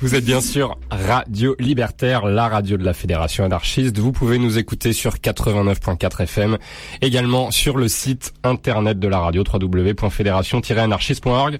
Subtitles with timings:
[0.00, 3.98] Vous êtes bien sûr Radio Libertaire, la radio de la Fédération anarchiste.
[3.98, 6.56] Vous pouvez nous écouter sur 89.4 FM,
[7.02, 11.58] également sur le site internet de la radio www.fédération-anarchiste.org.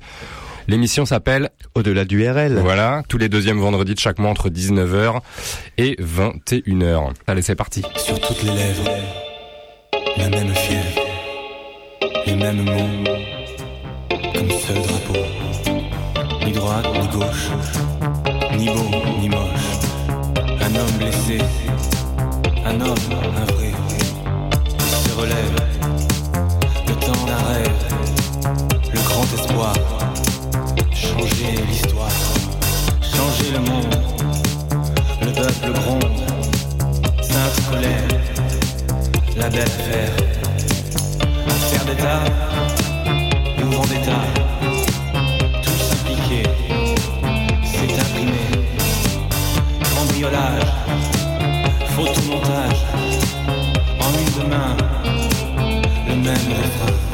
[0.68, 2.60] L'émission s'appelle Au-delà du RL.
[2.60, 5.18] Voilà, tous les deuxièmes vendredis de chaque mois entre 19h
[5.76, 7.10] et 21h.
[7.26, 7.82] Allez, c'est parti.
[7.96, 8.88] Sur toutes les lèvres,
[10.16, 11.00] la même fièvre,
[12.24, 13.10] les mêmes mots,
[14.32, 15.18] comme seul drapeau,
[16.46, 17.48] ni droite ni gauche
[18.58, 18.90] ni beau,
[19.20, 19.70] ni moche.
[20.60, 21.38] Un homme blessé,
[22.66, 23.72] un homme, un vrai.
[25.04, 25.56] Se relève,
[26.88, 27.84] le temps d'un rêve,
[28.92, 29.74] le grand espoir.
[30.92, 32.18] Changer l'histoire,
[33.00, 33.94] changer le monde.
[35.20, 36.22] Le peuple gronde,
[37.20, 38.08] sainte colère,
[39.36, 40.10] la belle affaire.
[41.46, 42.20] Affaire d'État,
[43.58, 44.37] mouvement d'État,
[50.20, 50.62] Cambriolage,
[51.90, 52.84] photomontage,
[54.00, 54.76] en une main,
[56.08, 57.07] le même refrain.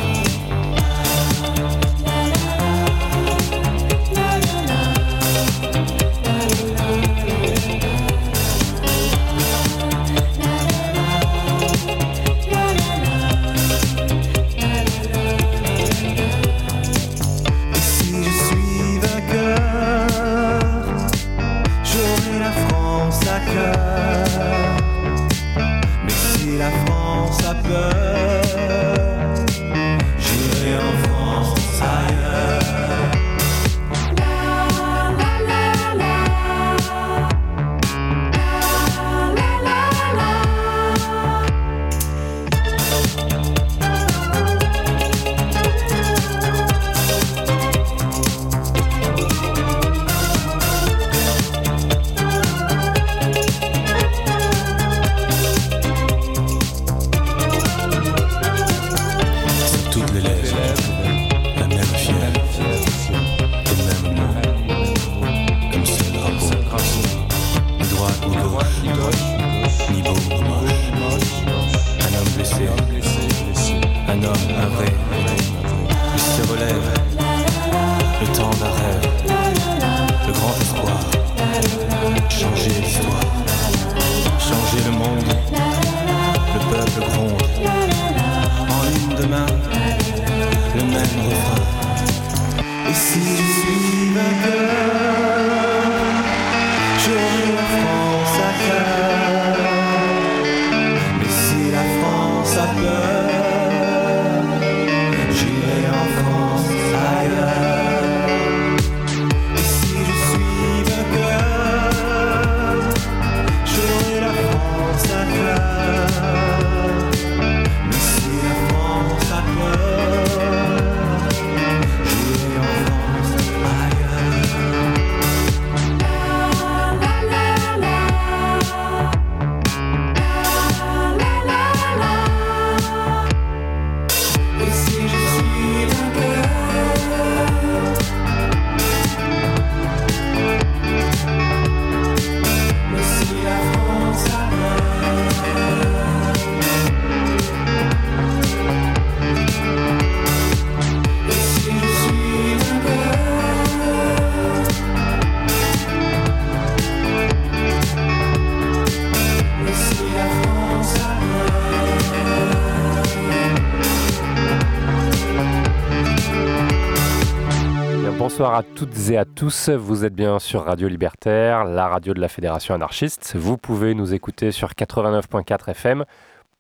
[168.37, 169.69] Bonsoir à toutes et à tous.
[169.69, 173.37] Vous êtes bien sur Radio Libertaire, la radio de la Fédération anarchiste.
[173.37, 176.05] Vous pouvez nous écouter sur 89.4 FM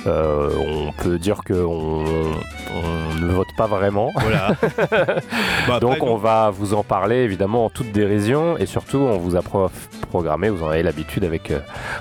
[0.05, 4.11] on peut dire qu'on on ne vote pas vraiment.
[4.15, 4.51] Voilà.
[5.67, 9.35] Bah, Donc on va vous en parler évidemment en toute dérision et surtout on vous
[9.35, 9.69] a pro-
[10.09, 11.59] programmé, vous en avez l'habitude avec euh,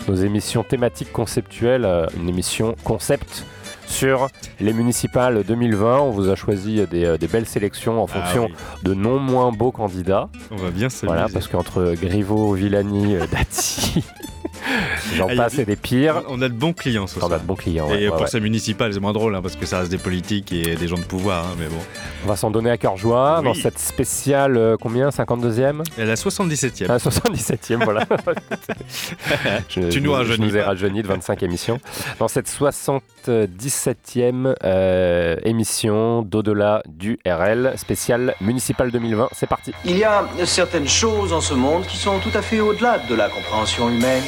[0.09, 3.45] nos émissions thématiques conceptuelles, euh, une émission concept
[3.87, 4.29] sur
[4.61, 6.01] les municipales 2020.
[6.01, 8.55] On vous a choisi des, euh, des belles sélections en Ah fonction oui,
[8.85, 10.29] de non moins beaux candidats.
[10.51, 11.07] on va bien s'amuser.
[11.07, 14.05] Voilà, parce qu'entre Griveaux, Villani, Dati,
[15.17, 17.45] j'en Ah, passe et des pires, On a de bons clients ce on a de
[17.45, 17.89] bons clients.
[17.89, 18.27] ouais, Et ouais, pour ouais.
[18.29, 20.97] ces municipales, c'est moins drôle hein, parce que ça reste des politiques et des gens
[20.99, 21.45] de pouvoir.
[21.47, 21.79] hein, mais bon.
[22.25, 25.09] On va s'en donner à cœur joie dans cette spéciale, euh, combien?
[25.11, 26.87] 52e Et la 77e.
[26.89, 28.05] Ah, 77e, voilà.
[29.69, 31.81] Je- Tu nous je- rajeunis Je nous ai rajeuni de 25 émissions.
[32.19, 32.49] Dans cette
[33.29, 39.73] 77e euh, émission d'au-delà du RL, spéciale municipale 2020, c'est parti.
[39.85, 43.15] Il y a certaines choses en ce monde qui sont tout à fait au-delà de
[43.15, 44.25] la compréhension humaine.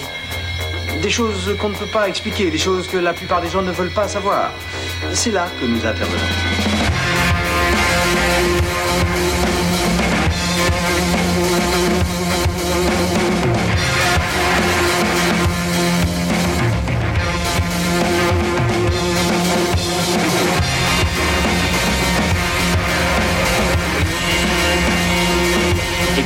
[1.02, 3.72] Des choses qu'on ne peut pas expliquer, des choses que la plupart des gens ne
[3.72, 4.50] veulent pas savoir.
[5.12, 6.18] C'est là que nous intervenons.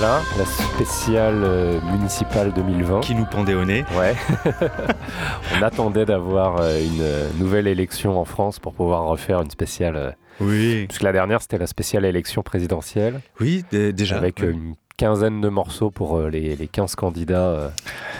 [0.00, 3.00] Voilà, la spéciale euh, municipale 2020.
[3.00, 3.84] Qui nous pendait au nez.
[3.98, 4.14] Ouais.
[5.58, 9.96] On attendait d'avoir euh, une euh, nouvelle élection en France pour pouvoir refaire une spéciale.
[9.96, 10.10] euh,
[10.40, 10.86] Oui.
[10.88, 13.20] Puisque la dernière, c'était la spéciale élection présidentielle.
[13.40, 14.16] Oui, d- déjà.
[14.16, 17.36] avec euh, une quinzaine de morceaux pour euh, les, les 15 candidats.
[17.48, 17.68] euh.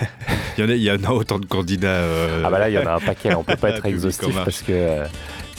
[0.58, 1.88] Il, y en a, il y en a autant de candidats.
[1.88, 3.94] euh, Ah bah là, il y en a un paquet, on peut pas être Public
[3.94, 5.06] en exhaustif parce que euh,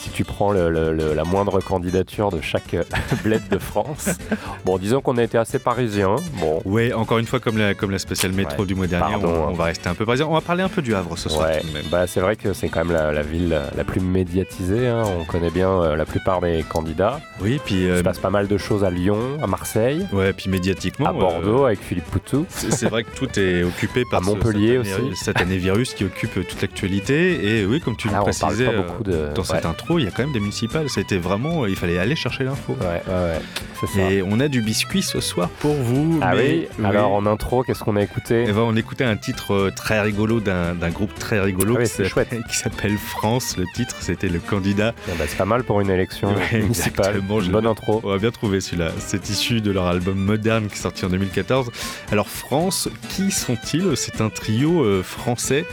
[0.02, 2.84] si tu prends le- le- le- la moindre candidature de chaque euh,
[3.24, 4.10] bled de France,
[4.66, 6.16] bon, disons qu'on a été assez parisiens.
[6.40, 9.12] Bon, Ouais, encore une fois, comme la, comme la spéciale métro Ouais, du mois dernier,
[9.14, 9.48] pardon, on, hein.
[9.52, 10.26] on va rester un peu parisien.
[10.28, 11.48] On va parler un peu du Havre ce soir.
[11.50, 11.62] ouais,
[11.92, 14.88] bah, c'est vrai que c'est quand même la, la ville la, la plus médiatisée.
[14.88, 15.04] hein.
[15.20, 17.20] On connaît bien euh, la plupart des candidats.
[17.42, 20.34] Oui, puis, Il euh, se passe pas mal de choses à Lyon, à Marseille, ouais,
[20.34, 21.08] puis médiatiquement.
[21.08, 22.46] à euh, Bordeaux avec Philippe Poutou.
[22.50, 25.16] c'est vrai que tout est occupé par À ce- Montpellier année- aussi.
[25.24, 27.60] cet année virus qui occupe toute l'actualité.
[27.62, 29.70] Et oui, comme tu Ah, le précisais euh, dans cette ouais.
[29.70, 30.90] intro, il y a quand même des municipales.
[30.90, 32.76] C'était vraiment, il fallait aller chercher l'info.
[32.80, 33.40] Ouais, ouais, ouais,
[33.80, 34.12] c'est ça.
[34.12, 36.20] Et on a du biscuit ce soir pour vous.
[36.22, 38.46] Ah mais- oui, alors en intro, qu'est-ce qu'on a écouté?
[38.48, 41.86] Eh ben, on écoutait un titre euh, très rigolo d'un groupe très rigolo Ah oui,
[41.86, 43.56] qui s'appelle- qui France.
[43.58, 44.94] Le titre, c'était le candidat.
[45.08, 47.22] Ah bah, c'est pas mal pour une élection Ouais, municipale.
[47.22, 48.02] bonne intro.
[48.04, 48.92] On va bien trouver celui-là.
[49.00, 51.72] C'est issu de leur album Moderne qui est sorti en 2014.
[52.12, 53.96] Alors France, qui sont-ils?
[53.96, 55.66] C'est un trio euh, français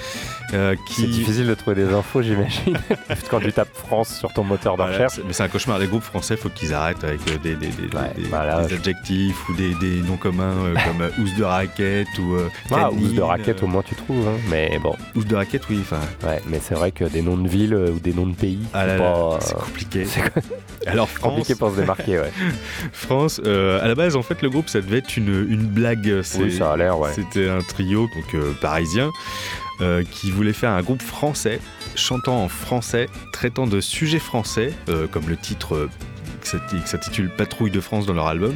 [0.54, 1.06] euh, C'est qui...
[1.08, 2.78] difficile de trouver des infos, j'imagine.
[3.30, 5.20] Quand tu tapes France sur ton moteur de recherche.
[5.26, 5.78] mais c'est un cauchemar.
[5.78, 9.48] Les groupes français, faut qu'ils arrêtent avec euh, des, des- des- Ouais, des- voilà, adjectifs
[9.48, 13.04] ou des, des noms communs euh, comme euh, housse de raquette ou euh, Ah, canine,
[13.06, 14.26] housse de raquette, euh, au moins tu trouves.
[14.28, 14.38] hein.
[14.50, 15.78] Mais bon, housse de raquette, oui.
[15.82, 18.60] Enfin, ouais, mais c'est vrai que des noms de villes ou des noms de pays,
[18.74, 18.84] ah
[19.40, 20.04] c'est compliqué.
[20.86, 22.18] Alors France, compliqué pour se démarquer.
[22.20, 22.32] Ouais.
[22.92, 26.22] France, à la base, en fait, le groupe, ça devait être une, une blague.
[26.38, 27.10] Oui, ça a l'air, ouais.
[27.14, 29.10] C'était un trio donc parisien
[29.80, 31.60] euh, qui voulait faire un groupe français
[31.94, 35.90] chantant en français, traitant de sujets français, euh, comme le titre euh,
[36.42, 38.54] qui s'intitule Patrouille de France dans leur album.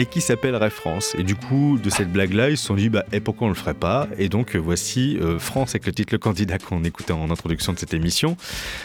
[0.00, 1.14] Et qui s'appellerait France.
[1.18, 3.56] Et du coup, de cette blague-là, ils se sont dit, bah, et pourquoi on le
[3.56, 4.06] ferait pas?
[4.16, 7.72] Et donc, euh, voici euh, France avec le titre Le candidat qu'on écoutait en introduction
[7.72, 8.36] de cette émission.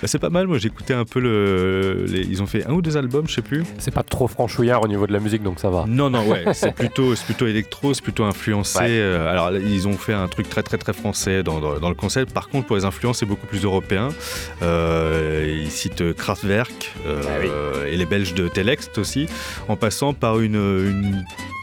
[0.01, 2.05] Bah, c'est pas mal, moi j'écoutais un peu le.
[2.07, 3.63] les- Ils ont fait un ou deux albums, je sais plus.
[3.77, 5.85] C'est pas trop franchouillard au niveau de la musique, donc ça va.
[5.87, 8.79] Non, non, ouais, c'est plutôt, plutôt électro, c'est plutôt influencé.
[8.79, 8.87] Ouais.
[8.89, 11.95] euh, alors, ils ont fait un truc très, très, très français dans, dans- dans le
[11.95, 12.33] concept.
[12.33, 14.09] Par contre, pour les influences, c'est beaucoup plus européen.
[14.63, 17.09] Euh, ils citent Kraftwerk Ah
[17.41, 17.47] oui.
[17.91, 19.27] et les Belges de Telext aussi,
[19.67, 21.02] en passant par une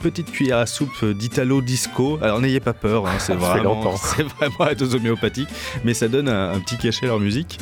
[0.02, 2.18] petite cuillère à soupe d'Italo Disco.
[2.22, 5.48] Alors n'ayez pas peur, hein, c'est Ça vraiment, c'est vraiment à dose homéopathique,
[5.84, 7.58] mais ça donne un, un petit cachet à leur musique.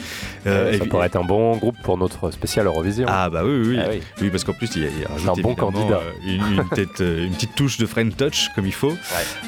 [0.47, 3.07] Euh, ça et- pourrait être un bon groupe pour notre spécial Eurovision.
[3.09, 3.79] Ah bah oui, oui, oui.
[3.83, 4.01] Ah oui.
[4.21, 6.01] Oui, parce qu'en plus, il, il rajoute un bon candidat.
[6.01, 8.95] euh, une, une tête, euh, une petite touche de Friend Touch, comme il faut.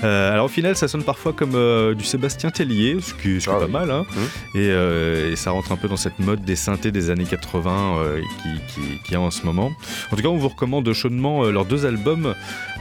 [0.02, 3.46] Euh, alors au final, ça sonne parfois comme euh, du Sébastien Tellier, ce qui, qui
[3.48, 3.70] Ah est pas oui.
[3.72, 3.90] mal.
[3.90, 4.04] hein.
[4.14, 4.22] Mhm.
[4.56, 7.98] Et, euh, et ça rentre un peu dans cette mode des synthés des années 80
[7.98, 9.70] euh, qui, qui, qui est en ce moment.
[10.12, 12.19] En tout cas, on vous recommande chaudement euh, leurs deux albums.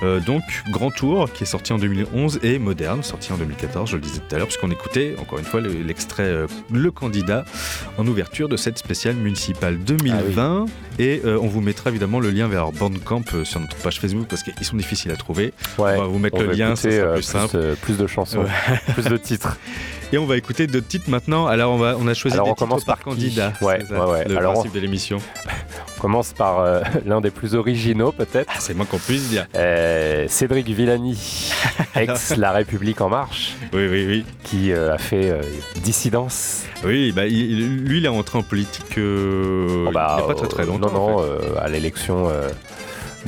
[0.04, 3.96] Euh, donc Grand Tour, qui est sorti en 2011, et Moderne, sorti en 2014, je
[3.96, 7.46] le disais tout à l'heure, puisqu'on écoutait encore une fois le- l'extrait euh, Le Candidat
[7.98, 10.66] en ouverture de cette spéciale municipale 2020.
[11.00, 14.44] Et euh, on vous mettra évidemment le lien vers Bandcamp sur notre page Facebook parce
[14.44, 15.54] qu'ils sont difficiles à trouver.
[15.78, 15.96] Ouais.
[15.98, 17.76] On va vous mettre le lien, sera euh, plus simple.
[17.82, 18.46] plus de chansons,
[18.94, 19.58] plus de titres.
[20.12, 21.46] Et on va écouter d'autres titres maintenant.
[21.46, 23.54] Alors on, va, on a choisi Alors, des on commence par, candidat.
[23.62, 24.26] Ouais, ça, ouais, ouais.
[24.28, 25.18] Le Alors, principe de l'émission.
[25.98, 28.50] On commence par euh, l'un des plus originaux peut-être.
[28.52, 29.46] Ah, c'est moins qu'on puisse dire.
[29.56, 31.52] Euh, Cédric Villani,
[31.96, 34.26] ex La République En Marche, Oui, oui, oui.
[34.44, 35.32] qui euh, a fait
[35.84, 36.64] Dissidence.
[36.84, 40.36] Oui, bah, il- lui, il est rentré en politique Oh, bah, il n'y a pas
[40.36, 40.92] très très longtemps.
[40.92, 41.60] Non, non, en fait.
[41.62, 42.30] à l'élection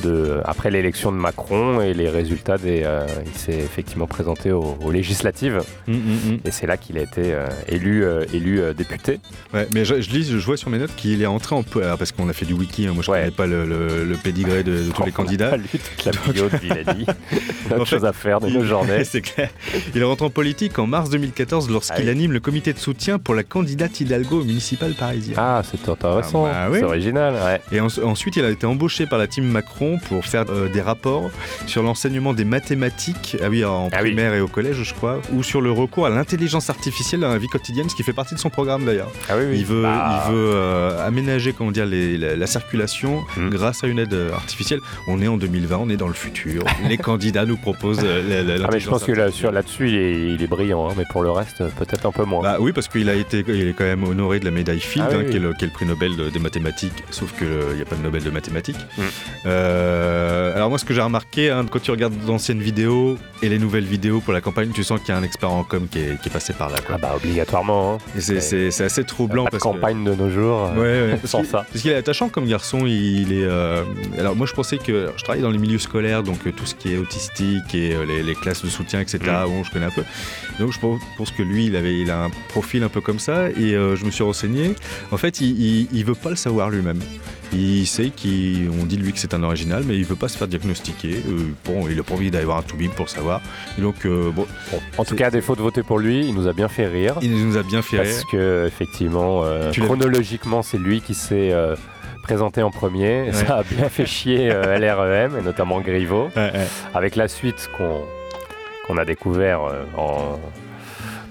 [0.02, 4.76] de après l'élection de Macron et les résultats des, euh, il s'est effectivement présenté aux,
[4.82, 6.38] aux législatives Mm, mm, mm.
[6.44, 9.20] et c'est là qu'il a été euh, élu euh, élu député.
[9.52, 11.98] Ouais, mais je, je lis, je vois sur mes notes qu'il est rentré en alors,
[11.98, 12.86] parce qu'on a fait du wiki.
[12.86, 13.18] hein, moi, je Ouais.
[13.20, 15.50] connais pas le, le, le pédigré de, de tous les candidats.
[15.50, 17.06] pas lu toute la bio de Villani.
[17.70, 19.04] Autre chose à faire de nos journées.
[19.04, 19.50] c'est clair.
[19.94, 22.10] Il est rentré en politique en mars 2014 lorsqu'il Ah oui.
[22.10, 25.34] anime le comité de soutien pour la candidate Hidalgo au municipal parisien.
[25.36, 26.78] Ah, c'est intéressant, Ah, bah oui.
[26.80, 27.34] c'est original.
[27.34, 27.60] Ouais.
[27.76, 30.80] Et en- ensuite, il a été embauché par la team Macron pour faire euh, des
[30.80, 31.30] rapports
[31.66, 34.08] sur l'enseignement des mathématiques, ah oui, en Ah oui.
[34.10, 37.38] primaire et au collège, je crois, ou sur le recours à l'intelligence artificielle dans la
[37.38, 39.10] vie quotidienne, ce qui fait partie de son programme d'ailleurs.
[39.28, 39.56] Ah oui, oui.
[39.58, 43.50] Il veut, Bah, il veut euh, aménager comment dire, les- la, la circulation Mm.
[43.50, 44.80] grâce à une aide euh, artificielle.
[45.06, 46.64] On est en 2020, on est dans le futur.
[46.88, 49.88] les candidats nous proposent euh, la- la- Ah, mais je pense que là, sur- là-dessus,
[49.88, 52.42] il, est, il est brillant, hein, mais pour le reste, peut-être un peu moins.
[52.42, 55.06] Bah oui, parce qu'il a été, il est quand même honoré de la médaille Field,
[55.10, 57.74] Ah hein, qui, est le, qui est le prix Nobel de- des mathématiques, sauf qu'il
[57.76, 58.76] n'y a pas de Nobel de mathématiques.
[58.98, 59.02] Mm.
[59.72, 63.58] Euh, alors moi, ce que j'ai remarqué, hein, quand tu regardes d'anciennes vidéos et les
[63.58, 65.98] nouvelles vidéos pour la campagne, tu sens qu'il y a un expert en com qui
[65.98, 66.76] est, qui est passé par là.
[66.84, 66.96] Quoi.
[66.96, 67.94] Ah bah obligatoirement.
[67.94, 67.98] Hein.
[68.16, 71.64] Et c'est, assez troublant parce campagne de nos jours euh, Ouais, ouais, sans ça.
[71.70, 73.44] Parce qu'il est attachant comme garçon, il est...
[73.44, 73.82] euh,
[74.18, 75.10] Alors moi je pensais que...
[75.16, 78.34] je travaille dans les milieux scolaires, donc tout ce qui est autistique et les, les
[78.34, 79.18] classes de soutien, etc.
[79.22, 79.48] Mm.
[79.48, 80.04] Bon, je connais un peu.
[80.58, 83.18] Donc je pense pense que lui, il, avait, il a un profil un peu comme
[83.18, 84.74] ça, et euh, je me suis renseigné.
[85.12, 87.00] En fait, il, il, il veut pas le savoir lui-même.
[87.52, 90.38] Il sait qu'on dit de lui que c'est un original, mais il veut pas se
[90.38, 91.16] faire diagnostiquer.
[91.28, 93.40] Euh, bon, il a pas envie d'aller voir un toubib pour savoir.
[93.78, 96.34] Et donc, euh, bon, Bon, en tout cas, à défaut de voter pour lui, il
[96.34, 97.16] nous a bien fait rire.
[97.22, 98.26] il nous a bien fait Parce rire.
[98.32, 101.52] que, effectivement, euh, chronologiquement, c'est lui qui s'est
[102.22, 103.24] présenté en premier.
[103.24, 103.32] Ouais.
[103.32, 106.28] Ça a bien fait chier euh, LREM, et notamment Griveaux.
[106.36, 106.66] Ouais, ouais.
[106.94, 110.38] Avec la suite qu'on a découvert euh, en...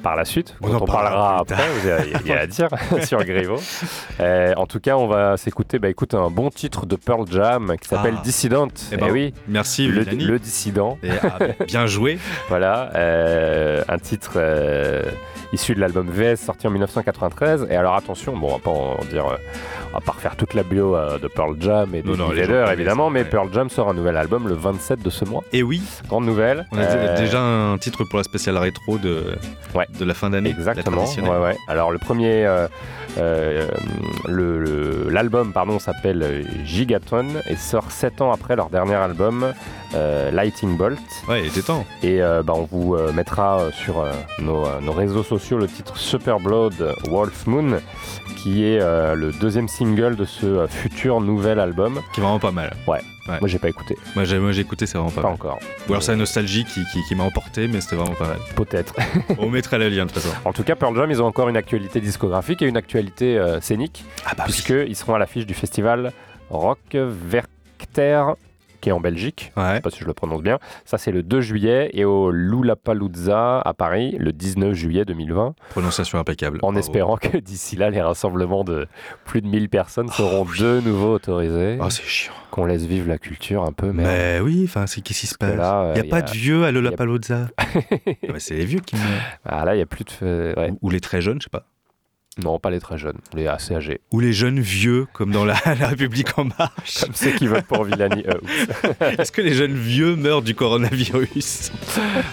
[0.01, 2.69] par la suite, On on parlera après, vous avez- il y a à dire
[3.05, 3.59] sur Griveaux.
[4.19, 7.73] Euh, en tout cas, on va s'écouter bah, écoute, un bon titre de Pearl Jam
[7.81, 8.21] qui s'appelle Ah.
[8.23, 8.67] Dissident.
[8.91, 10.97] Eh Eh ben, oui, Merci, le, le dissident.
[11.03, 12.17] Et, ah, bien joué.
[12.49, 15.03] Voilà, euh, un titre euh,
[15.53, 17.67] issu de l'album VS sorti en 1993.
[17.69, 20.63] Et alors attention, bon, on va pas en dire, on va pas refaire toute la
[20.63, 23.29] bio de Pearl Jam et de connaissent, évidemment, mais ouais.
[23.29, 25.43] Pearl Jam sort un nouvel album le 27 de ce mois.
[25.53, 26.65] Et oui, Grande nouvelle.
[26.71, 29.35] on a déjà un titre pour la spéciale rétro de,
[29.75, 29.87] Ouais.
[29.99, 30.49] De la fin d'année.
[30.49, 31.05] Exactement.
[31.05, 31.57] Ouais, ouais.
[31.67, 32.67] Alors le premier, euh,
[33.17, 33.67] euh,
[34.27, 39.53] le- le- l'album pardon s'appelle Gigaton et sort 7 ans après leur dernier album
[39.95, 40.99] euh, Lighting Bolt.
[41.27, 41.85] Ouais, il était temps.
[42.03, 44.05] Et bah, on vous mettra sur
[44.39, 47.79] nos, nos réseaux sociaux le titre Super Blood Wolf Moon,
[48.37, 51.99] qui est le deuxième single de ce futur nouvel album.
[52.13, 52.73] Qui est vraiment pas mal.
[53.39, 55.33] Moi, j'ai pas écouté, Moi, j'ai, moi, j'ai écouté, c'est vraiment pas, pas mal.
[55.35, 55.59] encore.
[55.87, 58.37] Ou alors c'est la nostalgie qui, qui, qui m'a emporté, mais c'était vraiment pas mal.
[58.55, 58.95] Peut-être.
[59.39, 60.35] On mettra le lien de toute façon.
[60.45, 63.61] En tout cas, Pearl Jam, ils ont encore une actualité discographique et une actualité euh,
[63.61, 66.11] scénique, Ah bah puisqu'ils seront à l'affiche du festival
[66.49, 66.79] Rock
[67.31, 68.23] Werchter,
[68.81, 69.51] qui est en Belgique.
[69.55, 69.75] Je Ouais.
[69.75, 70.59] sais pas si je le prononce bien.
[70.85, 75.53] Ça, c'est le 2 juillet et au Lollapalooza à Paris, le 19 juillet 2020.
[75.69, 76.57] Prononciation impeccable.
[76.61, 76.79] En Bravo.
[76.79, 78.87] espérant que d'ici là, les rassemblements de
[79.25, 82.33] plus de 1000 personnes seront de nouveau autorisés, Oh, c'est chiant.
[82.49, 83.91] qu'on laisse vivre la culture un peu.
[83.91, 85.51] Mais Mais oui, enfin, c'est qu'est-ce qui se passe?
[85.59, 87.47] euh, Il n'y a y pas a- de vieux à Lollapalooza.
[88.31, 88.95] Ouais, c'est les vieux qui
[89.45, 90.53] ah, là, il n'y a plus de.
[90.57, 90.73] ouais.
[90.81, 91.65] Ou les très jeunes, je sais pas.
[92.37, 93.99] Non, pas les très jeunes, les assez âgés.
[94.11, 97.01] Ou les jeunes vieux, comme dans La, la République en marche.
[97.01, 98.23] Comme ceux qui votent pour Villani.
[98.25, 101.71] Euh, Est-ce que les jeunes vieux meurent du coronavirus?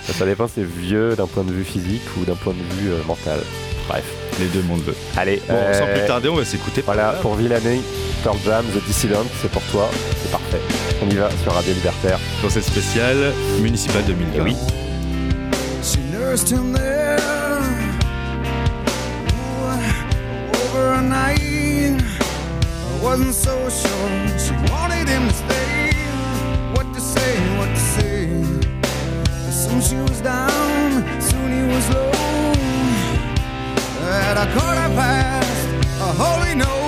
[0.02, 2.90] Ça dépend si c'est vieux d'un point de vue physique ou d'un point de vue
[2.92, 3.40] euh, mental.
[3.88, 4.04] Bref.
[4.38, 4.94] Les deux mondes veut.
[5.16, 5.42] Allez.
[5.48, 6.82] Bon, sans euh, plus tarder, on va s'écouter.
[6.82, 7.82] Voilà, pour Villani,
[8.22, 9.90] Pearl Jam, The Dissident, c'est pour toi.
[10.22, 10.60] C'est parfait.
[11.02, 12.20] On y va sur Radio Libertaire.
[12.40, 14.36] Dans cette spéciale municipale 2020.
[14.36, 14.56] Et oui.
[20.78, 22.00] for a night.
[22.90, 24.12] I wasn't so sure
[24.44, 25.90] she wanted him to stay.
[26.74, 28.18] What to say, what to say.
[29.62, 30.88] Soon she was down,
[31.30, 32.12] soon he was low.
[34.02, 35.62] And At a quarter past,
[36.06, 36.87] a holy note.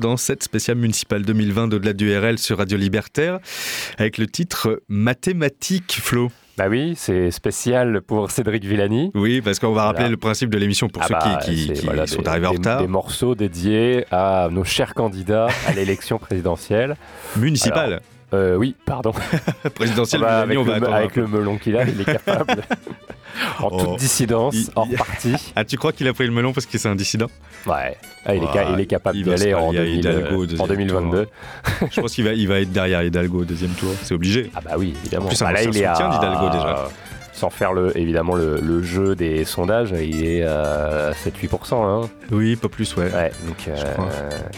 [0.00, 3.38] Dans cette spéciale municipale 2020 d'au-delà du RL sur Radio Libertaire
[3.98, 6.30] avec le titre Mathématiques, Flo.
[6.58, 9.10] Bah oui, c'est spécial pour Cédric Villani.
[9.14, 9.86] Oui, parce qu'on va Voilà.
[9.88, 12.20] rappeler le principe de l'émission pour Ah ceux bah, qui, qui- c'est, qui voilà, sont
[12.22, 12.80] des- arrivés en retard.
[12.80, 16.96] Des morceaux dédiés à nos chers candidats à l'élection présidentielle.
[17.36, 18.00] Municipal,
[18.32, 19.12] Euh, oui, pardon.
[19.74, 22.00] présidentiel, Ah bah, Villani, avec on va le, attendre avec le melon qu'il a, il
[22.00, 22.62] est capable,
[23.60, 23.80] en Oh.
[23.84, 25.34] toute dissidence, Il- hors il- parti.
[25.56, 27.26] Ah, tu crois qu'il a pris le melon parce que c'est un dissident
[27.66, 30.36] Ouais, Ah, il, est Ah, il est capable d'y aller en, rallier à 2000, Hidalgo
[30.36, 31.26] au euh, deuxième en 2022.
[31.90, 34.50] Je pense qu'il va, il va être derrière Hidalgo au deuxième tour, c'est obligé.
[34.54, 35.26] Ah bah oui, évidemment.
[35.26, 35.92] En plus, Bah là, il est à...
[36.52, 36.88] déjà.
[37.40, 41.74] Sans faire le, évidemment le, le jeu des sondages, il est à 7-8%.
[42.04, 42.10] Hein.
[42.30, 43.10] Oui, pas plus, ouais.
[43.10, 44.04] Ouais, donc, euh, crois.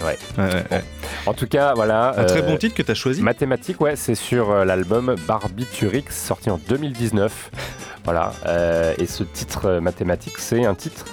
[0.05, 0.18] ouais.
[0.37, 0.85] Ouais, ouais, ouais.
[1.27, 2.12] En tout cas, voilà.
[2.18, 3.23] Un très euh, bon titre que tu as choisi.
[3.23, 7.51] Mathématiques, ouais, c'est sur euh, l'album Barbiturix, sorti en 2019.
[8.05, 8.33] voilà.
[8.47, 11.05] euh, et ce titre euh, Mathématiques, c'est un titre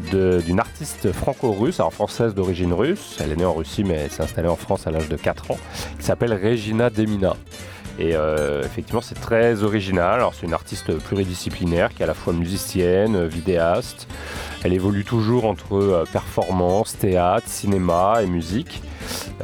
[0.00, 3.18] d'une artiste franco-russe, alors française d'origine russe.
[3.22, 5.58] Elle est née en Russie, mais s'est installée en France à l'âge de 4 ans,
[5.98, 7.36] qui s'appelle Regina Demina.
[7.98, 10.24] Et euh, effectivement, c'est très original.
[10.32, 14.06] C'est une artiste pluridisciplinaire qui est à la fois musicienne, euh, vidéaste.
[14.62, 18.82] Elle évolue toujours entre euh, performance, théâtre, cinéma et musique,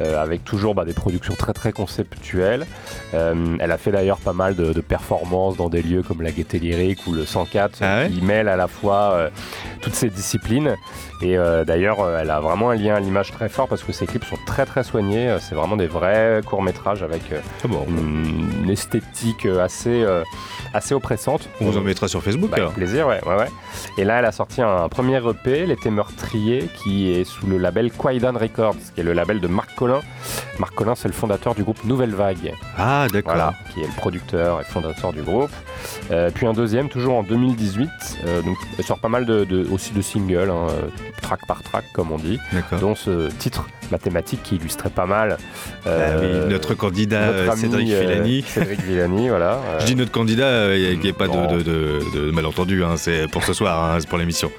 [0.01, 2.65] euh, avec toujours bah, des productions très très conceptuelles.
[3.13, 6.31] Euh, elle a fait d'ailleurs pas mal de, de performances dans des lieux comme la
[6.31, 9.29] Gaieté Lyrique ou le 104, Ah ouais qui mêlent à la fois euh,
[9.81, 10.75] toutes ces disciplines.
[11.21, 14.25] Et d'ailleurs, elle a vraiment un lien à l'image très fort parce que ses clips
[14.25, 15.37] sont très très soignés.
[15.39, 17.21] C'est vraiment des vrais courts métrages avec
[17.63, 20.05] Ah bon, une, une esthétique assez,
[20.73, 21.47] assez oppressante.
[21.61, 22.67] on vous en mettra sur Facebook Bah, alors.
[22.71, 23.47] avec plaisir, ouais, ouais, ouais.
[23.97, 27.91] Et là, elle a sorti un premier EP, L'été meurtrier, qui est sous le label
[27.91, 30.01] Quaidan Records, qui est le label de Marc Collin.
[30.59, 33.33] Marc Collin, c'est le fondateur du groupe Nouvelle Vague, Ah, d'accord.
[33.33, 35.49] voilà, qui est le producteur et fondateur du groupe.
[36.11, 37.89] Euh, puis un deuxième, toujours en 2018,
[38.25, 40.87] euh, donc elle sort pas mal de, de- aussi de singles, hein, euh,
[41.21, 42.79] track par track, comme on dit, D'accord.
[42.79, 45.37] dont ce titre mathématique qui illustrait pas mal.
[45.85, 48.41] Ah euh, oui, notre candidat notre euh, ami, Cédric euh, Villani.
[48.47, 49.59] Cédric Villani, voilà.
[49.79, 53.27] Je dis notre candidat, il n'y a, pas de, de, de- de malentendu, hein, c'est
[53.29, 54.51] pour ce soir, hein, c'est pour l'émission.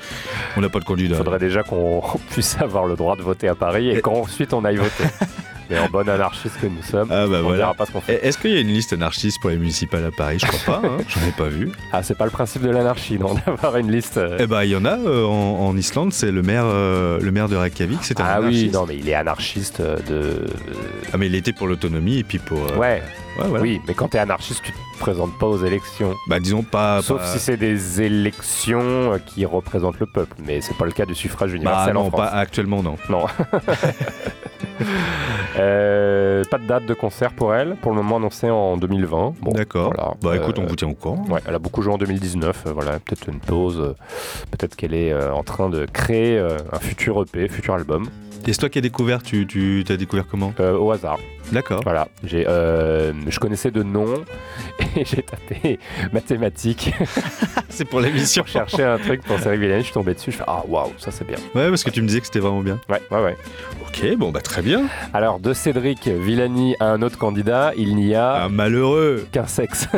[0.56, 1.14] On n'a pas de candidat.
[1.14, 4.64] Il faudrait déjà qu'on puisse avoir le droit de voter à Paris Et- qu'ensuite on
[4.64, 5.04] aille voter.
[5.70, 7.56] Mais en bon anarchiste que nous sommes, Ah bah on voilà.
[7.58, 8.24] dira pas ce qu'on fait.
[8.26, 10.38] Est-ce qu'il y a une liste anarchiste pour les municipales à Paris?
[10.40, 11.70] Je crois pas, hein, j'en ai pas vu.
[11.92, 14.16] Ah, c'est pas le principe de l'anarchie, non, d'avoir une liste.
[14.18, 14.36] euh.
[14.40, 17.30] Eh ben il y en a euh, en, en Islande, c'est le maire, euh, le
[17.32, 18.74] maire de Reykjavik, c'est un Ah oui, anarchiste.
[18.74, 20.46] non, mais il est anarchiste de.
[21.12, 22.58] Ah mais il était pour l'autonomie et puis pour.
[22.78, 23.02] Ouais,
[23.38, 23.62] ouais, voilà.
[23.62, 26.14] oui, mais quand t'es anarchiste, tu te présentes pas aux élections.
[26.28, 27.02] Bah disons pas.
[27.02, 30.36] Sauf pas- si c'est des élections euh, qui représentent le peuple.
[30.46, 32.20] Mais c'est pas le cas du suffrage Bah universel en non, France.
[32.20, 32.96] pas actuellement non.
[33.08, 33.26] Non.
[35.58, 37.76] Euh, pas de date de concert pour elle.
[37.76, 39.34] Pour le moment annoncé en 2020.
[39.40, 39.92] Bon, D'accord.
[39.94, 40.12] voilà.
[40.22, 41.24] Bah écoute, Euh, on vous tient au courant.
[41.30, 42.64] Ouais, elle a beaucoup joué en 2019.
[42.66, 43.80] euh, voilà, peut-être une pause.
[43.80, 43.94] euh,
[44.50, 48.08] peut-être qu'elle est euh, en train de créer euh, un futur EP, futur album,
[48.48, 50.54] Et c'est toi qui as découvert, tu, tu as découvert comment?
[50.60, 51.18] Euh, au hasard.
[51.52, 51.80] D'accord.
[51.84, 54.06] Voilà, j'ai, euh, je connaissais de nom
[54.96, 55.78] et j'ai tapé
[56.12, 56.92] mathématiques
[57.68, 58.42] C'est pour l'émission.
[58.42, 59.80] pour chercher un truc pour Cédric Villani.
[59.80, 60.32] Je suis tombé dessus.
[60.32, 61.36] Je fais ah waouh, ça c'est bien.
[61.54, 62.78] Ouais, parce que tu me disais que c'était vraiment bien.
[62.88, 63.36] Ouais, ouais, ouais.
[63.88, 64.84] Ok, bon bah très bien.
[65.14, 69.26] Alors de Cédric Villani à un autre candidat, il n'y a Un malheureux.
[69.32, 69.86] qu'un sexe.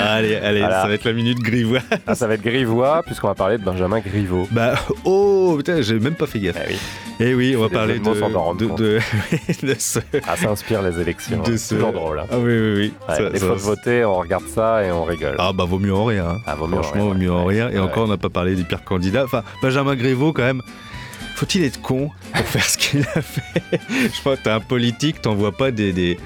[0.00, 0.82] allez, allez, Voilà.
[0.82, 1.80] ça va être la minute grivois.
[2.06, 4.48] Ah, ça va être Grivois puisqu'on va parler de Benjamin Griveaux.
[4.50, 4.74] Bah,
[5.04, 6.56] oh, putain, j'ai même pas fait gaffe.
[6.64, 6.78] Eh oui.
[7.20, 9.98] Eh oui, on va parler de ce.
[10.26, 11.42] Ah, ça inspire les élections.
[11.42, 11.56] De hein.
[11.56, 12.20] ce- Toujours drôle.
[12.20, 12.26] hein.
[12.30, 12.92] Ah oui, oui, oui.
[13.08, 15.34] Ouais, Ça- les ça- fois de voter, on regarde ça et on rigole.
[15.38, 16.28] Ah bah vaut mieux en rire.
[16.28, 16.38] hein.
[16.46, 17.54] Ah, vaut mieux en Franchement, rire, vaut mieux en ouais.
[17.64, 17.70] rire.
[17.74, 19.24] Et encore, on n'a pas parlé du pire candidat.
[19.24, 20.62] Enfin, Benjamin Grévaux, quand même.
[21.34, 23.80] Faut-il être con pour faire ce qu'il a fait?
[23.92, 26.18] Je crois que t'es un politique, t'envoies pas des, des,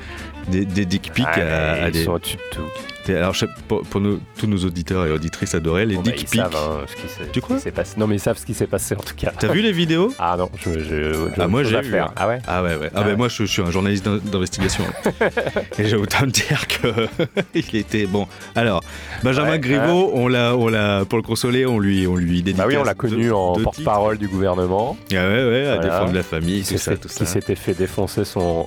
[0.48, 2.04] des, des dick pics Ah, à, ils des.
[2.04, 2.62] sont au-dessus de tout.
[3.08, 6.22] Alors, je pour, pour nous- tous nos auditeurs et auditrices adorés, les Bon, bah, dick
[6.22, 6.40] ils pics.
[6.40, 7.94] savent hein, ce qui s'est Tu crois qui passé.
[7.98, 9.32] Non, mais ils savent ce qui s'est passé en tout cas.
[9.38, 11.12] T'as vu les vidéos Ah non, je, je, j'ai
[11.42, 12.06] Ah, moi, j'ai vu, faire.
[12.06, 12.12] hein.
[12.16, 12.88] Ah ouais Ah ouais, ouais.
[12.94, 13.16] Ah, Ah ben ouais.
[13.16, 14.84] moi, je, je suis un journaliste d'in- d'investigation.
[15.78, 17.08] et j'ai autant me dire que
[17.54, 18.26] il était bon.
[18.54, 18.82] Alors,
[19.22, 22.56] Benjamin Ouais, Griveaux, on l'a, on l'a, pour le consoler, on lui, on lui dédicace.
[22.66, 24.96] Bah oui, on l'a connu en porte-parole du gouvernement.
[25.10, 25.78] Ah ouais, ouais, à Voilà.
[25.90, 27.26] défendre la famille, qui tout ça, tout qui ça.
[27.26, 28.66] s'était fait défoncer son,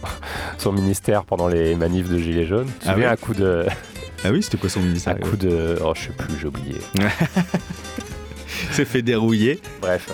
[0.57, 2.67] son ministère pendant les manifs de Gilets jaunes.
[2.81, 3.65] Tu Ah ouais un coup de
[4.23, 5.77] Ah oui, c'était quoi son mini Un coup de.
[5.83, 6.75] Oh, je sais plus, j'ai oublié.
[8.71, 9.59] s'est fait dérouiller.
[9.81, 10.09] Bref.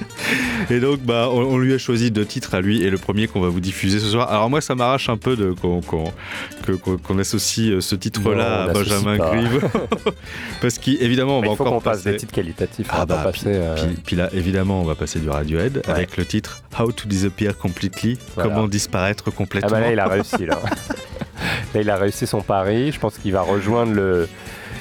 [0.70, 3.26] Et donc, bah, on, on lui a choisi deux titres à lui et le premier
[3.28, 4.30] qu'on va vous diffuser ce soir.
[4.30, 9.16] Alors moi, ça m'arrache un peu de qu'on associe euh, ce titre-là à Benjamin.
[9.16, 9.68] Grive,
[10.60, 12.12] parce qu'évidemment, on va encore qu'on passe passer.
[12.12, 12.86] des titres qualitatifs.
[12.90, 13.56] Ah on bah, puis, passer.
[13.56, 15.90] euh, puis- puis là, évidemment, on va passer du Radiohead Ouais.
[15.90, 18.50] avec le titre How to Disappear Completely, Voilà.
[18.50, 19.70] comment disparaître Ah complètement.
[19.70, 20.58] bah là, il a réussi là.
[21.74, 22.92] là, il a réussi son pari.
[22.92, 24.28] Je pense qu'il va rejoindre le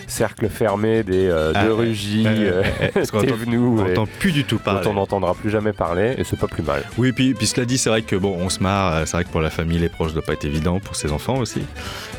[0.07, 1.93] cercle fermé des euh, Ah, Ouais, ouais,
[2.25, 2.63] euh,
[3.13, 4.87] on n'entend plus du tout dont parler.
[4.87, 6.83] on n'entendra plus jamais parler, et c'est pas plus mal.
[6.97, 8.95] Oui, puis, puis cela dit, c'est vrai que bon, on se marre.
[8.95, 10.95] euh, C'est vrai que pour la famille, les proches, ça doit pas être évident pour
[10.95, 11.61] ses enfants aussi.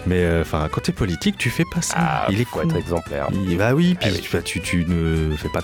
[0.09, 1.95] Mais euh, enfin, quand t'es politique, tu fais pas ça.
[1.99, 2.69] Ah, il est faut con.
[2.69, 3.29] être exemplaire.
[3.33, 4.21] Il- bah oui, puis Ah oui.
[4.23, 5.61] tu- bah, tu, ne fais pas,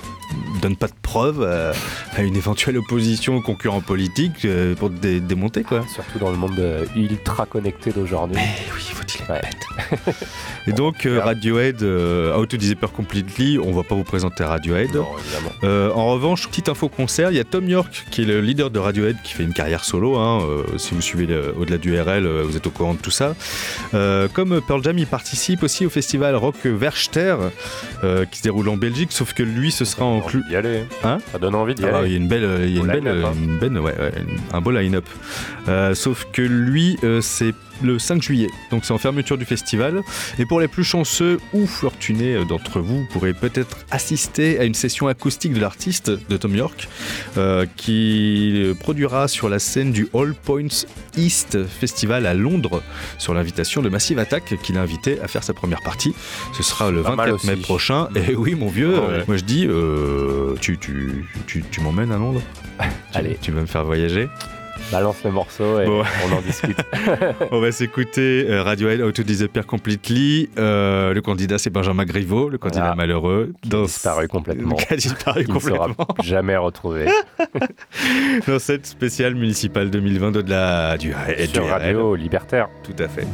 [0.61, 1.73] donnes pas de preuves euh,
[2.17, 5.83] à une éventuelle opposition aux concurrents politiques euh, pour te dé- démonter quoi.
[5.93, 8.37] Surtout dans le monde euh, ultra connecté d'aujourd'hui.
[8.39, 9.41] Eh oui, faut-il être Ouais.
[9.41, 10.15] bête.
[10.67, 11.21] Et donc euh.
[11.23, 14.95] Radiohead, euh, How to Disappear Completely, on va pas vous présenter Radiohead.
[14.95, 15.53] Non, évidemment.
[15.65, 18.71] Euh, en revanche, petite info concert, il y a Tom York qui est le leader
[18.71, 20.17] de Radiohead qui fait une carrière solo.
[20.17, 21.27] hein, euh, si vous suivez
[21.59, 23.35] au-delà du RL, euh, vous êtes au courant de tout ça.
[23.95, 27.37] Euh, comme Pearl Jam, il participe aussi au festival Rock Werchter
[28.03, 30.40] euh, qui se déroule en Belgique, sauf que lui, ce sera en Ça donne clu.
[30.40, 30.85] envie d'y aller.
[31.05, 32.09] Hein Ça donne envie d'y Ah bah, aller.
[32.09, 33.33] il y a une belle, il y a Beau une belle, line-up, hein.
[33.42, 34.12] une belle- ouais, ouais,
[34.53, 35.07] un beau line-up.
[35.68, 40.03] Euh, sauf que lui, euh, c'est le 5 juillet, donc c'est en fermeture du festival.
[40.39, 44.75] Et pour les plus chanceux ou fortunés d'entre vous, vous pourrez peut-être assister à une
[44.75, 46.89] session acoustique de l'artiste de Tom York,
[47.37, 50.85] euh, qui produira sur la scène du All Points
[51.17, 52.83] East Festival à Londres,
[53.19, 56.15] sur l'invitation de Massive Attack, qui l'a invité à faire sa première partie.
[56.57, 58.09] Ce sera le Pas mal 24 mai prochain.
[58.15, 59.25] Et oui, mon vieux, Ah ouais.
[59.27, 62.43] moi je dis, euh, tu, tu, tu, tu m'emmènes à Londres
[62.81, 62.87] Tu-
[63.19, 63.39] Allez.
[63.41, 64.29] Tu vas me faire voyager
[64.93, 66.03] Balance le morceau et Bon.
[66.29, 66.77] on en discute.
[67.51, 70.51] On va s'écouter euh, Radiohead How to Disappear Completely.
[70.59, 72.97] Euh, le candidat, c'est Benjamin Griveaux, le candidat Voilà.
[72.97, 73.53] malheureux.
[73.63, 74.75] Qui a disparu complètement.
[74.77, 76.07] Qui a disparu Il ne sera complètement.
[76.23, 77.07] jamais retrouvé.
[78.47, 81.15] Dans cette spéciale municipale 2020 de la, du,
[81.53, 81.67] Sur.
[81.69, 82.69] Radio Libertaire.
[82.83, 83.27] Tout à fait.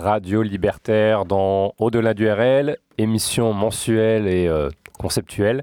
[0.00, 5.62] Radio Libertaire dans Au-delà du RL, émission mensuelle et euh, conceptuelle.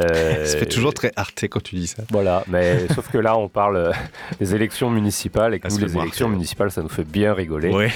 [0.00, 2.02] Euh, Ça fait toujours très arté quand tu dis ça.
[2.10, 3.92] Voilà, mais sauf que là, on parle euh,
[4.40, 7.70] des élections municipales et que Ah, nous, les élections municipales, ça nous fait bien rigoler.
[7.70, 7.92] Ouais.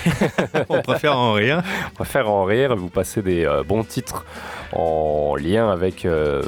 [0.68, 1.62] On préfère en rien.
[1.92, 4.26] On préfère en rire et vous passer des bons titres
[4.72, 6.42] en lien avec euh,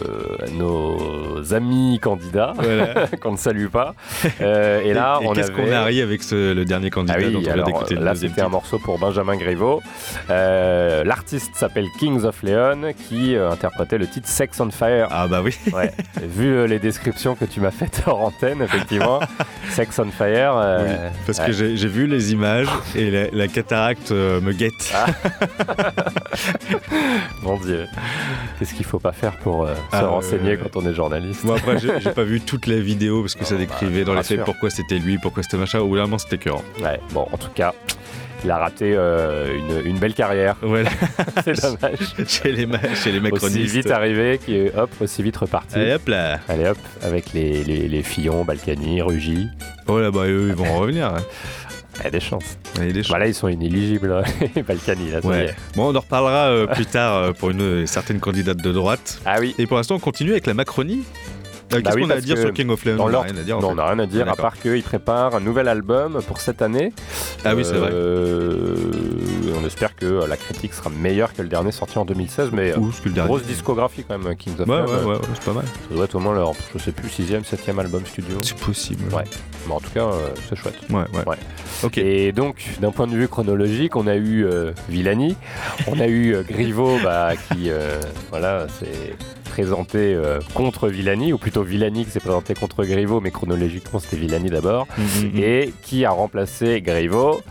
[0.53, 3.07] nos amis candidats Voilà.
[3.21, 3.95] qu'on ne salue pas.
[4.41, 5.63] Euh, et là, et on qu'est-ce avait...
[5.65, 8.15] qu'on a ri avec ce- le dernier candidat Ah dont on alors d'écouter le là
[8.15, 9.83] c'était un morceau pour Benjamin Griveaux.
[10.31, 15.09] Euh, L'artiste s'appelle Kings of Leon qui interprétait le titre Sex on Fire.
[15.11, 15.57] Ah bah oui.
[15.73, 15.93] Ouais.
[16.23, 19.21] Vu les descriptions que tu m'as faites hors antenne, effectivement,
[19.71, 20.55] Sex on Fire.
[20.87, 20.93] Oui,
[21.27, 21.47] parce ouais.
[21.47, 24.93] que j'ai vu les images et la, la cataracte me guette.
[24.95, 25.07] Ah.
[27.43, 27.87] Mon Dieu,
[28.59, 30.59] qu'est-ce qu'il faut pas faire pour euh, se Ah, ouais, renseigner ouais, ouais.
[30.73, 33.57] quand on est journaliste Bon après j'ai pas vu toute la vidéo parce que ça
[33.57, 35.79] décrivait bah, dans les faits pourquoi c'était lui, pourquoi c'était machin.
[35.81, 36.65] D'un moment c'était écœurant.
[36.83, 37.01] Ouais.
[37.13, 37.73] Bon, en tout cas,
[38.45, 40.57] il a raté euh, une, une belle carrière.
[40.63, 40.91] Voilà,
[41.45, 41.99] C'est dommage.
[42.27, 43.75] chez les, chez les Aussi macronistes.
[43.75, 45.77] vite arrivé, qui est hop, aussi vite reparti.
[45.77, 46.41] Allez hop là.
[46.49, 49.49] Allez hop, avec les, les, les Fillon, Balkany, Rugy.
[49.87, 51.07] Oh là bah eux ils vont en revenir.
[51.07, 51.23] hein.
[51.99, 52.59] Il y a des chances.
[52.77, 53.11] Il y a des choses.
[53.11, 54.23] Voilà, ils sont inéligibles,
[54.57, 55.55] les Balkany, là, Ouais.
[55.77, 59.21] Bon on en reparlera euh, plus tard euh, pour une euh, certaine candidate de droite.
[59.25, 61.05] Ah oui, Et pour l'instant on continue avec la Macronie.
[61.73, 63.31] Euh, Qu'est-ce Bah oui, qu'on a à dire sur King of Leon On a l'ordre-
[63.31, 63.61] rien à dire.
[63.61, 66.63] non, on n'a rien à dire, à part qu'il prépare un nouvel album pour cette
[66.63, 66.93] année.
[67.45, 67.91] Ah oui c'est vrai.
[67.93, 68.77] Euh,
[69.61, 72.77] on espère que la critique sera meilleure que le dernier sorti en 2016, mais euh,
[72.79, 73.29] Ou ce que le dernier.
[73.29, 74.75] grosse discographie quand même, Kings of Leon.
[74.85, 75.65] ouais, ouais, ouais, c'est pas mal.
[75.89, 78.39] Ça doit être au moins leur, je sais plus, 6ème, 7ème album studio.
[78.43, 79.05] C'est possible.
[79.15, 79.25] Ouais.
[79.67, 80.75] Mais en tout cas, euh, c'est chouette.
[80.91, 81.25] Ouais, ouais.
[81.27, 81.37] Ouais.
[81.83, 81.99] Ok.
[81.99, 85.37] Et donc, d'un point de vue chronologique, on a eu euh, Villani,
[85.87, 88.01] on a eu euh, Griveaux bah, qui euh,
[88.31, 89.15] voilà, s'est
[89.53, 94.17] présenté euh, contre Villani, ou plutôt Villani qui s'est présenté contre Griveaux, mais chronologiquement c'était
[94.17, 95.33] Villani d'abord, Mhm.
[95.37, 97.43] et qui a remplacé Griveaux,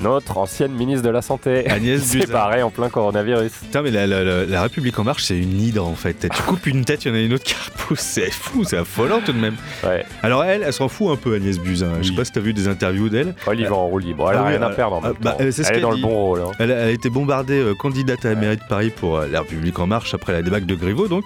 [0.00, 2.32] notre ancienne ministre de la Santé, Agnès qui s'est Buzyn.
[2.32, 3.52] barrée en plein coronavirus.
[3.62, 6.28] Putain, mais la, la- la- la République en marche, c'est une hydre en fait.
[6.28, 8.00] Tu coupes une tête, il y en a une autre qui repousse.
[8.00, 9.54] C'est fou, c'est affolant tout de même.
[9.84, 10.04] Ouais.
[10.24, 11.88] Alors elle, elle s'en fout un peu, Agnès Buzyn.
[12.02, 13.34] Je sais pas si t'as vu des interviews d'elle.
[13.46, 14.96] Oh, elle y va en roue libre, elle Ah a oui, rien à euh, perdre
[14.96, 15.44] en ah, même bah, temps.
[15.44, 16.40] euh, c'est ce Elle est dans le bon rôle.
[16.40, 16.50] hein.
[16.58, 19.28] Elle a, elle a été bombardée euh, candidate à la mairie de Paris pour euh,
[19.30, 21.24] la République en marche après la débâcle de Griveaux donc.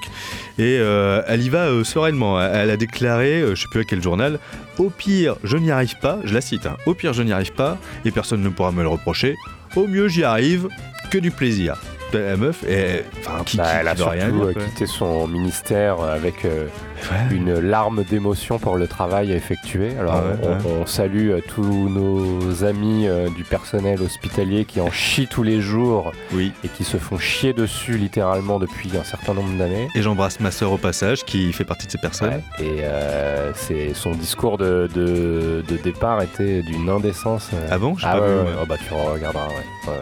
[0.58, 2.40] Et euh, elle y va euh, sereinement.
[2.40, 4.38] Elle a déclaré, euh, je sais plus à quel journal,
[4.78, 7.52] au pire je n'y arrive pas, je la cite, hein, au pire je n'y arrive
[7.52, 9.34] pas et personne ne pourra me le reprocher.
[9.76, 10.68] Au mieux j'y arrive,
[11.10, 11.76] que du plaisir.
[12.12, 12.64] La meuf,
[13.20, 16.66] enfin, qui, Bah, qui- elle a rien euh, quitté son ministère avec euh,
[17.10, 17.36] Ouais.
[17.36, 19.90] une larme d'émotion pour le travail effectué.
[19.98, 20.76] Alors, Ah ouais, on, ouais.
[20.82, 25.60] on salue euh, tous nos amis euh, du personnel hospitalier qui en chient tous les
[25.60, 26.52] jours Oui.
[26.64, 29.88] et qui se font chier dessus littéralement depuis un certain nombre d'années.
[29.94, 32.42] Et j'embrasse ma sœur au passage qui fait partie de ces personnes.
[32.58, 37.50] Et euh, c'est son discours de, de- de départ était d'une indécence.
[37.54, 37.68] euh.
[37.70, 37.94] Ah bon?
[38.02, 39.48] Ah pas vu, oh bah tu regarderas.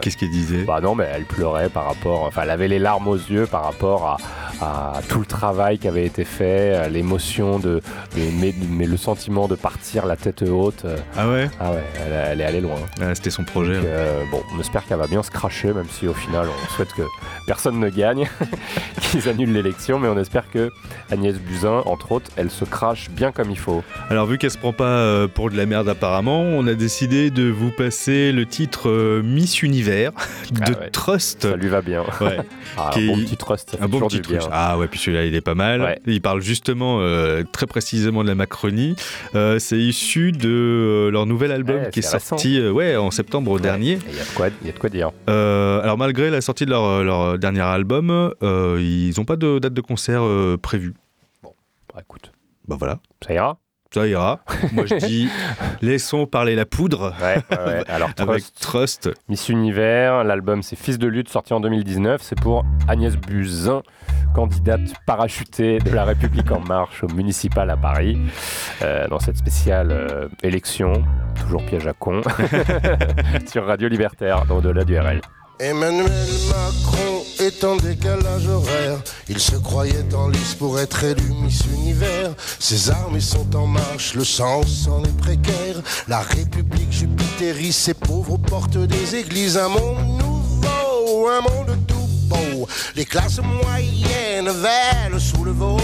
[0.01, 0.63] Qu'est-ce qu'elle disait?
[0.63, 3.63] Bah non, mais elle pleurait par rapport, enfin, elle avait les larmes aux yeux par
[3.63, 4.17] rapport
[4.61, 7.81] à, à tout le travail qui avait été fait, l'émotion de,
[8.15, 10.83] de- mais, mais le sentiment de partir la tête haute.
[10.85, 11.49] euh, Ah ouais?
[11.59, 12.75] Ah ouais, elle, elle est allée loin.
[13.01, 13.75] Ah, C'était son projet.
[13.75, 16.73] Donc, euh, bon, on espère qu'elle va bien se cracher, même si au final on
[16.75, 17.03] souhaite que
[17.45, 18.27] personne ne gagne,
[19.11, 20.69] qu'ils annulent l'élection, mais on espère que
[21.11, 23.83] Agnès Buzyn, entre autres, elle se crache bien comme il faut.
[24.09, 27.29] Alors vu qu'elle se prend pas euh, pour de la merde apparemment, on a décidé
[27.31, 30.11] de vous passer le titre Miss Univers
[30.51, 30.89] de Ah ouais.
[30.91, 31.49] Trust.
[31.49, 32.03] Ça lui va bien.
[32.21, 32.37] Ouais,
[32.77, 34.39] Ah, un bon petit trust, ça fait un bon petit du bien.
[34.39, 34.51] truc.
[34.53, 35.81] Ah ouais, puis celui-là il est pas mal.
[35.81, 35.99] Ouais.
[36.05, 38.95] Il parle justement euh, très précisément de la Macronie.
[39.35, 43.51] Euh, c'est issu de euh, leur nouvel album Ouais, qui est sorti ouais, en septembre
[43.51, 43.61] Ouais.
[43.61, 43.99] dernier.
[44.09, 45.11] Il y, a de quoi- il y a de quoi dire.
[45.27, 49.81] Alors malgré la sortie de leur, leur dernier album, ils n'ont pas de date de
[49.81, 50.23] concert
[50.61, 50.93] prévue.
[51.43, 52.31] Bah, écoute,
[52.67, 53.57] Bah voilà, ça ira
[53.91, 54.39] ça ira.
[54.73, 55.29] Moi je dis
[55.81, 57.83] laissons parler la poudre Ouais, ouais, ouais.
[57.87, 59.09] Alors, avec Trust, Trust.
[59.29, 62.21] Miss Univers, l'album c'est Fils de lutte, sorti en 2019.
[62.21, 63.81] C'est pour Agnès Buzyn,
[64.35, 68.17] candidate parachutée de la République En Marche au municipal à Paris,
[68.81, 70.93] euh, dans cette spéciale euh, élection,
[71.39, 72.21] toujours piège à con,
[73.47, 75.21] sur Radio Libertaire, dans Au-delà du RL.
[75.59, 78.99] Emmanuel Macron est en décalage horaire.
[79.27, 82.35] Il se croyait en lice pour être élu Miss Univers.
[82.59, 85.81] Ses armées sont en marche, le sens en est précaire.
[86.07, 89.57] La République jupitérise ses pauvres aux portes des églises.
[89.57, 92.67] Un monde nouveau, un monde tout beau.
[92.95, 95.79] Les classes moyennes veulent sous le veau.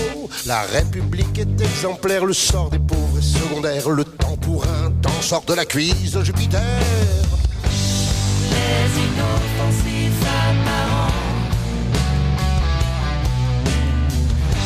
[0.45, 3.89] La République est exemplaire, le sort des pauvres est secondaire.
[3.89, 6.61] Le temps pour un temps sort de la cuisse de Jupiter.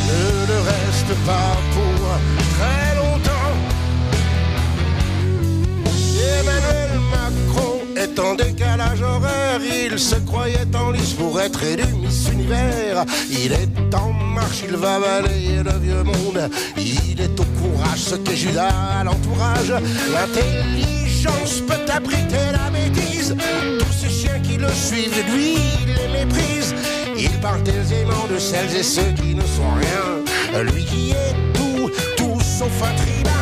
[0.07, 2.01] Ne le reste pas pour
[2.55, 3.55] très longtemps.
[6.39, 9.59] Emmanuel Macron est en décalage horaire.
[9.61, 13.05] Il se croyait en lice pour être élu Miss Univers.
[13.29, 16.49] Il est en marche, il va balayer le vieux monde.
[16.77, 19.73] Il est au courage, ce qu'est Judas à l'entourage.
[20.13, 21.06] L'intelligence
[21.67, 23.36] peut abriter la bêtise.
[23.80, 26.73] Tous ces chiens qui le suivent, lui, il les méprise.
[27.17, 30.63] Il parle aisément de celles et ceux qui ne sont rien.
[30.63, 33.36] Lui qui est tout, tout sauf un tribal.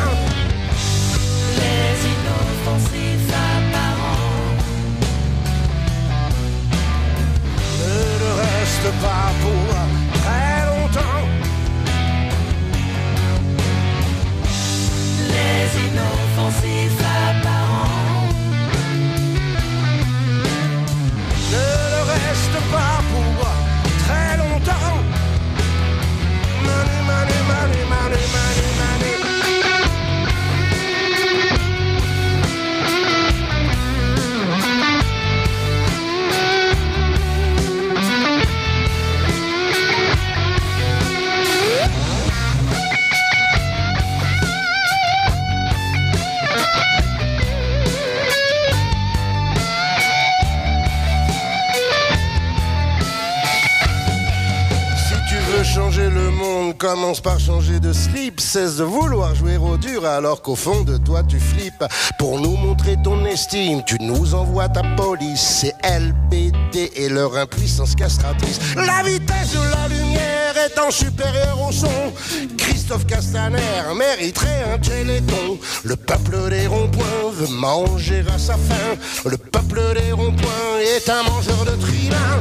[56.86, 60.96] commence par changer de slip, cesse de vouloir jouer au dur alors qu'au fond de
[60.98, 61.84] toi tu flippes.
[62.16, 67.96] Pour nous montrer ton estime, tu nous envoies ta police, c'est LBD et leur impuissance
[67.96, 68.60] castratrice.
[68.76, 72.12] La vitesse de la lumière étant supérieure au son,
[72.56, 75.58] Christophe Castaner mériterait un téléthon.
[75.82, 78.94] Le peuple des ronds-points veut manger à sa faim.
[79.24, 82.40] Le peuple des ronds-points est un mangeur de trilins.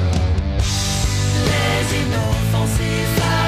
[1.47, 3.44] Les inoffensifs.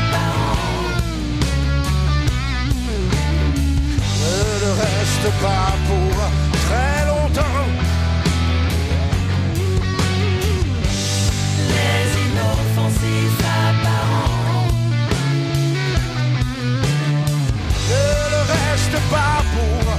[4.59, 6.15] ne reste pas pour
[6.65, 7.67] très longtemps.
[11.73, 14.67] Les inoffensifs apparents
[17.89, 19.96] ne reste pas pour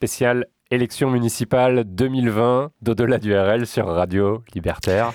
[0.00, 5.12] spéciale élection municipale 2020 d'au-delà du RL sur Radio Libertaire.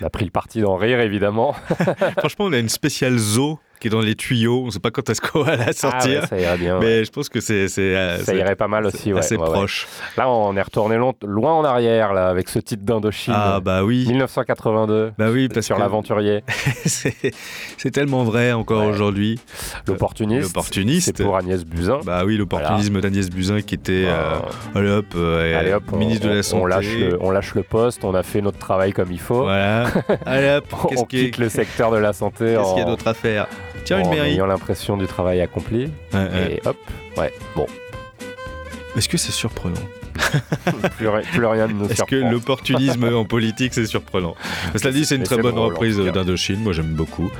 [0.00, 1.52] On a pris le parti d'en rire, évidemment.
[2.18, 4.62] Franchement, on a une spéciale zoo qui est dans les tuyaux.
[4.62, 6.22] On ne sait pas quand est-ce qu'on va la Ah sortir.
[6.22, 6.78] ouais, ça irait bien.
[6.80, 7.04] mais ouais.
[7.04, 9.18] je pense que c'est euh, Ça irait pas mal aussi, ouais.
[9.18, 9.86] assez proche.
[10.16, 13.34] Là, on est retourné long- loin en arrière, là, avec ce titre d'Indochine.
[13.36, 16.42] Ah bah oui, 1982, bah oui, parce sur que l'aventurier.
[16.86, 19.38] c'est tellement vrai encore aujourd'hui.
[19.86, 20.44] L'opportuniste.
[20.48, 21.12] L'opportuniste.
[21.16, 22.00] C'est pour Agnès Buzyn.
[22.06, 24.36] Bah oui, l'opportunisme d'Agnès Buzyn qui était euh,
[24.74, 26.62] Euh, allez hop, euh, Allez hop, on, ministre de la santé.
[26.62, 29.42] on lâche le, on lâche le poste, on a fait notre travail comme il faut.
[29.42, 29.88] Voilà.
[30.26, 30.64] allez hop,
[30.96, 33.46] On quitte le secteur de la santé qu'est-ce qu'il y a d'autre à faire?
[33.84, 34.32] Tiens, une en mairie.
[34.32, 35.90] ayant l'impression du travail accompli.
[36.12, 36.52] Ouais, ouais.
[36.54, 36.76] Et hop,
[37.16, 37.66] ouais, bon,
[38.96, 39.74] Est-ce que c'est surprenant?
[40.96, 44.34] plus, ri- plus rien ne nous Est-ce que l'opportunisme en politique c'est surprenant
[44.76, 46.60] Cela dit, c'est une Mais très bonne reprise d'Indochine.
[46.60, 47.30] Moi, j'aime beaucoup.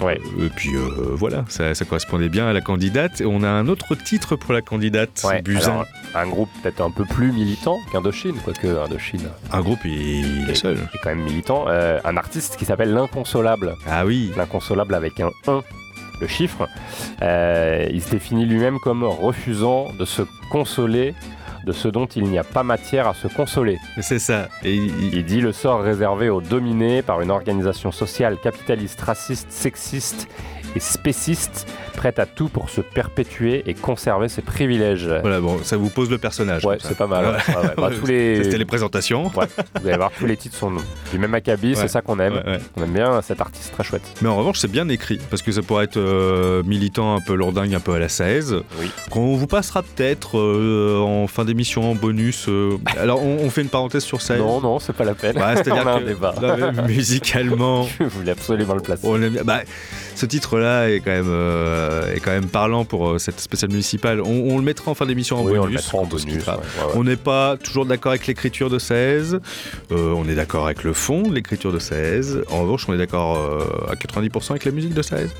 [0.00, 0.20] Ouais.
[0.40, 3.20] Et puis euh, voilà, ça, ça correspondait bien à la candidate.
[3.20, 5.84] Et on a un autre titre pour la candidate, Ouais, Buzyn.
[6.14, 10.54] un groupe peut-être un peu plus militant qu'Indochine, quoique Indochine Un groupe, il, il est
[10.54, 10.76] seul.
[10.76, 11.64] est quand même militant.
[11.68, 13.74] Euh, un artiste qui s'appelle L'Inconsolable.
[13.88, 14.30] Ah oui.
[14.36, 15.62] L'inconsolable avec un 1,
[16.20, 16.68] le chiffre.
[17.22, 21.14] Euh, il se définit lui-même comme refusant de se consoler
[21.68, 23.78] de ce dont il n'y a pas matière à se consoler.
[24.00, 24.48] C'est ça.
[24.64, 29.52] Et il- Il dit le sort réservé aux dominés par une organisation sociale capitaliste, raciste,
[29.52, 30.28] sexiste
[30.78, 35.08] et spéciste, prête à tout pour se perpétuer et conserver ses privilèges.
[35.22, 36.64] Voilà, bon, ça vous pose le personnage.
[36.64, 37.24] Ouais, c'est pas mal.
[37.26, 37.54] ouais.
[37.76, 38.44] Bah, tous les...
[38.44, 39.24] C'était les présentations.
[39.36, 39.46] Ouais,
[39.80, 40.72] vous allez voir, tous les titres sont
[41.10, 41.74] du même acabit, Ouais.
[41.74, 42.40] c'est ça qu'on aime.
[42.76, 44.02] On aime bien cet artiste très chouette.
[44.22, 47.34] Mais en revanche, c'est bien écrit, parce que ça pourrait être euh, militant un peu
[47.34, 48.56] lourdingue, un peu à la 16.
[48.80, 48.90] Oui.
[49.10, 52.46] Qu'on vous passera peut-être euh, en fin d'émission en bonus.
[52.48, 52.76] euh.
[52.96, 54.38] Alors, on, on fait une parenthèse sur 16.
[54.38, 55.36] Non, non, c'est pas la peine.
[55.36, 56.34] Ouais, C'est-à-dire a un que débat.
[56.86, 59.02] musicalement, Je voulais absolument le placer.
[59.06, 59.60] on aime bien- bah,
[60.18, 64.20] ce titre-là est quand même euh, est quand même parlant pour euh, cette spéciale municipale.
[64.20, 65.88] On, on le mettra en fin d'émission en oui, bonus.
[65.94, 66.56] on quittera.
[66.56, 66.92] ouais, ouais, ouais.
[66.94, 69.40] On n'est pas toujours d'accord avec l'écriture de 16.
[69.92, 72.42] Euh, on est d'accord avec le fond de l'écriture de 16.
[72.50, 73.38] En revanche, on est d'accord
[73.88, 75.30] à 90% avec la musique de 16.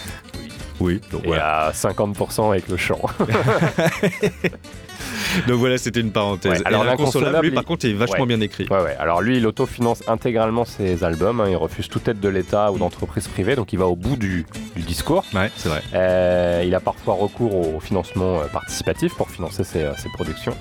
[0.80, 1.00] oui.
[1.10, 1.66] donc Et voilà.
[1.68, 3.00] à 50% avec le chant.
[5.48, 6.52] Donc voilà, c'était une parenthèse.
[6.60, 8.26] Ouais, alors l'inconsolable, lui, par contre, il est vachement Ouais.
[8.26, 8.66] bien écrit.
[8.70, 8.96] Ouais, ouais.
[8.98, 11.40] Alors lui, il autofinance intégralement ses albums.
[11.40, 11.46] hein.
[11.48, 13.56] Il refuse toute aide de l'État ou d'entreprise privée.
[13.56, 14.46] Donc il va au bout du,
[14.76, 15.24] du discours.
[15.34, 15.82] Ouais, c'est vrai.
[15.94, 20.56] Euh, il a parfois recours au financement euh, participatif pour financer ses, euh, ses productions.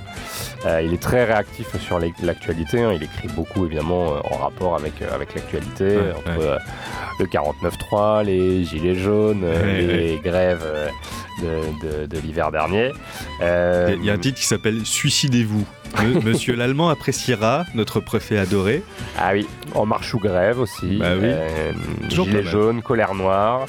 [0.66, 2.82] Euh, il est très réactif sur l'actualité.
[2.82, 2.94] hein.
[2.96, 6.58] Il écrit beaucoup, évidemment, euh, en rapport avec, euh, avec l'actualité, Ouais, entre ouais.
[7.20, 10.66] le 49.3, les gilets jaunes, Ouais, les grèves
[11.42, 12.92] de, de- de l'hiver dernier.
[13.42, 15.66] Il y a- il y, a un titre qui s'appelle Suicidez-vous.
[16.24, 18.82] Monsieur l'Allemand appréciera notre préfet adoré.
[19.20, 19.46] Ah oui,
[19.76, 20.98] En marche ou grève aussi.
[20.98, 21.26] Bah oui.
[21.28, 21.72] Euh,
[22.10, 22.52] Toujours Gilet pas mal.
[22.52, 23.66] jaune, colère noire.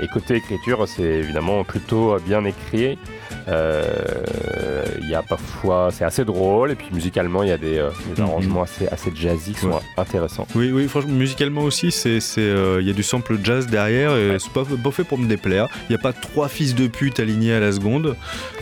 [0.00, 2.98] Et côté écriture, c'est évidemment plutôt bien écrit.
[3.48, 6.70] Euh, Il y a parfois, c'est assez drôle.
[6.72, 8.28] Et puis musicalement, il y a des, euh, des Mhm.
[8.28, 9.80] arrangements assez, assez jazzy qui sont Ouais.
[9.96, 10.46] intéressants.
[10.54, 14.36] Oui, oui, franchement, musicalement aussi, c'est, euh, il y a du sample jazz derrière et
[14.38, 15.68] c'est pas, pas fait pour me déplaire.
[15.88, 18.16] Il n'y a pas trois fils de pute alignés à la seconde.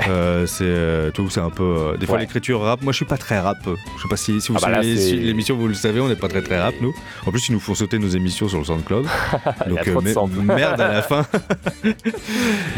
[0.09, 1.63] Euh, c'est euh, tout, c'est un peu.
[1.65, 2.21] euh, des fois, Ouais.
[2.23, 2.83] l'écriture rap.
[2.83, 3.59] Moi, je suis pas très rap.
[3.65, 6.09] Je sais pas si, si vous Ah bah suivez si l'émission, vous le savez, on
[6.09, 6.95] n'est pas très très rap, nous.
[7.27, 9.07] En plus, ils nous font sauter nos émissions sur le SoundCloud.
[9.69, 9.81] Donc,
[10.13, 10.41] samples.
[10.41, 11.27] merde à la fin.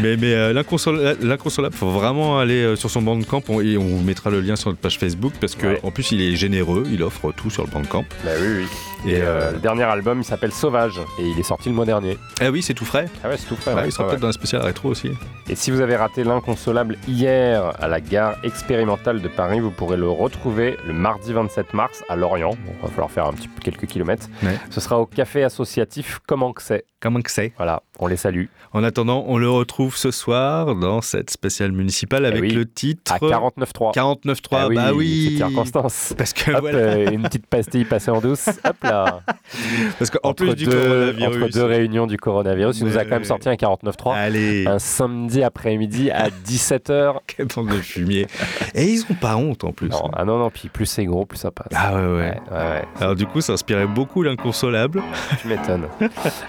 [0.01, 4.03] mais mais euh, l'inconsolable, faut vraiment aller euh, sur son bandcamp on- et on vous
[4.03, 5.79] mettra le lien sur notre page Facebook parce que Ouais.
[5.83, 8.05] en plus, il est généreux, il offre tout sur le bandcamp.
[8.23, 8.65] Bah oui, oui.
[9.05, 10.99] Et Et euh, euh, le dernier album, il s'appelle Sauvage.
[11.19, 12.17] Et il est sorti le mois dernier.
[12.41, 13.05] ah oui, c'est tout frais.
[13.23, 13.73] Ah ouais, c'est tout frais.
[13.73, 13.87] Ouais, ouais.
[13.87, 15.11] il sera peut-être dans un spécial rétro aussi.
[15.49, 19.97] Et si vous avez raté l'inconsolable hier à la gare expérimentale de Paris, vous pourrez
[19.97, 22.51] le retrouver le mardi 27 mars à Lorient.
[22.65, 24.27] Bon, il va falloir faire un petit peu quelques kilomètres.
[24.71, 26.83] Ce sera au café associatif Comment que c'est.
[26.99, 28.45] Comment que c'est Voilà, on les salue.
[28.73, 32.65] En attendant, on le retrouve ce soir dans cette spéciale municipale avec Eh oui, le
[32.65, 33.93] titre À 49.3.
[33.95, 34.37] 49.3.
[34.51, 35.29] Ah bah oui.
[35.31, 36.13] C'est circonstance.
[36.17, 36.77] Parce que Hop, voilà.
[36.77, 38.47] euh, une petite pastille passée en douce.
[38.65, 39.21] Hop là.
[39.99, 41.43] Parce qu'en entre, plus du deux, coronavirus.
[41.43, 43.03] entre deux réunions du coronavirus, il nous a Ouais.
[43.05, 44.13] quand même sorti un 49.3.
[44.15, 47.15] Allez, Un samedi après-midi à 17h.
[47.27, 48.27] quelle bande de fumier.
[48.73, 49.89] Et ils ont pas honte en plus.
[49.89, 51.67] Non, ah non, non, puis plus c'est gros, plus ça passe.
[51.75, 52.07] Ah ouais, ouais.
[52.07, 52.83] ouais, ouais, ouais.
[52.99, 55.01] Alors du coup, ça inspirait beaucoup l'inconsolable.
[55.41, 55.87] Tu m'étonnes.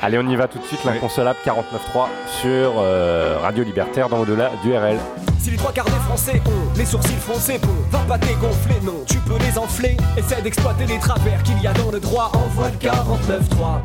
[0.02, 0.84] Allez, on y va tout de suite.
[0.84, 2.06] L'inconsolable 49.3
[2.40, 4.96] sur euh, Radio Libertaire dans Au-delà du RL.
[5.38, 9.04] Si les trois quarts des Français ont les sourcils froncés, bon, va pas dégonfler, non,
[9.06, 9.96] tu peux les enfler.
[10.16, 13.82] Essaie d'exploiter les travers qu'il y a dans le droit, envoie le 49.3.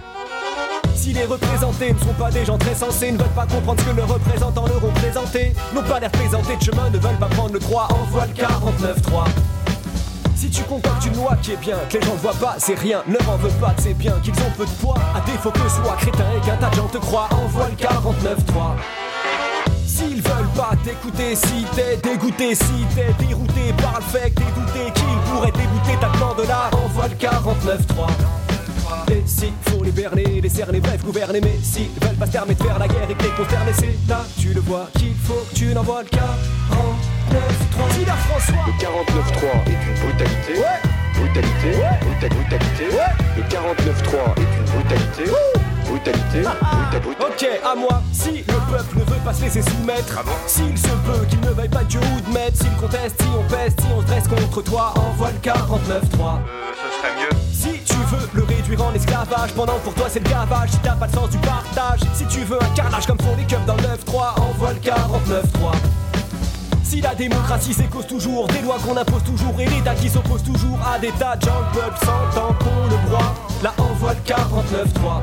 [0.96, 3.90] Si les représentés ne sont pas des gens très sensés, ne veulent pas comprendre ce
[3.90, 7.28] que leurs représentants leur ont présenté, n'ont pas l'air présentés de chemin, ne veulent pas
[7.28, 9.26] prendre le droit, envoie le 49.3.
[10.36, 12.78] Si tu concoctes une loi qui est bien, que les gens ne voient pas, c'est
[12.78, 15.60] rien, ne en veux pas, c'est bien qu'ils ont peu de poids, à défaut que
[15.60, 19.13] soit crétin et qu'un tas de gens te croient, envoie le 49.3.
[19.86, 24.52] S'ils veulent pas t'écouter, si t'es dégoûté, si t'es dérouté par le fait que t'es
[24.56, 28.08] douté qu'ils pourraient débouter ta plan de là, envoie le 49-3.
[29.12, 32.64] Et si faut les berner, les cerner, bref gouverner, mais si veulent pas se permettre
[32.64, 35.44] de faire la guerre et que t'es consterné, c'est là, tu le vois, qu'il faut
[35.50, 37.92] que tu n'envoies le 49-3.
[37.92, 40.62] Si la François, Le 49.3 est une brutalité.
[41.16, 41.72] Brutalité.
[42.02, 42.86] bruta- brutalité.
[43.38, 45.32] Le 49.3 est une brutalité.
[45.94, 46.42] Brutalité.
[46.42, 50.76] bruta- bruta- Ok, à moi, si le peuple ne veut pas se laisser soumettre, s'il
[50.78, 53.80] se peut qu'il ne veuille pas Dieu ou de maître, s'il conteste, si on peste,
[53.80, 56.40] si on se dresse contre toi, envoie le 49-3.
[56.74, 57.38] ce serait mieux.
[57.54, 60.78] Si tu veux le réduire en esclavage, pendant que pour toi c'est le gavage, si
[60.80, 63.66] t'as pas le sens du partage, si tu veux un carnage comme font les keufs
[63.66, 65.72] dans le 9-3, envoie le 49-3.
[66.84, 70.78] Si la démocratie cause toujours des lois qu'on impose toujours et l'État qui s'oppose toujours
[70.94, 73.34] à des tas de gens, le peuple s'entend pour le droit,
[73.64, 75.22] là envoie le 49-3.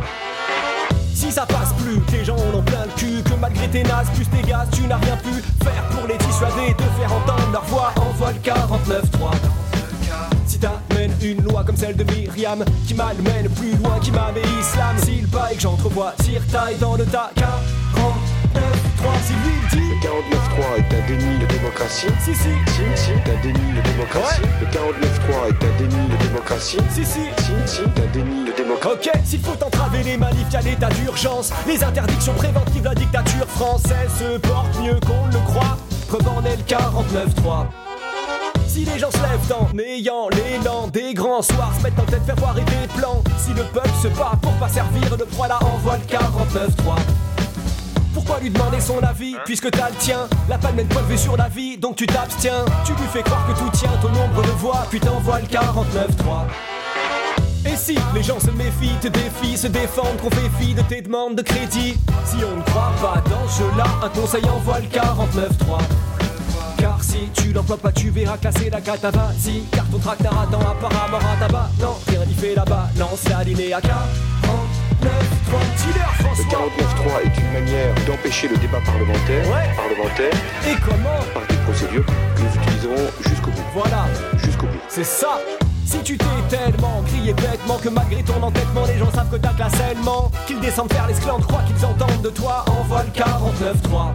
[1.31, 4.27] Ça passe plus, les gens en ont plein le cul, que malgré tes nazes plus
[4.27, 5.31] tes gaz, tu n'as rien pu
[5.63, 9.31] faire pour les dissuader de faire entendre leur voix, envoie le 49-3.
[10.47, 14.97] Si t'amènes une loi comme celle de Myriam Qui malmène plus loin qu'imam et islam.
[15.05, 18.20] S'il baille que j'entrevois tire taille dans le tas 49
[19.01, 22.07] 3 Si lui il dit Le 49.3 est un déni de démocratie.
[22.21, 22.43] Si, si.
[22.43, 24.43] Si, si, est un déni de démocratie.
[24.61, 26.79] Le 49.3 est un déni de démocratie.
[26.91, 27.21] Si, si.
[27.39, 29.09] Si, si, est un déni de démocratie.
[29.09, 34.11] Ok, s'il faut entraver les manifs, y'a l'état d'urgence Les interdictions préventives, la dictature française
[34.19, 35.77] se porte mieux qu'on ne le croit
[36.09, 37.67] Preuve en est le 49-3
[38.67, 42.23] si les gens se lèvent dans n'ayant l'élan des grands soirs, se mettent en tête
[42.25, 43.21] faire voir et des plans.
[43.37, 46.95] Si le peuple se bat pour pas servir le proie, là envoie le 49-3
[48.41, 50.29] lui demander son avis, hein puisque t'as le tien.
[50.49, 52.65] La palme de point de vue sur la vie, donc tu t'abstiens.
[52.85, 56.47] Tu lui fais croire que tout tient au nombre de voix, puis t'envoies le 49-3.
[57.67, 61.03] Et si les gens se méfient, te défient, se défendent, qu'on fait fi de tes
[61.03, 61.95] demandes de crédit?
[62.25, 65.79] Si on ne croit pas dans ce là, un conseil envoie le 49-3.
[66.79, 69.29] Car si tu l'emploies pas, tu verras casser la catava.
[69.39, 71.69] Si, car ton tractara dans apparemment à tabac.
[71.81, 73.95] Non, rien n'y fait là-bas, lance l'alinéa 4.
[75.03, 75.09] Le
[76.25, 79.45] François 49.3 est une manière d'empêcher le débat parlementaire.
[79.47, 79.75] Ouais.
[79.77, 80.33] Parlementaire
[80.69, 83.63] Et comment par des procédures que nous utiliserons jusqu'au bout.
[83.75, 84.07] Voilà,
[84.45, 84.79] Jusqu'au bout.
[84.89, 85.39] c'est ça
[85.87, 86.25] si tu t'es
[86.57, 90.93] tellement crié bêtement que malgré ton entêtement les gens savent que t'as classellement Qu'ils descendent
[90.93, 94.13] faire l'esclandre, croient qu'ils entendent de toi Envoie le 49-3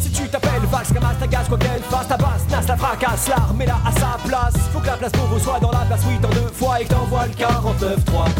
[0.00, 3.28] Si tu t'appelles Vax, Camas, ta gaz, quoi qu'elle fasse Ta basse, Nas, la fracasse,
[3.28, 6.00] l'armée là à sa place Faut que la place pour vous soit dans la place,
[6.08, 8.30] oui, tant deux fois Et que t'envoies le 49-3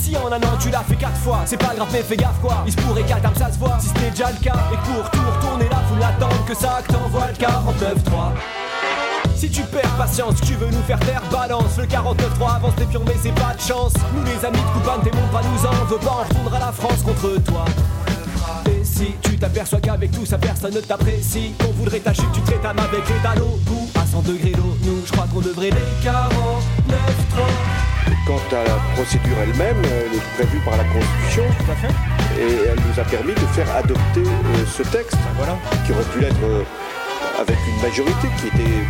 [0.00, 2.40] si en un an tu l'as fait quatre fois, c'est pas grave mais fais gaffe
[2.40, 2.62] quoi.
[2.66, 5.20] Il se pourrait qu'à ça se voit, si c'était déjà le cas Et pour tout
[5.36, 8.32] retourner là, faut l'attendre que ça Que t'envoies le 49-3
[9.36, 13.02] si tu perds patience, tu veux nous faire taire, balance le 49-3 avance les pions
[13.06, 13.94] mais c'est pas de chance.
[14.14, 17.02] Nous les amis de Coupan, t'es pas nous en veut pas, on retournera la France
[17.02, 17.64] contre toi.
[18.66, 22.42] Et si tu t'aperçois qu'avec tout ça personne ne t'apprécie Qu'on voudrait ta chute, tu
[22.42, 26.06] traites avec les dallos Bout à 100 degrés l'eau, nous je crois qu'on devrait les
[26.06, 27.89] 49-3
[28.26, 31.44] Quant à la procédure elle-même, elle est prévue par la Constitution.
[32.38, 35.16] Et elle nous a permis de faire adopter euh, ce texte,
[35.84, 36.62] qui aurait pu l'être euh,
[37.40, 38.84] avec une majorité qui était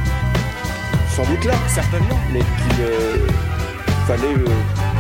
[1.15, 1.55] sans doute là.
[1.69, 2.19] Certainement.
[2.33, 3.27] Mais qu'il euh,
[4.07, 4.35] fallait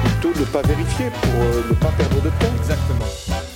[0.05, 2.55] plutôt ne pas vérifier pour ne pas perdre de temps.
[2.59, 3.50] Exactement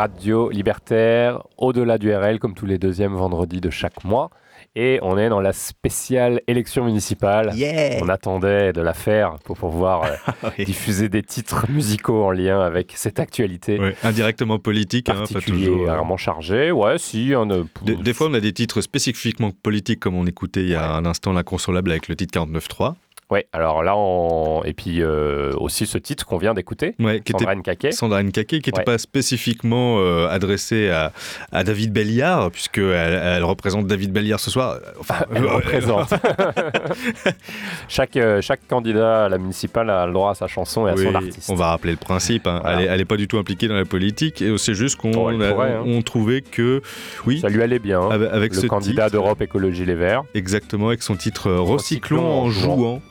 [0.00, 4.30] Radio Libertaire, au-delà du RL, comme tous les deuxièmes vendredis de chaque mois.
[4.74, 7.52] Et on est dans la spéciale élection municipale.
[8.00, 12.94] On attendait de la faire pour pouvoir euh, diffuser des titres musicaux en lien avec
[12.96, 13.78] cette actualité.
[13.78, 15.42] Ouais, indirectement politique, hein, pas toujours.
[15.42, 16.70] Particulièrement chargée.
[16.72, 17.34] Ouais, si.
[17.36, 20.70] on, euh, Des, des fois, on a des titres spécifiquement politiques, comme on écoutait il
[20.70, 22.94] y a un instant l'inconsolable avec le titre 49.3.
[23.30, 24.62] Ouais, alors là, on...
[24.64, 27.92] et puis euh, aussi ce titre qu'on vient d'écouter, Ouais, qui Sandra était Nkake.
[27.92, 28.84] Sandra Nkake, qui n'était Ouais.
[28.84, 31.12] pas spécifiquement euh, adressée à,
[31.52, 34.78] à David Belliard, puisqu'elle elle représente David Belliard ce soir.
[35.00, 36.12] Enfin, Elle euh, représente.
[37.88, 40.94] chaque, euh, chaque candidat à la municipale a le droit à sa chanson et à
[40.94, 41.50] Oui, son artiste.
[41.50, 42.46] on va rappeler le principe.
[42.46, 42.60] hein.
[42.62, 42.78] Voilà.
[42.80, 44.42] Elle, est, elle est pas du tout impliquée dans la politique.
[44.42, 46.00] Et c'est juste qu'on Oh, hein.
[46.04, 46.82] trouvait que,
[47.26, 48.00] oui, Ça lui allait bien.
[48.00, 48.08] hein.
[48.10, 50.22] avec, avec le ce candidat d'Europe Écologie Les Verts.
[50.34, 53.02] exactement, avec son titre Recyclons Recyclons en en jouant.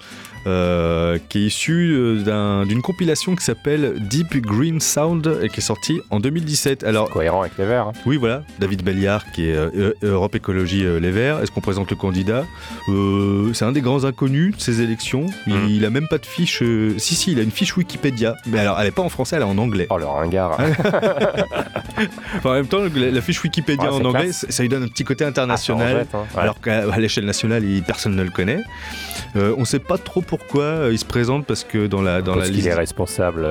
[0.50, 5.60] Euh, qui est issu euh, d'un- d'une compilation qui s'appelle Deep Green Sound et qui
[5.60, 6.84] est sortie en 2017.
[6.84, 7.88] Alors, Cohérent avec Les Verts.
[7.88, 7.93] hein.
[8.06, 11.39] oui, voilà, David Belliard qui est euh, euh, Europe Écologie Les Verts.
[11.41, 12.45] Est-ce qu'on présente le candidat?
[13.54, 15.26] C'est un des grands inconnus de ces élections.
[15.47, 15.68] Il, Mm.
[15.70, 16.64] il a même pas de fiche.
[16.97, 18.36] Si, si, il a une fiche Wikipédia.
[18.47, 19.88] Mais alors, elle est pas en français, elle est en anglais.
[19.89, 20.58] Oh, le ringard.
[22.38, 24.45] Enfin, en même temps, la, la fiche Wikipédia Ouais, en anglais, classe.
[24.50, 26.08] ça, lui donne un petit côté Ah, en international.
[26.14, 26.18] hein.
[26.36, 26.41] Ouais.
[26.41, 28.60] Alors qu'à l'échelle nationale, personne ne le connaît.
[29.36, 32.34] Euh, on sait pas trop pourquoi euh, il se présente parce que dans la dans
[32.34, 33.47] Parce la qu'il liste, est responsable.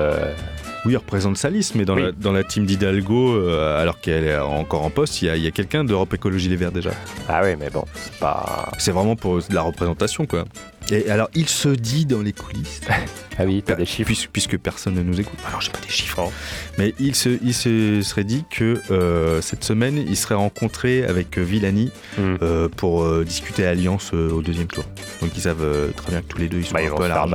[0.85, 2.03] Oui, il représente sa liste, mais dans, Oui.
[2.03, 5.51] la, dans la team d'Hidalgo, euh, alors qu'elle est encore en poste, il y a,
[5.51, 6.91] quelqu'un d'Europe Écologie Les Verts déjà.
[7.27, 8.71] Ah oui, mais bon, c'est pas.
[8.77, 10.45] C'est vraiment pour de la représentation, quoi.
[10.91, 12.81] Et alors, il se dit dans les coulisses,
[13.37, 14.07] Ah oui, t'as des chiffres.
[14.07, 15.37] puisque, puisque personne ne nous écoute.
[15.47, 16.19] Alors, j'ai pas des chiffres.
[16.19, 16.29] hein.
[16.77, 21.37] Mais il se, il se serait dit que euh, cette semaine, il serait rencontré avec
[21.37, 22.35] euh, Villani Hmm.
[22.41, 24.83] euh, pour euh, discuter alliance au deuxième tour.
[25.21, 25.65] Donc, ils savent
[25.95, 27.27] très bien que tous les deux, ils sont Bah, un peu à la.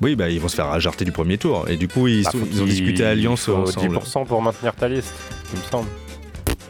[0.00, 1.66] Oui, bah, ils vont se faire jarter du premier tour.
[1.68, 3.98] Et du coup, ils, Bah, sont- faut ils ont discuté alliance ensemble.
[3.98, 5.12] 10% pour maintenir ta liste,
[5.52, 5.88] il me semble.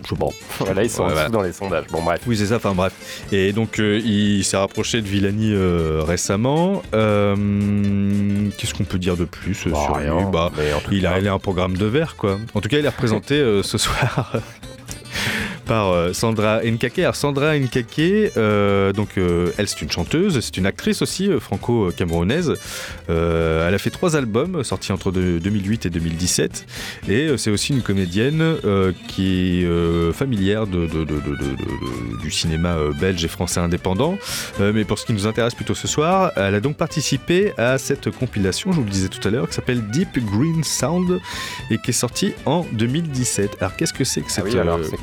[0.09, 0.31] Je bon.
[0.59, 1.85] Voilà, ils sont Ouais, en dessous dans les sondages.
[1.93, 2.21] Bon, bref.
[2.27, 2.93] Oui, c'est ça, enfin bref.
[3.31, 6.83] Et donc, euh, il s'est rapproché de Villani euh, récemment.
[6.95, 7.37] Euh,
[8.59, 10.51] Qu'est-ce qu'on peut dire de plus Bah, sur rien, lui bah,
[10.91, 12.39] il, a, il a un programme de verre, quoi.
[12.55, 14.33] En tout cas, il est représenté ce soir
[15.71, 16.99] par euh, Sandra Nkake.
[16.99, 21.39] Alors, Sandra Nkake, euh, donc, euh, elle, c'est une chanteuse, c'est une actrice aussi, euh,
[21.39, 22.55] franco-camerounaise.
[23.09, 26.67] Elle a fait trois albums sortis entre de- 2008 et 2017.
[27.09, 28.57] Et c'est aussi une comédienne
[29.07, 31.07] qui est familière de, de-
[32.21, 34.19] du cinéma belge et français indépendant.
[34.59, 38.11] Mais pour ce qui nous intéresse plutôt ce soir, elle a donc participé à cette
[38.11, 41.21] compilation, je vous le disais tout à l'heure, qui s'appelle Deep Green Sound
[41.71, 43.59] et qui est sortie en 2017.
[43.61, 44.97] Alors qu'est-ce que c'est que cette Ah oui, alors, euh,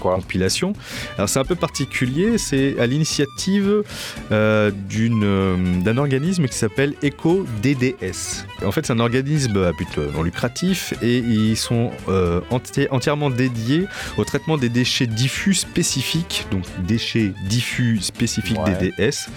[1.17, 3.83] Alors c'est un peu particulier, c'est à l'initiative
[4.31, 8.45] euh, euh, d'un organisme qui s'appelle Eco DDS.
[8.65, 13.29] En fait, c'est un organisme à but non lucratif et ils sont euh, enti- entièrement
[13.29, 13.85] dédiés
[14.17, 18.91] au traitement des déchets diffus spécifiques, donc déchets diffus spécifiques Ouais.
[18.97, 19.27] DDS.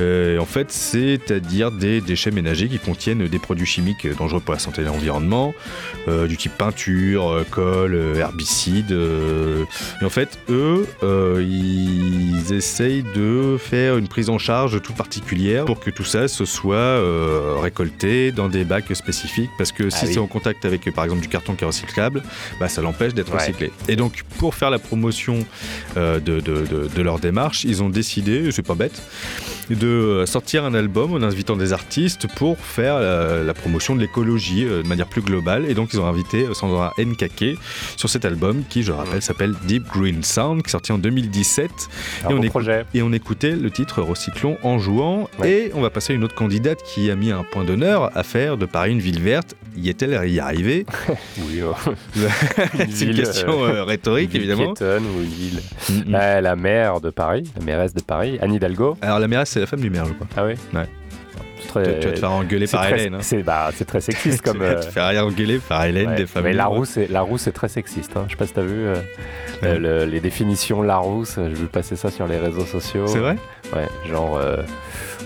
[0.00, 4.58] Euh, en fait, c'est-à-dire des déchets ménagers qui contiennent des produits chimiques dangereux pour la
[4.60, 5.54] santé et l'environnement,
[6.28, 8.92] du type peinture, colle, herbicide.
[8.92, 9.64] euh,
[10.00, 10.63] et en fait, eux,
[11.02, 16.28] euh, ils essayent de faire une prise en charge toute particulière pour que tout ça
[16.28, 19.50] se soit euh, récolté dans des bacs spécifiques.
[19.58, 20.12] Parce que si Ah oui.
[20.14, 22.22] c'est en contact avec, par exemple, du carton qui est recyclable,
[22.60, 23.40] bah, ça l'empêche d'être Ouais.
[23.40, 23.70] recyclé.
[23.88, 25.44] Et donc, pour faire la promotion
[25.96, 29.02] euh, de, de- de- de leur démarche, ils ont décidé, c'est pas bête,
[29.70, 34.00] de euh, sortir un album en invitant des artistes pour faire la, la promotion de
[34.00, 35.64] l'écologie euh, de manière plus globale.
[35.68, 37.56] Et donc, ils ont invité euh, Sandra Nkake
[37.96, 40.98] sur cet album qui, je le rappelle, s'appelle Deep Green Sound, qui est sorti en
[40.98, 41.70] 2017.
[42.24, 42.84] Un et, on projet.
[42.94, 45.28] et on écoutait le titre Recyclons en jouant.
[45.44, 48.22] Et on va passer à une autre candidate qui a mis un point d'honneur à
[48.22, 49.54] faire de Paris une ville verte.
[49.76, 50.86] Y est-elle y arrivée
[51.38, 51.72] Oui, euh,
[52.90, 54.74] C'est une ville, question euh, rhétorique, une ville évidemment.
[54.74, 55.60] piétonne ou une ville.
[55.88, 56.14] Mm, mm.
[56.14, 58.96] Euh, la maire de Paris, la mairesse de Paris, Anne Hidalgo.
[59.02, 60.26] Alors, la mairesse, c'est la femme du maire, je crois.
[60.36, 60.86] Ah oui Ouais.
[61.82, 63.14] Très- Tu, vas te faire engueuler par très- Hélène.
[63.14, 63.18] hein.
[63.22, 64.58] C'est bah, c'est très sexiste comme.
[64.58, 66.14] tu vas te euh, faire rien engueuler par Hélène ouais.
[66.16, 66.44] des femmes.
[66.44, 66.52] Mais.
[66.52, 68.16] Larousse, est- Larousse est très sexiste.
[68.16, 68.24] Hein.
[68.28, 68.94] Je sais pas si t'as vu euh,
[69.62, 69.68] Ouais.
[69.68, 71.36] euh, le- les définitions Larousse.
[71.36, 73.06] J'ai vu passer ça sur les réseaux sociaux.
[73.06, 73.36] C'est vrai?
[73.74, 74.58] Ouais, genre euh,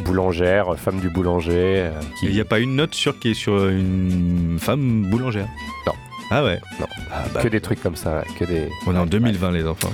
[0.01, 1.53] boulangère, femme du boulanger.
[1.89, 1.91] euh,
[2.21, 2.27] qui...
[2.27, 5.47] Il n'y a pas une note sur qui est sur une femme boulangère?
[5.87, 5.93] Non.
[6.31, 6.87] Ah ouais Non.
[7.11, 8.69] Ah bah, Que des trucs comme ça, que des.
[8.87, 9.91] On est en 2020, les enfants.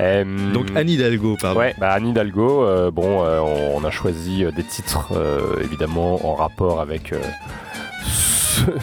[0.00, 1.60] Euh, Donc Anne Hidalgo, pardon.
[1.60, 5.12] Ouais, bah Anne Hidalgo, euh, bon, euh, on, on a choisi des titres
[5.62, 7.12] évidemment en rapport avec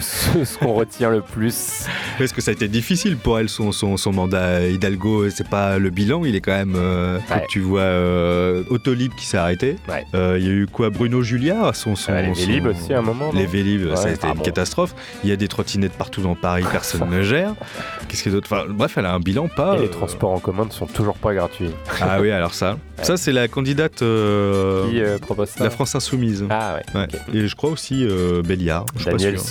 [0.02, 1.86] ce qu'on retient le plus.
[2.18, 5.30] Parce que ça a été difficile pour elle, son, son, son mandat Hidalgo.
[5.30, 6.74] C'est pas le bilan, il est quand même.
[6.76, 7.46] euh, Ouais.
[7.50, 9.76] tu vois euh, Autolib qui s'est arrêté.
[9.90, 10.06] Ouais.
[10.14, 13.02] Euh, Il y a eu quoi Bruno Julia son, son, les Vélib aussi à un
[13.02, 13.32] moment.
[13.34, 14.44] Les Vélib, Ouais, ça a été ah une bon.
[14.44, 14.96] catastrophe.
[15.24, 17.54] Il y a des trottinettes partout dans Paris, personne ne gère.
[18.08, 19.76] Qu'est-ce qu'il y a d'autre Enfin, Bref, elle a un bilan pas.
[19.78, 21.72] Et les transports en commun ne sont toujours pas gratuits.
[22.02, 22.78] Ah oui, alors ça.
[23.02, 23.96] Ça, c'est la candidate.
[23.96, 26.46] Qui propose ça La France Insoumise.
[26.50, 27.08] Ah ouais.
[27.34, 28.08] Et je crois aussi
[28.46, 28.86] Béliard.
[29.04, 29.48] Daniel sûr.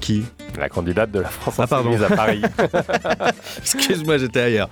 [0.00, 0.24] Qui
[0.58, 1.64] la candidate de la France Ah.
[1.64, 2.42] Insoumise à Paris.
[3.58, 4.68] Excuse-moi, j'étais ailleurs.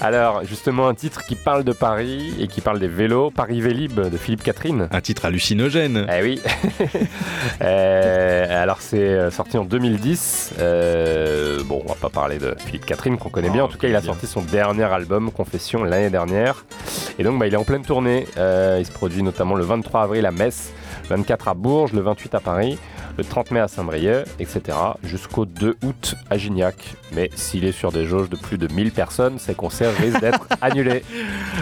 [0.00, 3.98] Alors, justement, un titre qui parle de Paris et qui parle des vélos, Paris Vélib
[3.98, 4.88] de Philippe Catherine.
[4.90, 6.06] Un titre hallucinogène.
[6.12, 6.40] Eh oui.
[7.62, 10.54] Euh, alors c'est euh, sorti en 2010.
[10.58, 13.64] Euh, bon, on va pas parler de Philippe Catherine qu'on connaît bien.
[13.64, 14.10] En tout cas, il a bien.
[14.12, 16.64] sorti son dernier album, Confession, l'année dernière.
[17.18, 18.26] Et donc, bah, il est en pleine tournée.
[18.36, 20.72] Euh, il se produit notamment le 23 avril à Metz,
[21.08, 22.78] 24 à Bourges, le 28 à Paris,
[23.18, 24.60] le 30 mai à Saint-Brieuc, etc.
[25.04, 26.94] Jusqu'au 2 août à Gignac.
[27.14, 30.46] Mais s'il est sur des jauges de plus de 1000 personnes, ses concerts risquent d'être
[30.60, 31.02] annulés.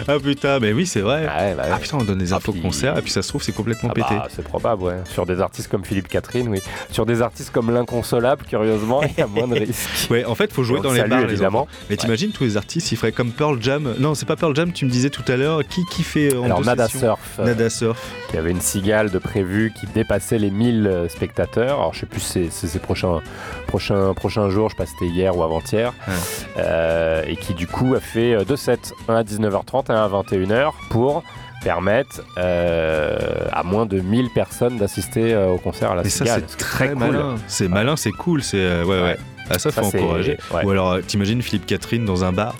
[0.07, 1.27] Ah putain, mais oui, c'est vrai.
[1.29, 1.63] Ah ouais, bah.
[1.71, 3.89] Ah putain, on donne des infos puis- concert et puis ça se trouve, c'est complètement
[3.91, 4.15] Ah pété.
[4.15, 4.95] bah, c'est probable, ouais.
[5.09, 6.59] Sur des artistes comme Philippe Catherine, oui.
[6.91, 10.09] Sur des artistes comme l'inconsolable, curieusement, il y a moins de risques.
[10.09, 11.67] Ouais, en fait, faut jouer On dans les salue, bars, évidemment.
[11.89, 13.93] Mais t'imagines tous les artistes, ils feraient comme Pearl Jam.
[13.99, 15.61] Non, c'est pas Pearl Jam, tu me disais tout à l'heure.
[15.67, 18.01] Qui, qui fait euh, en Alors deux Nada sessions Surf, euh, Nada Surf.
[18.29, 21.79] qui avait une cigale de prévu qui dépassait les 1000 euh, spectateurs.
[21.79, 23.19] Alors je sais plus si c'est ses prochains,
[23.67, 25.93] prochains, prochains jours, je sais pas si c'était hier ou avant-hier.
[26.07, 26.13] Ouais.
[26.57, 30.03] Euh, et qui du coup a fait euh, deux sets, un à 19h30 et un
[30.05, 31.23] à 21h pour
[31.63, 33.17] permettre euh,
[33.51, 36.89] à moins de 1000 personnes d'assister euh, au concert à la Et ça, c'est très
[36.89, 36.97] cool.
[36.99, 37.35] malin.
[37.47, 38.43] C'est malin, c'est cool.
[38.43, 39.01] C'est euh, ouais, ouais.
[39.03, 39.17] Ouais.
[39.49, 40.37] Ah, ça, Ça, faut encourager.
[40.53, 40.63] ouais.
[40.63, 42.55] Ou alors, euh, t'imagines Philippe Catherine dans un bar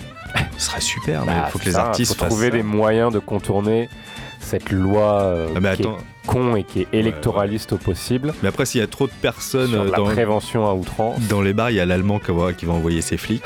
[0.58, 2.46] Ce serait super, mais Bah, il faut que c'est les ça, artistes faut fassent trouver
[2.50, 2.56] ça.
[2.56, 3.88] des moyens de contourner
[4.40, 5.98] cette loi euh, Ah, mais attends.
[6.26, 9.70] Con et qui est électoraliste au possible Mais après, s'il y a trop de personnes
[9.70, 11.18] sur la dans, prévention à outrance.
[11.28, 13.44] dans les bars, il y a l'allemand qui va, qui va envoyer ses flics.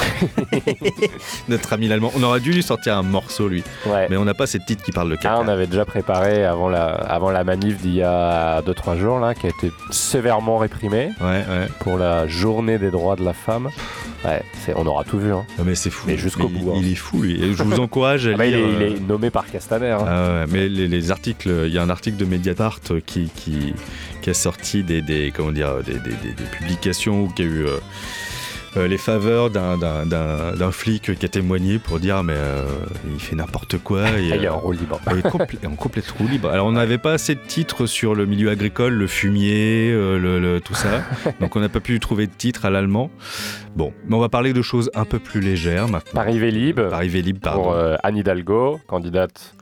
[1.49, 2.11] Notre ami l'allemand.
[2.17, 3.63] On aurait dû lui sortir un morceau, lui.
[3.87, 4.07] Ouais.
[4.11, 5.41] Mais on n'a pas cette titre qui parle de Ah, caca.
[5.41, 9.35] on avait déjà préparé avant la, avant la manif d'il y a 2-3 jours, là,
[9.35, 11.69] qui a été sévèrement réprimée Ouais, ouais.
[11.81, 13.69] pour la journée des droits de la femme.
[14.25, 14.43] Ouais,
[14.77, 15.33] on aura tout vu.
[15.33, 15.47] Hein.
[15.59, 16.05] Non, mais c'est fou.
[16.07, 16.81] Mais jusqu'au il, bout, hein.
[16.83, 17.43] il est fou, lui.
[17.43, 18.67] Et je vous encourage à Ah bah, il, lire.
[18.67, 19.91] est, il euh, est nommé par Castaner.
[19.93, 20.45] hein.
[20.45, 23.73] Ouais, mais les, les articles, il y a un article de Mediapart qui, qui,
[24.21, 27.51] qui a sorti des, des, comment dire, des, des- des- publications où il y a
[27.51, 27.77] eu euh,
[28.77, 32.65] euh, les faveurs d'un- flic qui a témoigné pour dire mais euh,
[33.13, 34.03] il fait n'importe quoi.
[34.11, 35.01] Et, Ah, il est euh, en roue libre.
[35.11, 36.49] il est complè- en complète roue libre.
[36.51, 40.39] Alors on n'avait pas assez de titres sur le milieu agricole, le fumier, euh, le,
[40.39, 41.03] le- tout ça.
[41.41, 43.11] Donc on n'a pas pu trouver de titre à l'allemand.
[43.77, 46.13] Bon, mais on va parler de choses un peu plus légères maintenant.
[46.21, 47.63] Paris Vélib Paris Vélib, pardon.
[47.65, 49.55] pour euh, Anne Hidalgo, candidate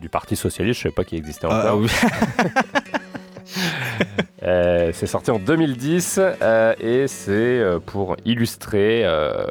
[0.00, 1.78] du Parti Socialiste, je ne sais pas qui existait Ah, encore.
[1.80, 1.88] oui.
[4.42, 9.44] Euh, c'est sorti en 2010 euh, et c'est euh, pour illustrer euh,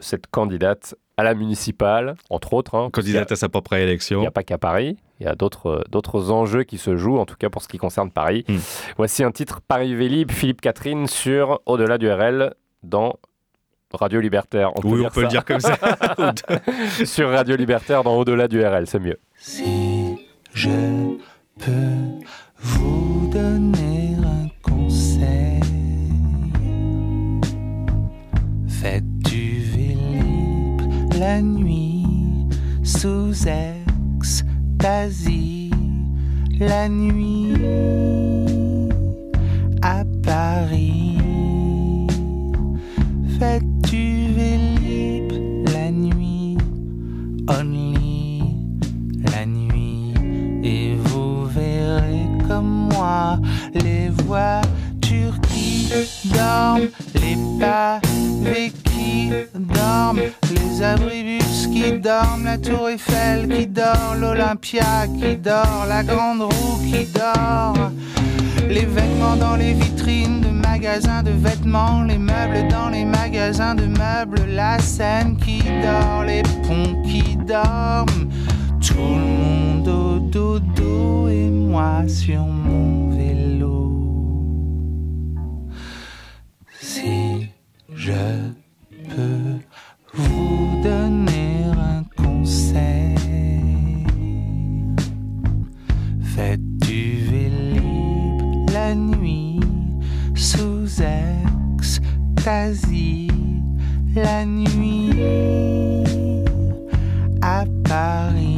[0.00, 2.74] cette candidate à la municipale, entre autres.
[2.74, 4.20] hein, a- Candidate à sa propre Il élection.
[4.20, 7.26] n'y a pas qu'à Paris, il y a d'autres d'autres enjeux qui se jouent, en
[7.26, 8.44] tout cas pour ce qui concerne Paris.
[8.48, 8.56] Hmm.
[8.96, 13.16] Voici un titre Paris Vélib, Philippe Catherine sur Au-delà du RL dans
[13.92, 14.70] Radio Libertaire.
[14.76, 15.30] On Oui, on dire peut le ça.
[15.30, 15.76] dire comme ça.
[17.04, 19.18] sur Radio Libertaire dans Au-delà du RL, c'est mieux.
[19.36, 20.16] Si
[20.54, 20.70] je
[21.58, 22.24] peux
[22.62, 25.60] vous donner un conseil,
[28.68, 30.82] faites du vélib
[31.18, 32.06] la nuit
[32.82, 33.34] sous
[34.18, 35.70] extasie,
[36.60, 37.54] la nuit
[39.82, 41.18] à Paris.
[43.38, 45.32] Faites du vélib
[45.72, 46.56] la nuit,
[53.74, 55.88] les voitures qui
[56.24, 65.06] dorment, les pavés qui dorment, les abribus qui dorment, la tour Eiffel qui dort, l'Olympia
[65.18, 67.90] qui dort, la grande roue qui dort.
[68.68, 73.86] Les vêtements dans les vitrines de magasins de vêtements, les meubles dans les magasins de
[73.86, 78.28] meubles, la scène qui dort, les ponts qui dorment,
[78.80, 79.51] tout le monde
[80.32, 83.90] dodo et moi sur mon vélo.
[86.80, 87.50] Si
[87.94, 88.24] je
[89.10, 89.60] peux
[90.14, 93.14] vous donner un conseil,
[96.22, 99.60] faites du vélib la nuit
[100.34, 100.88] sous
[101.76, 103.28] extasie,
[104.14, 105.10] la nuit
[107.42, 108.51] à Paris?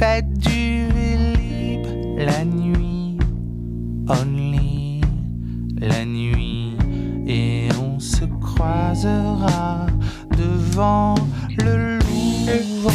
[0.00, 1.86] Du vélib
[2.16, 3.18] la nuit,
[4.08, 5.02] only
[5.78, 6.74] la nuit.
[7.26, 9.88] Et on se croisera
[10.38, 11.16] devant
[11.58, 12.92] le Louvre,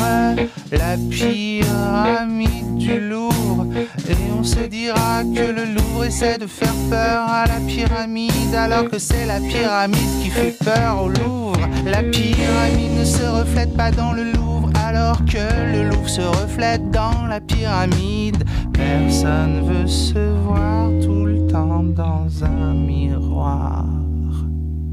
[0.72, 3.68] la pyramide du Louvre.
[4.10, 8.90] Et on se dira que le Louvre essaie de faire peur à la pyramide alors
[8.90, 11.70] que c'est la pyramide qui fait peur au Louvre.
[11.86, 16.92] La pyramide ne se reflète pas dans le Louvre alors que le Louvre se reflète
[16.92, 18.44] dans la pyramide.
[18.72, 23.84] Personne veut se voir tout le temps dans un miroir.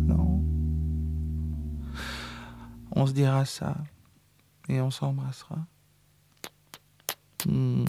[0.06, 0.42] Non.
[2.96, 3.76] On se dira ça
[4.68, 5.58] et on s'embrassera.
[7.46, 7.84] Mm.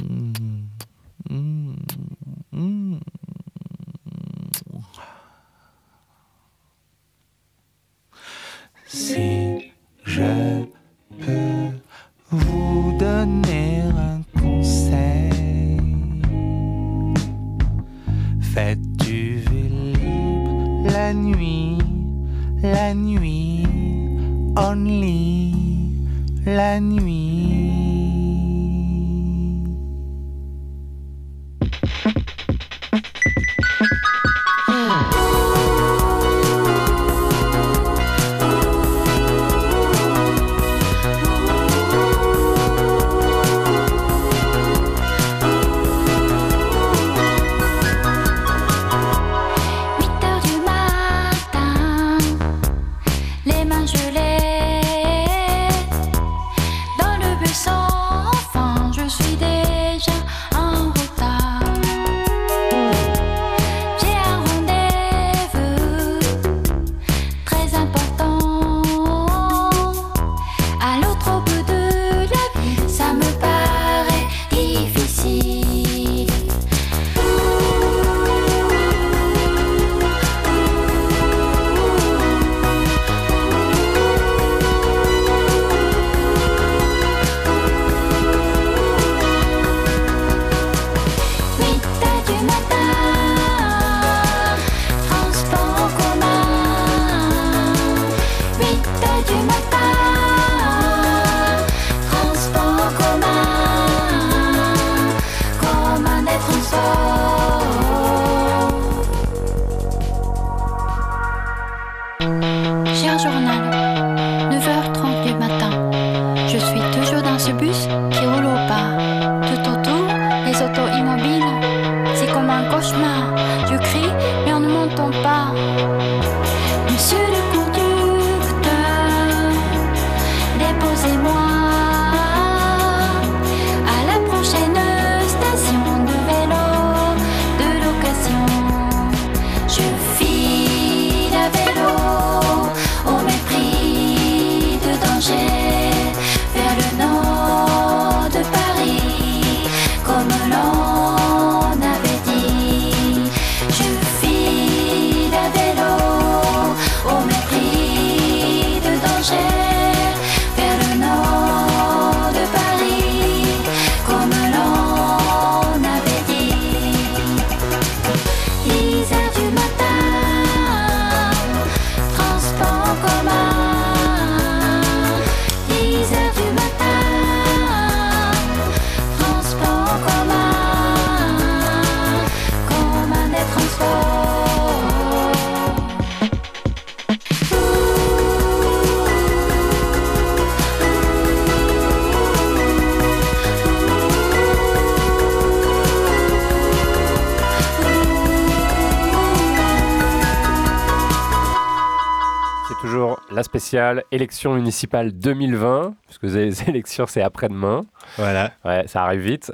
[203.74, 207.82] Spéciale élection municipale 2020, puisque les élections c'est après-demain.
[208.18, 208.52] Voilà.
[208.64, 209.52] Ouais, ça arrive vite.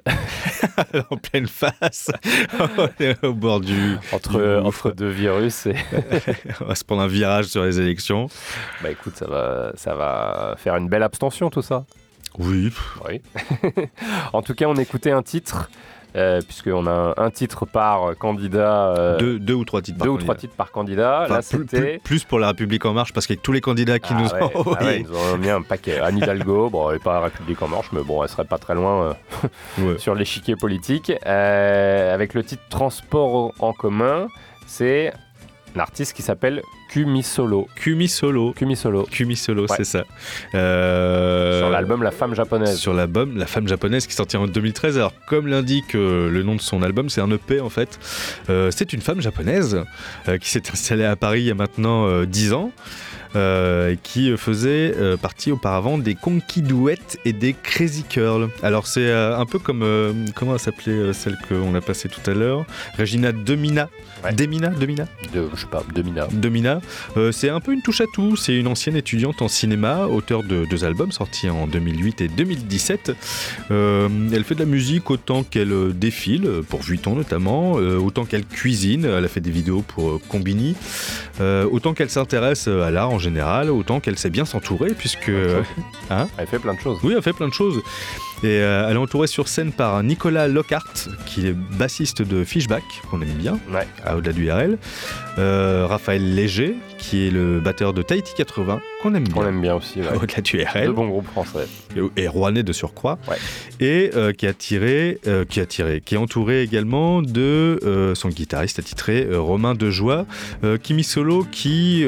[1.09, 2.11] en pleine face,
[2.77, 3.95] On est au bord du.
[4.11, 5.67] Entre, du entre deux virus.
[5.67, 5.75] Et...
[6.59, 8.27] On va se prendre un virage sur les élections.
[8.83, 11.85] bah écoute, ça va, ça va faire une belle abstention tout ça.
[12.37, 12.73] Oui.
[13.07, 13.21] Oui.
[14.33, 15.69] en tout cas, on écoutait un titre,
[16.19, 18.93] euh, puisqu'on a un, titre par candidat.
[18.97, 19.97] euh, Deux, deux ou trois titres.
[19.97, 20.39] deux par ou trois candidat.
[20.41, 21.21] titres par candidat.
[21.25, 23.99] Enfin, Là, plus, plus- plus pour la République en marche parce qu'avec tous les candidats
[23.99, 25.99] qui Ah nous ouais, ont ah ouais, ils nous ont mis un paquet.
[25.99, 28.75] Anne Hidalgo, bon, elle n'est pas République en marche, mais bon, elle serait pas très
[28.75, 29.15] loin
[29.79, 31.11] euh, sur l'échiquier politique.
[31.25, 34.27] Avec le titre Transport en commun,
[34.67, 35.13] c'est
[35.75, 37.67] un artiste qui s'appelle Kumisolo.
[37.75, 38.53] Kumisolo.
[38.53, 39.03] Kumisolo.
[39.09, 39.67] Kumisolo, Ouais.
[39.77, 40.03] c'est ça.
[40.55, 42.77] Euh, Sur l'album La femme japonaise.
[42.77, 44.97] Sur l'album La femme japonaise qui sortira en 2013.
[44.97, 47.99] Alors, comme l'indique euh, le nom de son album, c'est un EP en fait.
[48.49, 49.83] Euh, c'est une femme japonaise
[50.41, 52.71] qui s'est installée à Paris il y a maintenant euh, 10 ans.
[53.35, 56.63] Euh, qui faisait euh, partie auparavant des Conky
[57.25, 58.49] et des Crazy Curl.
[58.63, 59.85] Alors c'est euh, un peu comme
[60.35, 62.65] comment elle s'appelait celle qu'on a passée tout à l'heure,
[62.97, 63.89] Regina Demina.
[64.35, 66.27] Demina, Demina, De, je sais pas, de Mina.
[66.31, 66.81] Domina,
[67.17, 68.35] euh, c'est un peu une touche à tout.
[68.35, 73.11] C'est une ancienne étudiante en cinéma, auteure de deux albums sortis en 2008 et 2017.
[73.71, 79.05] Euh, elle fait de la musique autant qu'elle défile, pour Vuitton notamment, autant qu'elle cuisine.
[79.05, 80.75] Elle a fait des vidéos pour Combini,
[81.39, 85.29] autant qu'elle s'intéresse à l'art en général, autant qu'elle sait bien s'entourer, puisque.
[86.09, 86.99] Hein Elle fait plein de choses.
[87.03, 87.81] oui, elle fait plein de choses.
[88.43, 92.83] Et euh, elle est entourée sur scène par Nicolas Lockhart, qui est bassiste de Fishback,
[93.11, 93.85] qu'on aime bien, Ouais.
[94.05, 94.77] à Au-delà du RL.
[95.39, 99.47] Euh, Raphaël Léger, qui est le batteur de Tahiti 80, qu'on aime On bien.
[99.49, 100.01] aime bien aussi.
[100.01, 100.07] ouais.
[100.21, 100.91] Au-delà du De RL.
[100.91, 101.65] bons groupes français.
[102.17, 103.17] Et rouennais de surcroît.
[103.29, 103.37] Ouais.
[103.79, 107.79] Et euh, qui a tiré, euh, qui a tiré, qui est entouré également de
[108.15, 110.25] son guitariste attitré, Romain Dejoie,
[110.83, 112.03] Kimi Solo, qui,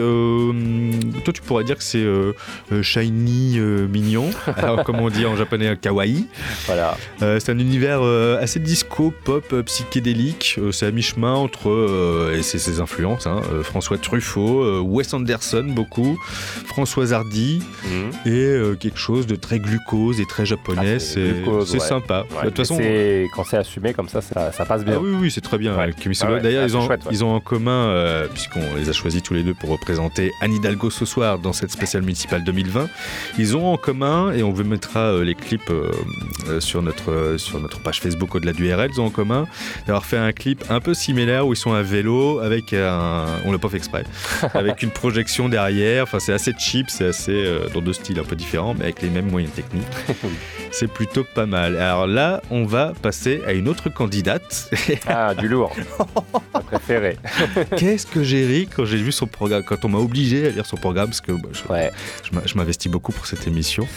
[1.23, 2.05] toi tu pourrais dire que c'est
[2.83, 6.27] shiny, mignon, alors comme on dit en japonais, kawaii.
[6.65, 6.97] Voilà.
[7.19, 8.01] C'est un univers
[8.41, 10.59] assez disco, pop, psychédélique.
[10.71, 15.65] C'est à mi-chemin entre, et c'est ses influences, hein, euh, François Truffaut, euh, Wes Anderson
[15.67, 16.17] beaucoup,
[16.65, 18.11] François Hardy, Mhm.
[18.25, 20.95] et euh, quelque chose de très glucose et très japonais.
[20.97, 21.79] Ah, c'est ouais.
[21.79, 22.21] sympa.
[22.21, 22.27] Ouais.
[22.35, 22.77] Bah, De toute façon,
[23.35, 24.95] quand c'est assumé comme ça, ça, ça passe bien.
[24.97, 25.75] ah oui, oui, c'est très bien.
[25.77, 25.89] Ouais.
[26.21, 27.11] Ah D'ailleurs, ils, ont, chouette, ouais.
[27.11, 30.89] ils ont en commun, puisqu'on les a choisis tous les deux pour représenter Anne Hidalgo
[30.89, 32.87] ce soir dans cette spéciale municipale 2020,
[33.37, 35.71] ils ont en commun, et on vous mettra les clips
[36.59, 39.47] sur, notre, sur notre page Facebook au-delà du RL, ils ont en commun
[39.87, 43.00] d'avoir fait un clip un peu similaire où ils sont à vélo avec un.
[43.45, 44.03] On l'a pas fait exprès.
[44.53, 46.03] avec une projection derrière.
[46.03, 47.31] Enfin, c'est assez cheap, c'est assez.
[47.31, 49.85] euh, dans deux styles un peu différents, mais avec les mêmes moyens techniques.
[50.71, 51.77] c'est plutôt pas mal.
[51.77, 54.69] Alors là, on va passer à une autre candidate.
[55.07, 55.75] Ah, du lourd.
[56.53, 57.17] Ma préférée.
[57.77, 60.65] Qu'est-ce que j'ai ri quand j'ai vu son programme, quand on m'a obligé à lire
[60.65, 61.91] son programme, parce que bah, Ouais.
[62.45, 63.87] je m'investis beaucoup pour cette émission.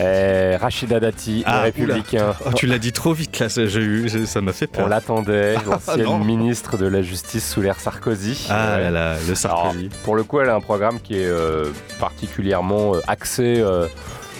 [0.00, 2.34] Euh, Rachida Dati, Ah, républicain.
[2.46, 4.88] Oh, tu l'as dit trop vite là, ça, j'ai eu- ça m'a fait On peur.
[4.88, 5.72] l'attendait, non.
[5.72, 8.46] l'ancienne ministre de la Justice sous l'ère Sarkozy.
[8.50, 8.82] Ah Ouais.
[8.84, 9.78] là là, le Sarkozy.
[9.86, 11.66] Alors, pour le coup, elle a un programme qui est euh,
[11.98, 13.86] particulièrement euh, axé euh,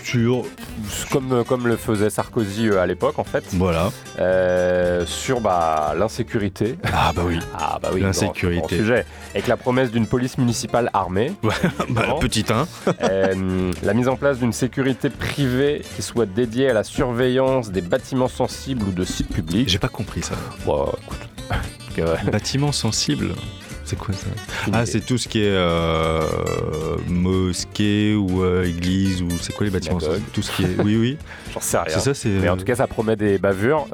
[0.08, 0.44] Sur.
[1.10, 3.90] comme, comme le faisait Sarkozy euh, à l'époque, en fait, Voilà.
[4.18, 6.78] euh, sur bah, l'insécurité.
[6.92, 7.38] Ah bah oui.
[7.58, 8.76] Ah bah oui, L'insécurité.
[8.78, 9.04] sujet.
[9.34, 11.32] Avec la promesse d'une police municipale armée.
[11.42, 11.52] bah,
[11.88, 12.18] évidemment.
[12.20, 12.66] petit 1.
[13.02, 17.82] Euh, la mise en place d'une sécurité privée qui soit dédiée à la surveillance des
[17.82, 19.68] bâtiments sensibles ou de sites publics.
[19.68, 20.34] J'ai pas compris ça.
[20.64, 21.18] Bon, écoute.
[21.98, 23.32] Euh, Bâtiment sensible.
[23.88, 24.26] C'est quoi ça
[24.70, 26.20] Ah, c'est tout ce qui est euh,
[27.08, 29.98] mosquée ou euh, église ou c'est quoi les bâtiments
[30.34, 30.78] Tout ce qui est.
[30.84, 31.16] Oui, oui.
[31.54, 31.86] J'en sais rien.
[31.88, 32.28] C'est ça, c'est.
[32.28, 33.86] Mais en tout cas, ça promet des bavures.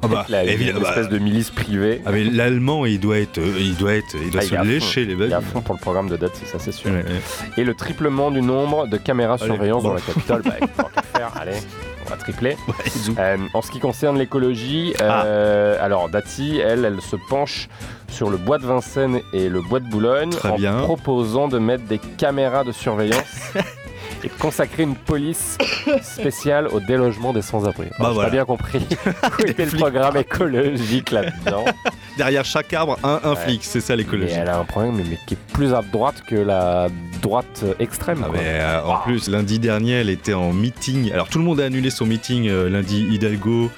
[0.00, 2.00] Ah bah, une évidemment, espèce de milice privée.
[2.06, 4.54] Ah mais l'allemand il doit être, euh, il doit être, il doit Ah, il se
[4.56, 4.62] fond.
[4.62, 6.90] lécher les Il est à fond pour le programme de Dati, ça c'est sûr.
[6.90, 7.20] Ouais, ouais.
[7.58, 9.90] Et le triplement du nombre de caméras Allez, surveillance bon.
[9.90, 11.58] dans la capitale, bah, tant qu'à faire, allez,
[12.06, 12.56] on va tripler.
[12.68, 13.14] Ouais, zou.
[13.18, 17.68] Euh, en ce qui concerne l'écologie, euh, alors Dati, elle, elle se penche
[18.10, 20.78] sur le bois de Vincennes et le bois de Boulogne Très en bien.
[20.80, 23.52] proposant de mettre des caméras de surveillance
[24.24, 25.58] et de consacrer une police
[26.02, 27.88] spéciale au délogement des sans-abri.
[27.98, 28.30] Bah voilà.
[28.30, 28.86] bien compris
[29.38, 31.64] où était le programme écologique là-dedans.
[32.16, 33.36] Derrière chaque arbre, un, un Ouais.
[33.36, 34.34] flic, c'est ça Mais l'écologie.
[34.36, 36.88] elle a un problème mais qui est plus à droite que la
[37.20, 38.18] droite extrême.
[38.22, 38.36] Ah, quoi.
[38.38, 41.12] mais, euh, en plus, lundi dernier, elle était en meeting.
[41.12, 43.06] Alors, tout le monde a annulé son meeting euh, lundi.
[43.10, 43.70] Hidalgo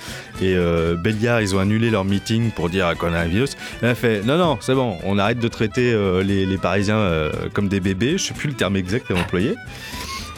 [0.43, 3.57] et euh, Béliard, ils ont annulé leur meeting pour dire qu'on a un virus.
[3.83, 6.97] Elle a fait Non, non, c'est bon, on arrête de traiter euh, les, les Parisiens
[6.99, 8.19] euh, comme des bébés.
[8.19, 9.55] Je sais plus le terme exact à employer.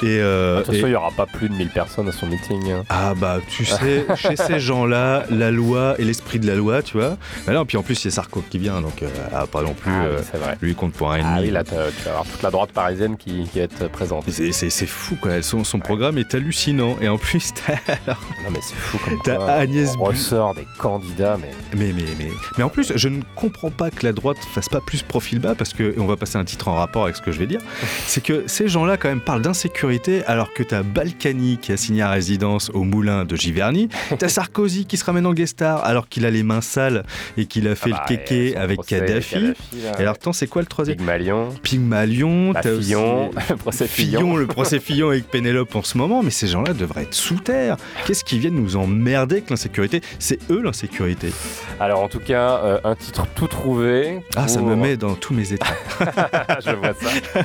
[0.03, 2.12] Et, euh, De toute façon, et- il n'y aura pas plus de 1000 personnes à
[2.12, 2.70] son meeting.
[2.70, 2.85] hein.
[2.89, 6.97] Ah bah tu sais, chez ces gens-là, la loi et l'esprit de la loi, tu
[6.99, 7.16] vois.
[7.47, 9.91] Bah non, puis en plus c'est Sarko qui vient, donc euh, ah, pas non plus.
[9.93, 10.59] Ah oui, euh, vrai.
[10.62, 11.47] lui compte pour un Ah ennemi.
[11.49, 14.25] oui, là, t'as- tu vas avoir toute la droite parisienne qui, qui va être présente.
[14.31, 16.97] C'est- fou quoi, son, son programme est hallucinant.
[17.01, 17.73] Et en plus, t'as
[18.07, 22.31] Non, mais c'est fou comme T'as Agnès on ressort des candidats, mais mais, mais, mais,
[22.57, 25.55] mais en plus, je ne comprends pas que la droite fasse pas plus profil bas
[25.57, 27.47] parce que, et on va passer un titre en rapport avec ce que je vais
[27.47, 27.61] dire,
[28.07, 29.88] c'est que ces gens-là quand même parlent d'insécurité
[30.27, 33.89] alors que t'as Balkany qui a signé à résidence au moulin de Giverny,
[34.19, 37.05] t'as Sarkozy qui se ramène en guest star alors qu'il a les mains sales
[37.39, 39.31] et qu'il a fait bah, le kéké et son avec Kadhafi.
[39.35, 39.47] Kadhafi,
[39.82, 41.48] là, et alors, attends, c'est quoi le troisième Pygmalion.
[41.62, 44.36] Pygmalion, Bah, t'as aussi- Fillon, le procès Fillon.
[44.36, 47.77] le procès Fillon avec Pénélope en ce moment, mais ces gens-là devraient être sous terre.
[48.06, 50.02] Qu'est-ce qu'ils viennent nous emmerder avec l'insécurité?
[50.19, 51.32] C'est eux l'insécurité.
[51.81, 54.20] Alors en tout cas, euh, un titre tout trouvé.
[54.36, 55.66] Ah, ça me met dans tous mes états.
[56.65, 57.43] Je vois ça.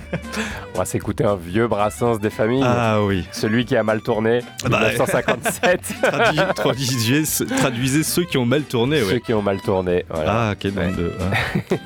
[0.75, 2.63] On va s'écouter un vieux Brassens des familles.
[2.65, 3.25] Ah oui.
[3.31, 4.39] Celui qui a mal tourné,
[4.69, 5.81] Bah, 1957.
[6.03, 9.21] Traduis- traduisez, traduisez ceux qui ont mal tourné, Ceux ouais.
[9.21, 10.05] qui ont mal tourné.
[10.09, 10.49] Voilà.
[10.49, 11.11] Ah, quelle bande de.
[11.19, 11.35] ah.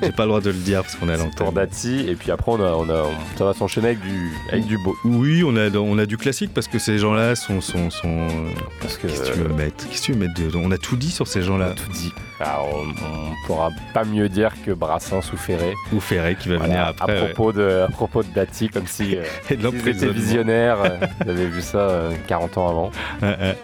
[0.02, 1.32] J'ai pas le droit de le dire parce qu'on est à l'antenne.
[1.36, 4.30] Pour Dati, et puis après on a, on a, on- ça va s'enchaîner avec du,
[4.50, 4.96] avec du beau.
[5.04, 7.60] Oui, on a, on a du classique parce que ces gens-là sont.
[7.60, 8.26] sont, sont
[8.80, 9.88] Parce que Qu'est-ce que tu veux mettre?
[9.88, 10.60] Qu'est-ce que tu veux mettre dedans?
[10.62, 11.70] On a tout dit sur ces gens-là.
[11.70, 12.12] tout dit.
[12.40, 15.74] Alors, on, on pourra pas mieux dire que Brassens ou Ferré.
[15.92, 17.12] Ou Ferré qui va Voilà, venir après.
[17.18, 17.28] à ouais.
[17.32, 20.04] propos de, à propos de Dati, comme si euh, Et de ils
[20.42, 20.76] l'emprisonnement.
[20.78, 20.78] visionnaires,
[21.26, 22.90] euh, vu ça euh, 40 ans avant,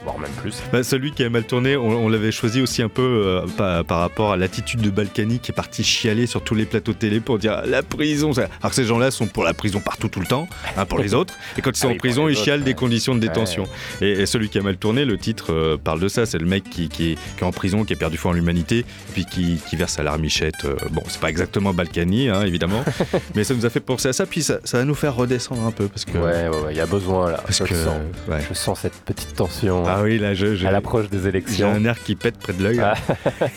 [0.05, 0.62] voire même plus.
[0.72, 3.84] Bah, celui qui a mal tourné, on, on l'avait choisi aussi un peu euh, par,
[3.84, 7.20] par rapport à l'attitude de Balkany qui est parti chialer sur tous les plateaux télé
[7.20, 8.32] pour dire la prison.
[8.32, 11.14] Alors que ces gens-là sont pour la prison partout tout le temps, hein, pour les
[11.14, 11.34] autres.
[11.59, 13.64] Et quand ils sont Ah en prison, ils chialent des conditions de détention.
[14.01, 16.26] Et, et celui qui a mal tourné, le titre euh, parle de ça.
[16.26, 18.34] C'est le mec qui, qui est, qui est en prison, qui a perdu foi en
[18.34, 20.64] l'humanité, puis qui, qui verse à l'armichette.
[20.64, 22.84] euh, bon, c'est pas exactement Balkany, hein, évidemment,
[23.34, 24.26] mais ça nous a fait penser à ça.
[24.26, 26.18] Puis ça, ça va nous faire redescendre un peu parce que.
[26.18, 27.39] Ouais, ouais, il y a besoin là.
[27.45, 27.97] Parce je, que, sens.
[28.28, 28.39] ouais.
[28.49, 31.69] je sens cette petite tension Ah oui, là, je, je- à l'approche des j'ai élections.
[31.70, 32.81] un air qui pète près de l'œil.
[32.81, 32.95] Ah.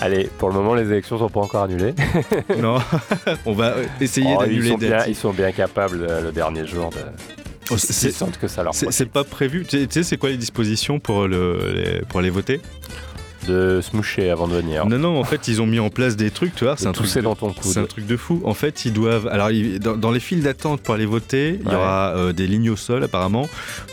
[0.00, 1.94] Allez, pour le moment, les élections sont pas encore annulées.
[2.58, 2.78] Non,
[3.44, 5.10] on va essayer Oh, ils, d'annuler Dati.
[5.10, 6.96] ils sont bien capables euh, le dernier jour de.
[7.70, 9.64] Oh, sentent que ça leur C'est pas prévu.
[9.64, 12.60] Tu sais- tu sais, c'est quoi les dispositions pour, le, les, pour les voter?
[13.46, 14.86] De se moucher avant de venir.
[14.86, 16.76] Non, non, en fait, ils ont mis en place des trucs, tu vois.
[16.76, 17.64] C'est un, truc de- dans ton coude.
[17.72, 18.40] c'est un truc de fou.
[18.44, 19.28] En fait, ils doivent.
[19.28, 22.46] Alors, ils- dans, dans les files d'attente pour aller voter, il y aura euh, des
[22.46, 23.48] lignes au sol, apparemment,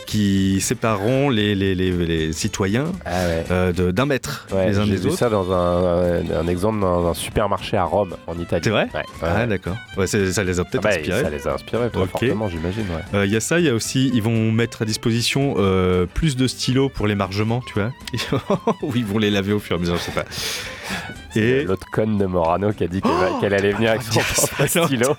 [0.06, 3.44] qui sépareront les, les, les, les citoyens Ah ouais.
[3.50, 5.18] euh, d'un mètre Ouais, les uns j'ai des vu autres.
[5.18, 8.62] ça dans un, un- un exemple dans un supermarché à Rome, en Italie.
[8.64, 9.02] C'est vrai Ouais.
[9.22, 9.76] Ah, d'accord.
[10.06, 11.22] Ça les a peut-être Ah bah, inspirés.
[11.22, 12.10] Ça les a inspirés, très Ok.
[12.10, 12.82] fortement, j'imagine.
[12.90, 13.18] Ouais.
[13.18, 15.54] Euh, Il y a ça, il y a aussi, ils vont mettre à disposition
[16.14, 17.92] plus de stylos pour les margements, tu vois.
[18.82, 20.24] Ou ils vont les laver au fur et à mesure, je sais pas.
[21.36, 24.10] Et l'autre conne de Morano qui a dit qu'elle va- qu'elle allait venir avec son
[24.12, 25.14] dire ça propre stylo.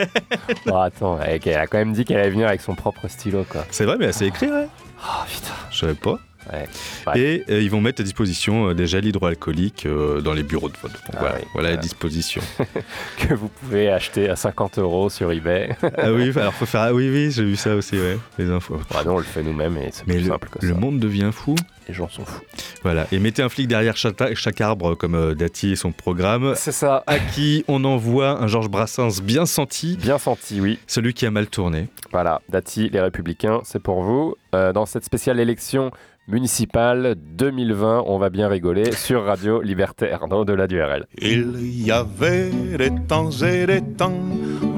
[0.66, 3.46] Bon, attends, elle elle a quand même dit qu'elle allait venir avec son propre stylo,
[3.50, 3.66] quoi.
[3.72, 4.68] C'est vrai, mais c'est écrit, ouais.
[5.04, 5.54] Oh putain.
[5.72, 6.20] Je savais pas.
[6.52, 7.20] Ouais.
[7.20, 10.70] Et euh, ils vont mettre à disposition euh, des gels hydroalcooliques euh, dans les bureaux
[10.70, 10.92] de vote.
[10.92, 11.82] Donc, Ah voilà, oui, voilà la voilà.
[11.82, 12.42] disposition.
[13.20, 15.76] que vous pouvez acheter à 50 euros sur eBay.
[15.98, 16.82] ah oui, alors faut faire.
[16.82, 18.80] Ah oui, oui, j'ai vu ça aussi, ouais, les infos.
[18.96, 20.80] Ah non, on le fait nous-mêmes et c'est plus le, simple que le ça.
[20.80, 21.56] monde devient fou.
[21.88, 22.42] Les gens sont fous.
[22.84, 23.08] Voilà.
[23.12, 26.72] Et mettez un flic derrière chaque, chaque arbre, comme euh, Dati et son programme, C'est
[26.72, 27.04] ça.
[27.08, 30.78] à qui on envoie un Georges Brassens bien senti, Bien senti, oui.
[30.86, 31.88] celui qui a mal tourné.
[32.12, 34.36] Voilà, Dati, les Républicains, c'est pour vous.
[34.52, 35.92] Dans cette spéciale élection
[36.30, 41.08] municipale 2020, on va bien rigoler sur Radio Libertaire, dans Au-delà du RL.
[41.18, 44.22] Il y avait des temps et des temps,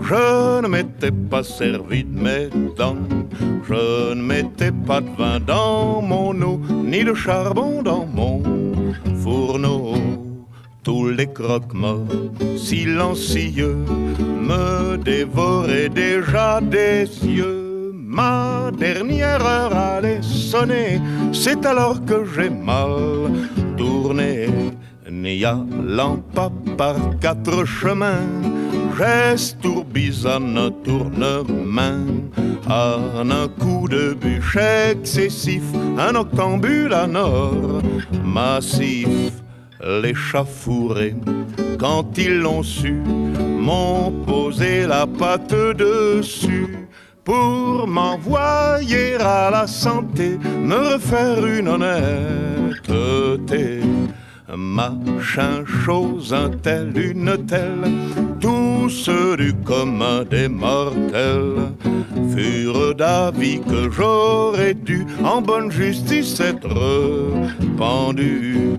[0.02, 2.96] je ne m'étais pas servi de mes dents,
[3.68, 8.42] je ne mettais pas de vin dans mon eau, ni de charbon dans mon
[9.22, 9.96] fourneau.
[10.84, 12.08] Tous les croque-morts
[12.58, 13.76] silencieux
[14.42, 17.71] me dévoraient déjà des yeux.
[18.12, 21.00] Ma dernière heure allait sonner,
[21.32, 23.32] c'est alors que j'ai mal
[23.78, 24.50] tourné.
[25.10, 28.28] N'y allant pas par quatre chemins,
[28.98, 32.06] j'estourbisonne un tourne-main.
[32.68, 35.64] En un coup de bûche excessif,
[35.98, 37.82] un octambule à nord
[38.26, 39.08] massif.
[39.82, 40.14] Les
[41.80, 43.02] quand ils l'ont su,
[43.58, 46.82] m'ont posé la patte dessus
[47.24, 53.02] pour m'envoyer à la santé, me refaire une honnêteté.
[54.56, 57.90] Machin, chose, un tel, une telle,
[58.42, 61.72] tous du commun des mortels
[62.36, 66.76] furent d'avis que j'aurais dû en bonne justice être
[67.78, 68.78] pendu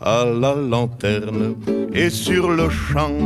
[0.00, 1.54] à la lanterne
[1.92, 3.16] et sur le champ,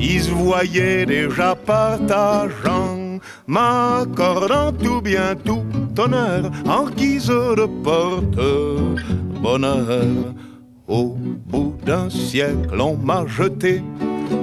[0.00, 2.97] ils se voyaient déjà partageant,
[3.46, 5.64] m'accordant tout bien tout
[5.98, 8.38] honneur en guise de porte
[9.42, 10.06] bonheur.
[10.86, 11.16] Au
[11.46, 13.82] bout d'un siècle, on m'a jeté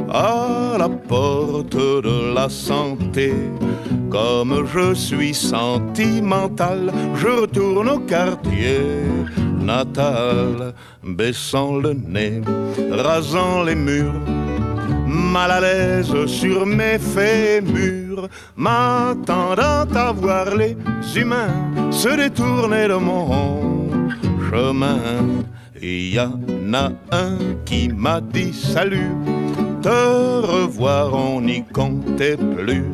[0.09, 3.33] à la porte de la santé.
[4.09, 8.79] Comme je suis sentimental, je retourne au quartier
[9.59, 10.73] natal,
[11.03, 12.41] baissant le nez,
[12.91, 14.13] rasant les murs,
[15.35, 20.77] mal à l'aise sur mes fémurs, m'attendant à voir les
[21.13, 23.89] humains se détourner de mon
[24.47, 24.97] chemin.
[25.81, 29.13] Et y en a un qui m'a dit salut,
[29.81, 29.99] te
[30.53, 32.87] revoir on n'y comptait plus.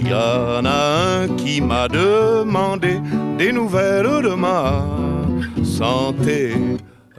[0.00, 0.80] Y en a
[1.18, 2.94] un qui m'a demandé
[3.36, 4.82] des nouvelles de ma
[5.62, 6.54] santé.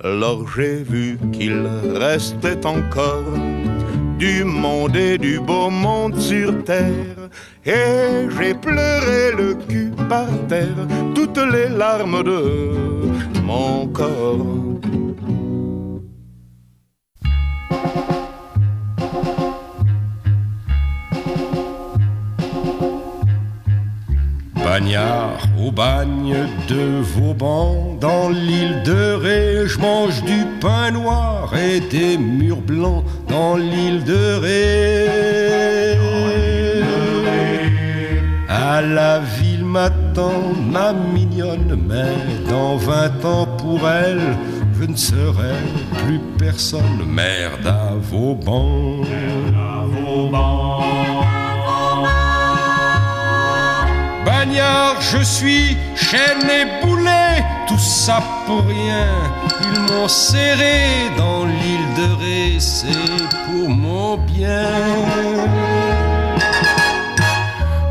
[0.04, 1.64] Alors j'ai vu qu'il
[1.94, 3.38] restait encore
[4.18, 7.30] du monde et du beau monde sur terre.
[7.65, 14.45] Et j'ai pleuré le cul par terre, toutes les larmes de mon corps.
[24.64, 26.35] Bagnard au bagne
[26.69, 33.03] de Vauban, dans l'île de Ré, je mange du pain noir et des murs blancs
[33.27, 35.07] dans l'île de Ré.
[38.49, 42.15] À la ville m'attend ma mignonne, mais
[42.49, 44.38] dans vingt ans pour elle,
[44.80, 45.56] je ne serai
[46.03, 47.03] plus personne.
[47.06, 47.91] Merde à.
[54.38, 59.07] Bagnard, je suis chaîne et boulet, tout ça pour rien.
[59.64, 64.69] Ils m'ont serré dans l'île de Ré, c'est pour mon bien.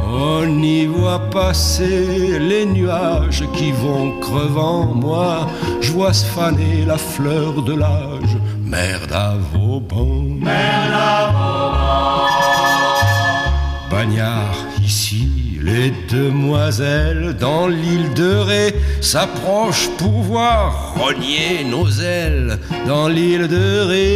[0.08, 5.48] On y voit passer les nuages qui vont crevant moi.
[5.80, 8.36] Je vois se faner la fleur de l'âge.
[8.62, 10.14] Merde à Vauban.
[10.40, 11.32] Merde à
[13.90, 15.35] Bagnard, ici,
[15.66, 23.80] les demoiselles dans l'île de Ré s'approchent pour voir rogner nos ailes dans l'île de
[23.80, 24.06] Ré.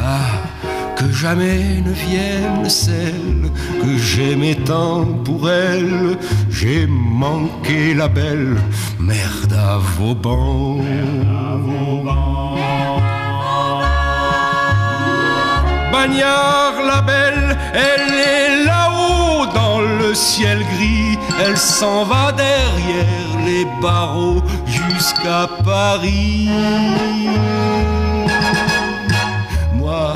[0.00, 0.42] Ah,
[0.96, 3.50] que jamais ne vienne celle
[3.82, 6.16] que j'aimais tant pour elle.
[6.50, 8.56] J'ai manqué la belle,
[9.00, 10.78] merde à Vauban.
[15.92, 21.18] Bagnard la belle, elle est là-haut dans le ciel gris.
[21.44, 26.48] Elle s'en va derrière les barreaux jusqu'à Paris.
[29.74, 30.14] Moi,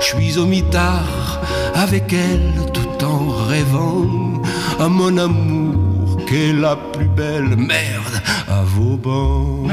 [0.00, 1.40] je suis au mitard
[1.74, 4.42] avec elle tout en rêvant
[4.80, 7.54] à mon amour qui est la plus belle.
[7.56, 9.66] Merde à Vauban.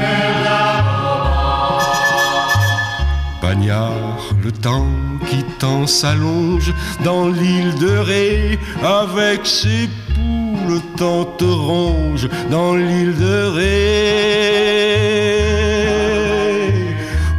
[3.40, 4.86] Bagnard, le temps
[5.28, 6.72] qui t'en s'allonge
[7.04, 14.16] dans l'île de Ré avec ses poules, le temps te ronge dans l'île de Ré.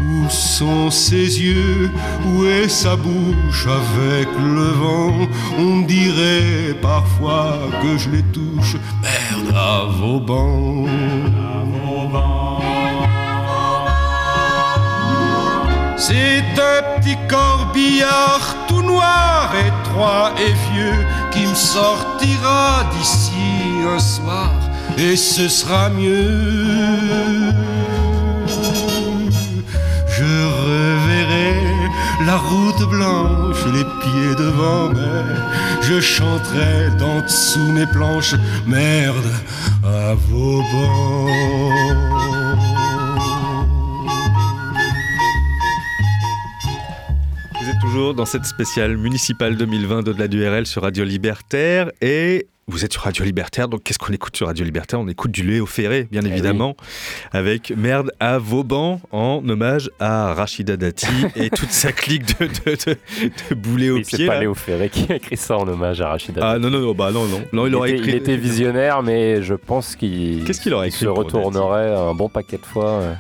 [0.01, 1.89] Où sont ses yeux,
[2.25, 5.27] où est sa bouche avec le vent?
[5.59, 10.85] On dirait parfois que je les touche, merde à Vauban.
[16.09, 23.43] C'est un petit corbillard tout noir, étroit et vieux qui me sortira d'ici
[23.85, 24.53] un soir
[24.97, 27.51] et ce sera mieux.
[30.07, 31.55] Je reverrai
[32.25, 35.25] la route blanche, les pieds devant, mais
[35.81, 38.35] je chanterai d'en dessous mes planches,
[38.65, 39.29] merde
[39.83, 41.25] à Vauban.
[42.45, 42.46] Vous
[47.97, 52.93] toujours dans cette spéciale municipale 2020 d'au-delà du RL sur Radio Libertaire et vous êtes
[52.93, 54.99] sur Radio Libertaire, donc qu'est-ce qu'on écoute sur Radio Libertaire?
[54.99, 56.77] On écoute du Léo Ferré, bien Eh évidemment,
[57.31, 62.75] avec Merde à Vauban, en hommage à Rachida Dati et toute sa clique de, de,
[62.85, 62.97] de,
[63.49, 64.41] de boulets au c'est pas là.
[64.41, 66.41] Léo Ferré qui a écrit ça en hommage à Rachida.
[66.43, 67.41] Ah non, non, non, bah non, non.
[67.51, 68.11] non il, aurait était, écrit.
[68.11, 73.13] il était visionnaire, mais je pense qu'il se retournerait un bon paquet de fois euh,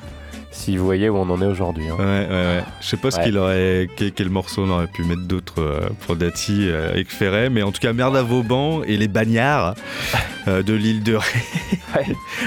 [0.57, 1.85] s'il voyait où on en est aujourd'hui.
[1.87, 1.95] hein.
[1.97, 2.63] Ouais, ouais, ouais.
[2.81, 5.89] Je sais pas ce qu'il aurait, quel, quel morceau on aurait pu mettre d'autres euh,
[6.05, 9.75] pour Dati euh, avec Ferret, mais en tout cas Merde à Vauban et les bagnards
[10.47, 12.05] euh, de l'île de Ré,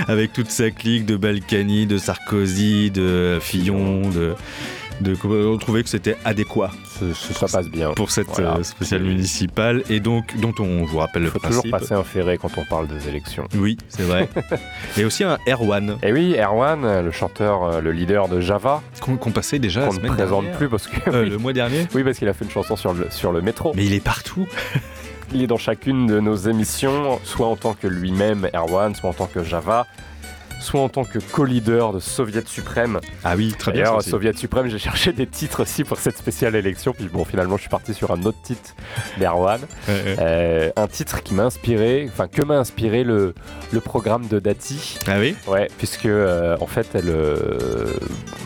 [0.09, 4.35] avec toute sa clique de Balkany, de Sarkozy, de Fillon, de,
[5.01, 6.71] de on trouvait que c'était adéquat.
[7.15, 7.93] Ça passe bien.
[7.93, 8.57] pour cette Voilà.
[8.57, 11.63] euh, spéciale municipale et donc dont on vous rappelle le principe.
[11.63, 13.45] toujours passer un ferré quand on parle des élections.
[13.57, 14.29] Oui, c'est vrai.
[14.97, 15.97] et aussi un Erwan.
[16.03, 18.83] Et oui, Erwan, le chanteur, euh, le leader de Java.
[19.01, 20.57] Qu'on passait déjà Qu'on ne présente dernière.
[20.59, 21.11] plus parce que.
[21.11, 21.31] Euh, oui.
[21.31, 23.73] le mois dernier Oui, parce qu'il a fait une chanson sur le, sur le métro.
[23.75, 24.47] Mais il est partout.
[25.33, 29.13] Il est dans chacune de nos émissions, soit en tant que lui-même Erwan, soit en
[29.13, 29.87] tant que Java.
[30.61, 33.01] Soit en tant que co-leader de Soviet Suprême.
[33.25, 33.85] Ah oui, très bien.
[33.85, 37.57] D'ailleurs, Soviet Suprême, j'ai cherché des titres aussi pour cette spéciale élection, puis bon, finalement,
[37.57, 38.75] je suis parti sur un autre titre
[39.19, 39.61] d'Erwan.
[39.89, 40.17] Ouais, ouais.
[40.19, 43.35] Euh, un titre qui m'a inspiré, enfin, que m'a inspiré le,
[43.73, 44.99] le programme de Dati.
[45.07, 47.93] Ah oui Ouais, puisque euh, en fait, elle, euh,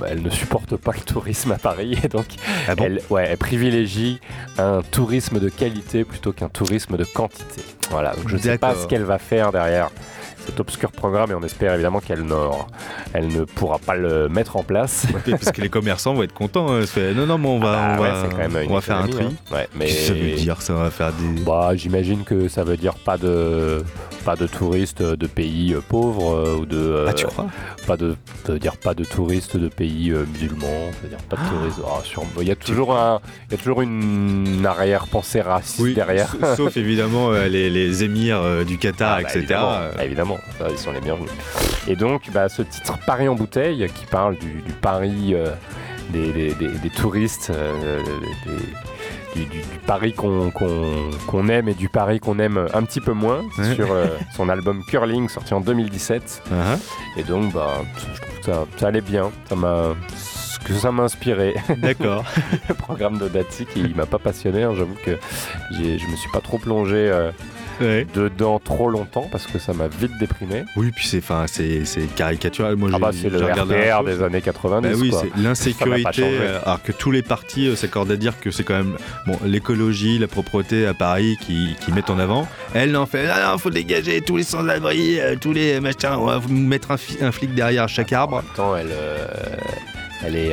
[0.07, 2.27] elle ne supporte pas le tourisme à Paris, et donc
[2.69, 4.21] Ah bon elle, ouais, elle privilégie
[4.59, 7.63] un tourisme de qualité plutôt qu'un tourisme de quantité.
[7.91, 9.91] Voilà, donc je ne sais pas ce qu'elle va faire derrière
[10.47, 12.35] cet obscur programme et on espère évidemment qu'elle ne,
[13.13, 15.07] elle ne pourra pas le mettre en place.
[15.31, 16.69] Parce que les commerçants vont être contents.
[16.73, 16.81] hein,
[17.15, 19.25] non, non, mais on va, Ah on va, quand même on va faire un tri.
[19.25, 19.33] hein.
[19.55, 21.41] Ouais, mais ça veut dire Ça va faire des.
[21.43, 23.83] Bah, j'imagine que ça veut dire pas de
[24.25, 27.47] pas de touristes de pays euh, pauvres euh, ou de euh, Ah, tu crois?
[27.87, 28.17] pas de
[28.47, 31.81] ça veut dire pas de touristes de pays musulmans, ça veut dire pas de touristes.
[31.87, 32.01] Ah,
[32.41, 36.35] il y a toujours un il y a toujours une arrière-pensée raciste Oui, derrière.
[36.41, 39.41] sa- sauf évidemment euh, les, les émirs euh, du Qatar, Ah, bah, etc.
[39.41, 40.05] Évidemment, euh, Ah,
[40.35, 41.31] évidemment, ça, ils sont les bienvenus.
[41.89, 45.51] Et donc, bah, ce titre Paris en bouteille, qui parle du, du Paris euh,
[46.11, 48.03] des, des- des- des touristes, euh,
[49.35, 53.43] du, du- du Paris qu'on aime et du Paris qu'on aime un petit peu moins,
[53.59, 53.75] Ouais.
[53.75, 54.07] sur euh,
[54.37, 56.43] son album Curling, sorti en 2017.
[56.51, 56.79] uh-huh.
[57.19, 59.31] Et donc, bah, je trouve que ça, ça allait bien.
[59.49, 59.95] Ça m'a
[60.65, 61.55] que ça m'a inspiré.
[61.77, 62.25] D'accord.
[62.71, 64.63] le programme de Dati qui m'a pas passionné.
[64.63, 64.73] hein.
[64.75, 65.19] J'avoue que
[65.73, 65.77] je
[66.11, 67.33] me suis pas trop plongé euh,
[67.81, 68.07] Ouais.
[68.15, 70.65] dedans trop longtemps parce que ça m'a vite déprimé.
[70.77, 72.77] Oui, puis c'est, enfin, c'est, c'est caricatural.
[72.77, 74.89] Moi, Ah bah c'est le RPR des années 90.
[74.89, 76.23] Bah oui, c'est l'insécurité.
[76.23, 78.97] euh, alors que tous les partis euh, s'accordent à dire que c'est quand même
[79.27, 82.47] bon, l'écologie, la propreté à Paris qui, qui mettent en avant.
[82.75, 86.27] Elle, non, fait ah non, faut dégager tous les sans-abri, euh, tous les machins, on
[86.27, 88.43] va vous mettre un, flic derrière chaque arbre.
[88.53, 89.27] Attends, elle, euh,
[90.25, 90.51] elle est,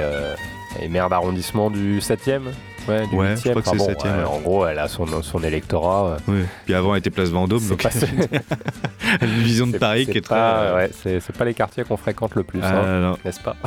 [0.78, 2.42] elle est maire d'arrondissement du 7e
[2.88, 3.44] Ouais, du Ouais, 8e.
[3.44, 4.24] je crois que c'est bon, 7e, ouais, ouais.
[4.24, 6.18] En gros, elle a son, son électorat.
[6.30, 6.44] euh.
[6.66, 7.84] Puis avant, elle était place Vendôme, donc
[9.22, 10.36] une vision de Paris qui est très.
[10.36, 12.82] pas- euh, ouais, c'est pas les quartiers qu'on fréquente le plus, Ah,
[13.12, 13.56] hein, n'est-ce pas?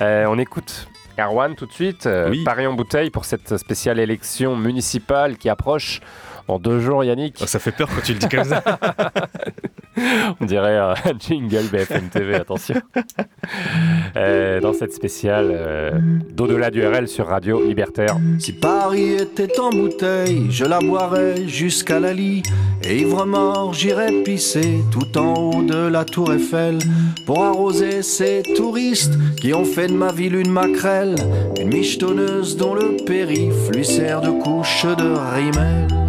[0.00, 0.88] Euh, On écoute
[1.18, 2.08] Erwan tout de suite.
[2.28, 2.42] Oui.
[2.44, 6.00] Paris en bouteille pour cette spéciale élection municipale qui approche
[6.48, 7.36] en deux jours, Yannick.
[7.42, 8.62] Oh, ça fait peur quand tu le dis comme ça.
[10.40, 12.74] On dirait un jingle BFM TV, attention.
[14.16, 15.92] Euh, dans cette spéciale euh,
[16.32, 18.16] d'au-delà du RL sur Radio Libertaire.
[18.38, 22.42] Si Paris était en bouteille, je la boirais jusqu'à la lie.
[22.82, 26.78] Et ivre mort, j'irais pisser tout en haut de la tour Eiffel
[27.26, 31.16] pour arroser ces touristes qui ont fait de ma ville une maquerelle,
[31.60, 36.03] une michetonneuse dont le périph' lui sert de couche de rimel.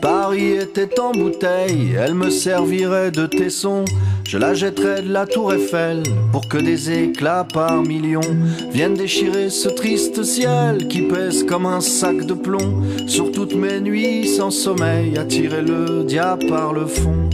[0.00, 3.84] Paris était en bouteille, elle me servirait de tesson.
[4.24, 8.20] Je la jetterais de la tour Eiffel pour que des éclats par millions
[8.70, 13.80] viennent déchirer ce triste ciel qui pèse comme un sac de plomb sur toutes mes
[13.80, 17.28] nuits sans sommeil, attirer le diable par le fond.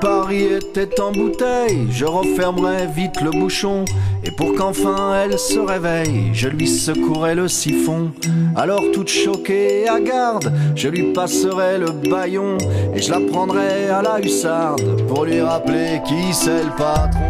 [0.00, 3.84] Paris était en bouteille, je refermerais vite le bouchon.
[4.24, 8.10] Et pour qu'enfin elle se réveille, je lui secouerais le siphon.
[8.56, 12.56] Alors toute choquée et hagarde, je lui passerais le baillon.
[12.94, 17.20] Et je la prendrais à la hussarde pour lui rappeler qui c'est le patron.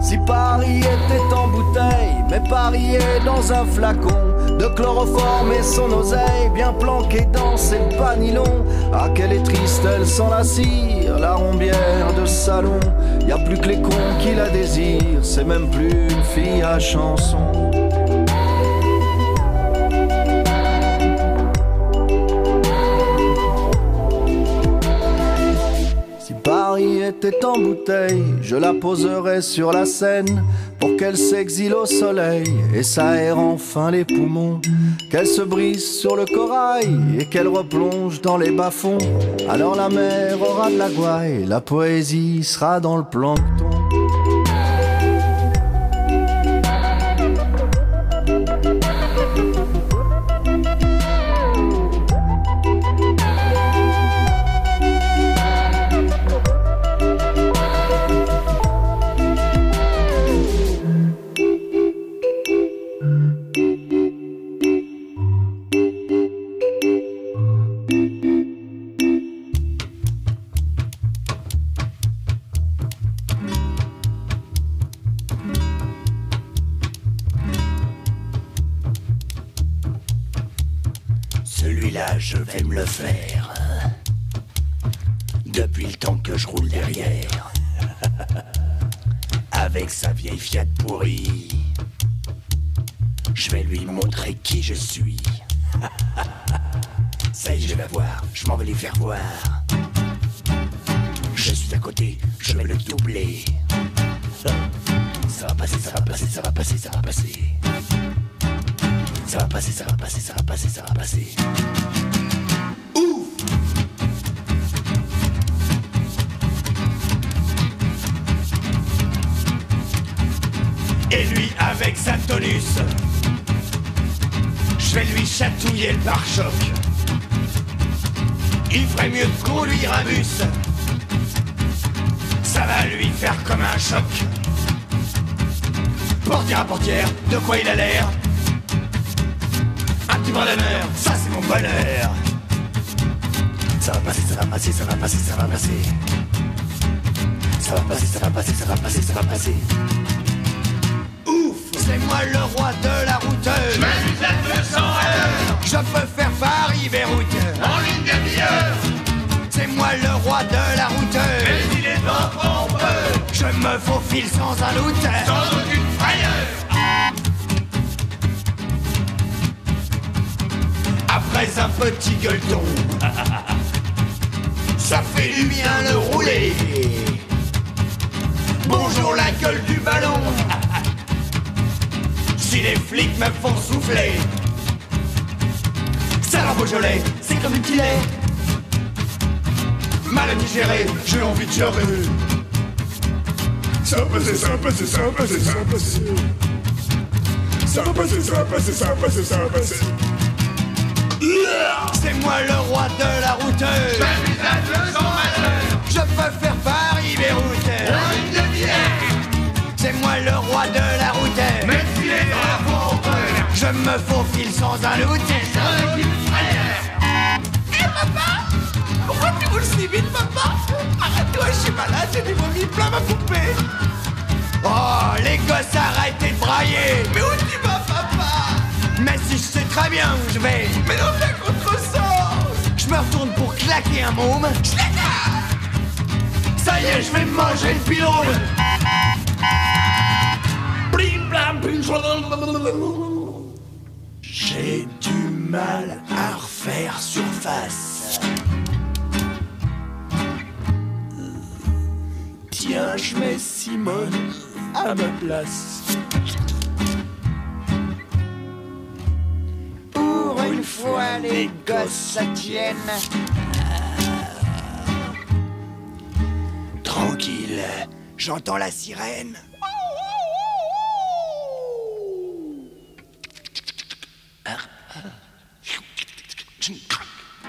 [0.00, 6.72] Si Paris était en bouteille, est dans un flacon de chloroforme et son oseille bien
[6.72, 8.64] planqué dans ses panilons.
[8.92, 12.80] Ah, qu'elle est triste, elle sent la cire, la rombière de salon.
[13.26, 16.78] Y a plus que les cons qui la désirent, c'est même plus une fille à
[16.78, 17.70] chanson.
[27.04, 30.42] Était en bouteille, je la poserais sur la Seine
[30.80, 32.44] pour qu'elle s'exile au soleil
[32.74, 34.60] et s'aère enfin les poumons.
[35.10, 38.98] Qu'elle se brise sur le corail et qu'elle replonge dans les bas-fonds.
[39.48, 43.73] Alors la mer aura de la gouaille, la poésie sera dans le plancton.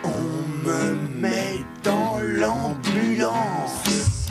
[0.03, 0.21] On
[0.63, 4.27] me met dans l'ambulance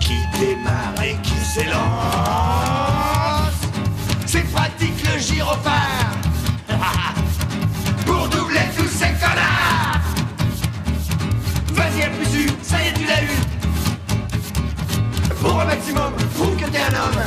[0.00, 1.78] qui démarre et qui s'élance.
[4.26, 6.07] C'est pratique le gyrophare.
[15.48, 17.22] Pour un maximum, prouve que t'es un homme.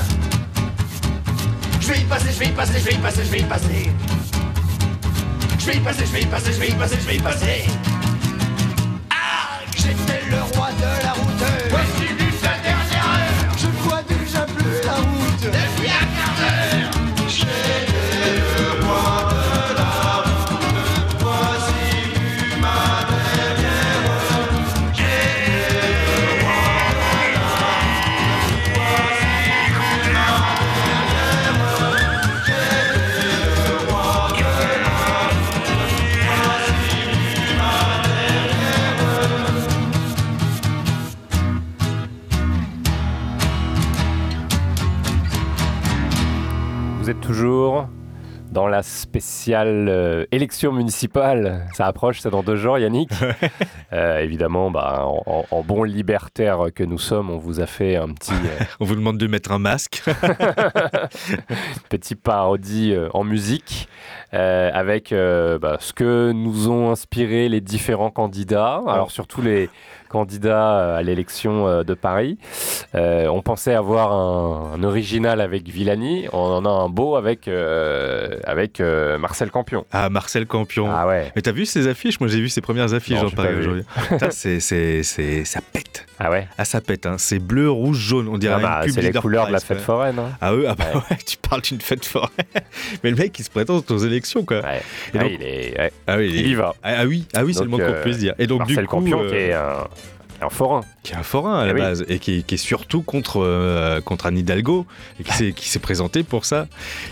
[1.79, 3.43] Je vais y passer, je vais y passer, je vais y passer, je vais y
[3.43, 3.89] passer.
[5.57, 7.19] Je vais y passer, je vais y passer, je vais y passer, je vais y
[7.19, 7.65] passer.
[9.09, 11.43] Ah, j'étais le roi de la route.
[11.71, 13.57] Voici la dernière heure.
[13.57, 15.41] Je vois déjà plus la route.
[15.41, 16.60] Depuis un quart d'heure.
[48.61, 51.65] dans la spéciale euh, élection municipale.
[51.73, 53.09] Ça approche, c'est dans deux jours, Yannick.
[53.93, 58.07] Euh, évidemment, bah, en, en, bon libertaire que nous sommes, on vous a fait un
[58.13, 58.31] petit.
[58.31, 60.01] Euh, on vous demande de mettre un masque.
[61.89, 63.89] petit parodie en musique
[64.31, 68.81] avec bah, ce que nous ont inspiré les différents candidats.
[68.87, 69.69] Alors, surtout les
[70.11, 72.37] candidat euh, à l'élection euh, de Paris.
[72.93, 77.47] Euh, on pensait avoir un, un original avec Villani, on en a un beau avec,
[77.47, 79.85] euh, avec euh, Marcel Campion.
[79.91, 80.89] Ah, Marcel Campion.
[80.91, 81.31] Ah ouais.
[81.35, 82.19] Mais t'as vu ces affiches?
[82.19, 83.85] Moi, j'ai vu ses premières affiches Non, j'ai Paris aujourd'hui.
[85.45, 86.05] Ça pète.
[86.23, 87.15] Ah ouais Ah, ça pète, hein.
[87.17, 88.27] C'est bleu, rouge, jaune.
[88.27, 90.19] On dirait Ah bah, c'est les couleurs de la fête foraine.
[90.19, 90.29] hein.
[90.39, 91.17] Ah, eux, ah bah ouais.
[91.25, 92.29] tu parles d'une fête foraine.
[93.03, 94.57] Mais le mec, il se présente aux élections, quoi.
[94.59, 94.61] Et
[95.15, 95.91] Ah, donc- il, est.
[96.05, 96.75] Ah oui, il y va.
[96.83, 98.35] Ah, ah oui, ah oui, c'est le moins qu'on euh, puisse dire.
[98.37, 99.87] Et donc, Marcel du coup, Campion, euh, qui est un,
[100.35, 100.81] qui est un forain.
[101.01, 101.81] qui est un forain à la Eh oui.
[101.81, 104.85] base et qui, qui est surtout contre, euh, contre Anne Hidalgo
[105.19, 105.23] et
[105.53, 106.67] qui s'est, présenté pour ça.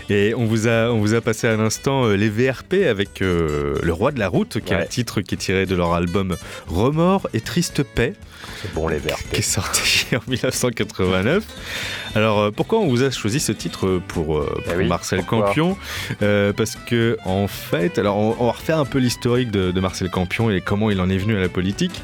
[0.08, 3.74] Et on vous a, on vous a passé à l'instant euh, les VRP avec euh,
[3.82, 6.36] Le Roi de la Route, qui est un titre qui est tiré de leur album
[6.68, 8.14] Remords et Triste Paix.
[8.62, 9.30] C'est bon les VRP.
[9.32, 11.44] Qui est sorti en 1989.
[12.14, 14.86] Alors euh, pourquoi on vous a choisi ce titre euh, pour, euh, pour Eh oui,
[14.88, 15.76] Marcel Campion?
[16.22, 19.80] Euh, Parce que en fait, alors on, on va refaire un peu l'historique de, de
[19.80, 22.02] Marcel Campion et comment il en est venu à la politique.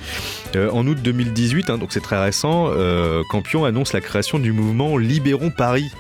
[0.55, 4.53] Euh, en août 2018, hein, donc c'est très récent, euh, Campion annonce la création du
[4.53, 5.91] mouvement Libérons Paris.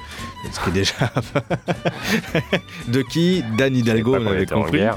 [0.52, 1.12] Ce qui est déjà
[2.88, 4.80] de qui Dan Hidalgo, on avait compris.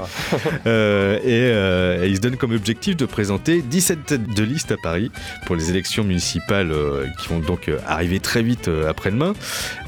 [0.66, 4.70] Euh, et, euh, et il se donne comme objectif de présenter 17 têtes de liste
[4.72, 5.10] à Paris
[5.46, 9.32] pour les élections municipales euh, qui vont donc arriver très vite après-demain.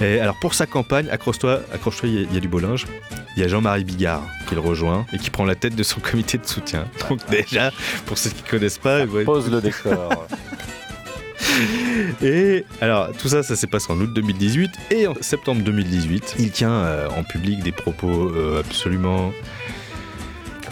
[0.00, 2.58] Et alors pour sa campagne, accroche-toi, accroche-toi, il y a- il y, a du beau
[2.58, 2.86] linge.
[3.36, 6.00] Il y a Jean-Marie Bigard qui le rejoint et qui prend la tête de son
[6.10, 6.86] comité de soutien.
[7.08, 7.70] Donc déjà,
[8.06, 10.26] pour ceux qui connaissent pas, voyez- Pose le décor.
[12.22, 14.70] et alors, tout ça, ça s'est passé en août 2018.
[14.90, 19.32] Et en septembre 2018, il tient euh, en public des propos euh, absolument.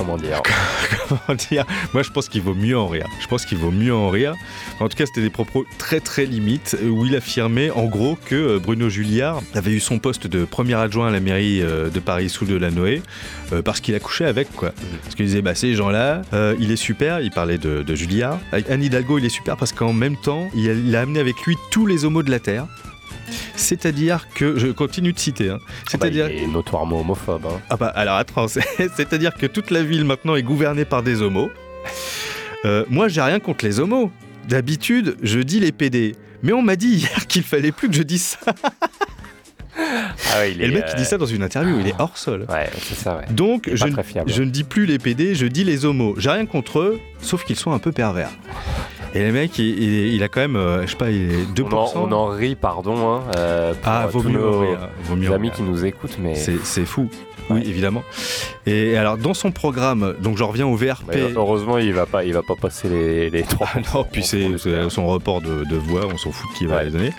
[0.00, 0.40] Comment dire
[1.08, 3.06] Comment dire Moi, je pense qu'il vaut mieux en rire.
[3.20, 4.34] Je pense qu'il vaut mieux en rire.
[4.80, 8.34] En tout cas, c'était des propos très très limites où il affirmait en gros que
[8.34, 12.00] euh, Bruno Julliard avait eu son poste de premier adjoint à la mairie euh, de
[12.00, 13.02] Paris sous de la Noé
[13.52, 14.72] euh, parce qu'il a couché avec quoi.
[15.02, 17.20] Parce qu'il disait bah ces gens-là, euh, il est super.
[17.20, 18.38] Il parlait de, de Julliard.
[18.52, 21.20] Avec Anne Hidalgo, il est super parce qu'en même temps, il a, il a amené
[21.20, 22.66] avec lui tous les homos de la terre.
[23.56, 25.58] C'est-à-dire que, je continue de citer, hein.
[25.88, 27.46] c'est-à-dire bah, il est notoirement homophobe.
[27.46, 27.60] hein.
[27.70, 28.62] ah bah alors attends, c'est-
[28.96, 31.50] c'est-à-dire que toute la ville maintenant est gouvernée par des homos.
[32.64, 34.10] Euh, moi j'ai rien contre les homos.
[34.48, 36.16] D'habitude, je dis les PD.
[36.42, 38.54] Mais on m'a dit hier qu'il fallait plus que je dise ça.
[40.34, 41.94] Ah ouais, il Et le est, mec qui dit ça dans une interview, il est
[41.98, 42.44] hors sol.
[42.50, 43.24] Ouais, c'est ça, ouais.
[43.32, 43.86] Donc est je,
[44.26, 46.14] je ne dis plus les PD, je dis les homos.
[46.18, 48.30] J'ai rien contre eux, sauf qu'ils sont un peu pervers.
[49.14, 51.44] Et le mec, il, il- il a quand même, euh, je sais pas, il est
[51.54, 51.66] 2%.
[51.72, 54.60] On en, on en rit, pardon, hein, euh, pour Ah, euh, vaut tous mieux nos
[54.60, 55.56] rire, vaut mieux en amis rire.
[55.56, 57.08] qui nous écoutent, mais C'est fou.
[57.48, 58.04] Oui, évidemment.
[58.64, 61.08] Et alors, dans son programme, donc je reviens au VRP.
[61.08, 63.66] mais heureusement, il va pas, il va pas passer les, les trois.
[63.92, 64.46] Non, puis c'est
[64.88, 67.12] son report de, de voix, on s'en fout de qui va les donner.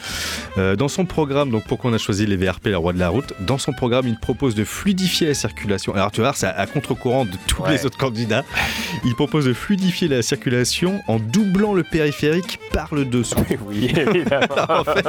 [0.58, 3.10] Euh, dans son programme, donc pourquoi on a choisi les VRP, les rois de la
[3.10, 5.94] route, dans son programme, il propose de fluidifier la circulation.
[5.96, 7.74] Alors tu vas voir, c'est à, à contre-courant de tous Ouais.
[7.74, 8.46] les autres candidats.
[9.04, 13.36] Il propose de fluidifier la circulation en doublant le périphérique par le dessous.
[13.68, 14.46] oui, évidemment.
[14.70, 15.06] en fait,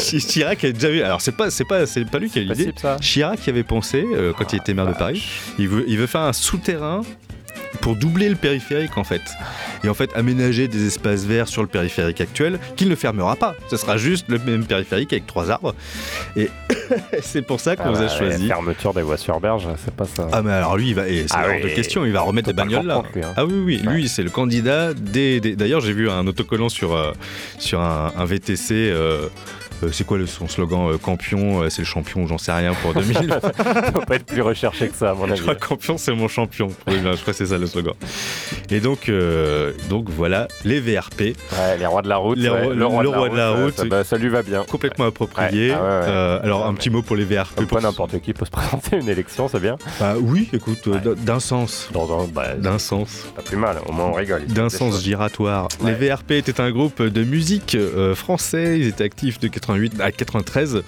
[0.00, 1.02] Chi- Chirac a déjà vu.
[1.02, 2.72] Alors c'est pas, c'est pas, c'est pas lui qui a eu l'idée.
[3.00, 5.24] Chirac y avait pensé euh, quand il était maire de Paris.
[5.58, 7.02] Il veut, il veut faire un souterrain
[7.76, 9.22] pour doubler le périphérique en fait.
[9.84, 13.54] Et en fait aménager des espaces verts sur le périphérique actuel qu'il ne fermera pas.
[13.70, 15.74] Ce sera juste le même périphérique avec trois arbres.
[16.36, 16.50] Et
[17.22, 18.46] c'est pour ça qu'on Ah vous a bah, choisi.
[18.48, 20.28] la Fermeture des voies sur berge, c'est pas ça.
[20.32, 22.20] Ah mais alors lui il va et c'est Ah hors oui, de question, il va
[22.20, 23.02] remettre des bagnoles là.
[23.14, 23.32] lui, hein.
[23.36, 26.94] Ah oui oui, lui c'est le candidat des, des- d'ailleurs j'ai vu un autocollant sur
[26.94, 27.12] euh,
[27.58, 29.28] sur un, un VTC euh,
[29.92, 32.94] c'est quoi le, son slogan euh, Campion, euh, c'est le champion, j'en sais rien pour
[32.94, 33.14] 2000.
[33.42, 35.40] Ça doit pas être plus recherché que ça, à mon Je avis.
[35.42, 36.68] crois que Campion, c'est mon champion.
[36.86, 37.94] Oui, ben, je crois que c'est ça le slogan.
[38.70, 41.20] Et donc, euh, donc voilà, les VRP.
[41.20, 42.38] Ouais, les rois de la route.
[42.38, 43.74] Les ouais, rois- le roi, le de, la roi de la route, route.
[43.76, 44.64] Ça, bah, ça lui va bien.
[44.64, 45.70] Complètement approprié.
[45.70, 45.82] Ouais, ah.
[45.84, 47.56] Euh, alors, un petit mot pour les VRP.
[47.56, 49.76] Pour- quoi, n'importe qui peut se présenter à une élection, c'est bien.
[50.00, 51.88] Bah oui, écoute, euh, d'un sens.
[51.92, 53.26] Dans un, bah, D'un sens.
[53.34, 54.46] pas plus mal, au moins on rigole.
[54.46, 55.68] D'un sens giratoire.
[55.84, 58.78] Les VRP étaient un groupe de musique euh, français.
[58.78, 60.82] Ils étaient actifs de 88 à 93.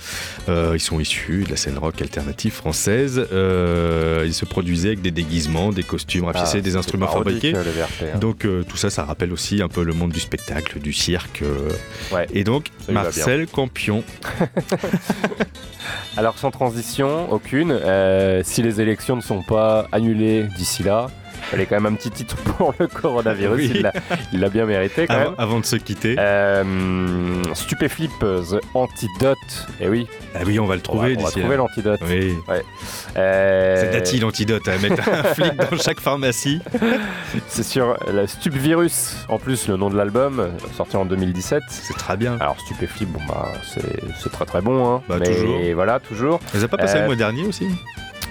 [0.49, 3.27] Euh, ils sont issus de la scène rock alternative française.
[3.33, 7.55] Euh, ils se produisaient avec des déguisements, des costumes rapiécés, Ah, des c'est instruments fabriqués.
[7.55, 8.19] hein.
[8.19, 11.43] Donc euh, tout ça, ça rappelle aussi un peu le monde du spectacle, du cirque.
[12.13, 14.03] Ouais, Et donc Marcel Campion.
[16.17, 17.79] Alors sans transition, aucune.
[18.45, 21.09] si les élections ne sont pas annulées d'ici là,
[21.43, 23.71] fallait quand même un petit titre pour le coronavirus.
[23.73, 23.83] Oui.
[24.33, 25.35] Il l'a- bien mérité quand Avant, même.
[25.39, 26.17] avant de se quitter.
[26.19, 29.37] Euh, Stupéflip, The Antidote.
[29.81, 30.07] Et oui.
[30.35, 32.01] Ah oui, on va le On va, trouver on va trouver l'antidote.
[32.09, 32.35] Oui.
[32.49, 32.63] Ouais.
[33.17, 36.61] Euh, C'est Dati l'antidote à mettre un flic dans chaque pharmacie.
[37.49, 41.63] C'est sur la Stupvirus, en plus le nom de l'album, euh, sorti en 2017.
[41.69, 42.37] C'est très bien.
[42.41, 43.83] Alors Stupéflip, bon bah c'est
[44.23, 45.03] c'est très très bon, hein.
[45.09, 45.61] Bah, mais toujours.
[45.75, 46.41] voilà, toujours.
[46.53, 47.67] Vous avez pas passé Euh, le mois dernier aussi?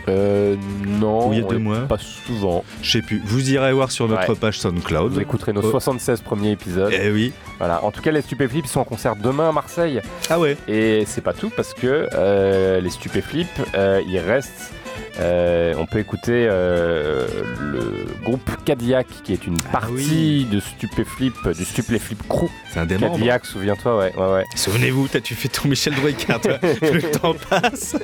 [0.09, 0.55] Euh,
[0.87, 2.63] non, Ou il y a on deux les- mois Pas souvent.
[2.81, 3.21] Je sais plus.
[3.25, 4.35] Vous irez voir sur notre Ouais.
[4.39, 5.11] page SoundCloud.
[5.13, 5.69] Vous écouterez nos Oh.
[5.71, 6.93] 76 premiers épisodes.
[6.93, 7.33] Eh oui.
[7.59, 7.83] Voilà.
[7.83, 10.01] En tout cas, les Stupéflips sont en concert demain à Marseille.
[10.29, 10.55] Ah ouais.
[10.67, 14.71] Et c'est pas tout parce que euh, les Stupéflips, euh, ils restent.
[15.19, 17.27] Euh, on peut écouter euh,
[17.59, 22.47] le groupe Cadillac qui est une partie de Stupéflip, du Stupéflip Crew.
[22.71, 23.13] C'est un membres.
[23.13, 24.43] Cadillac, souviens-toi, ouais, ouais, ouais.
[24.55, 26.57] Souvenez-vous, t'as- tu fais ton Michel Drucker, toi.
[26.59, 27.95] Plus le temps passe,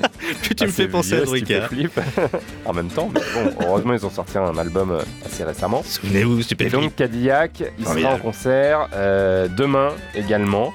[0.43, 1.61] plus tu Ah, me fais penser à Drucker.
[1.67, 1.99] Stupéflip.
[2.65, 5.83] en même temps, mais bon, heureusement, ils ont sorti un album euh, assez récemment.
[5.83, 6.81] Souvenez-vous, Et Stupéflip.
[6.81, 10.73] donc Cadillac, il sera en concert euh, demain également.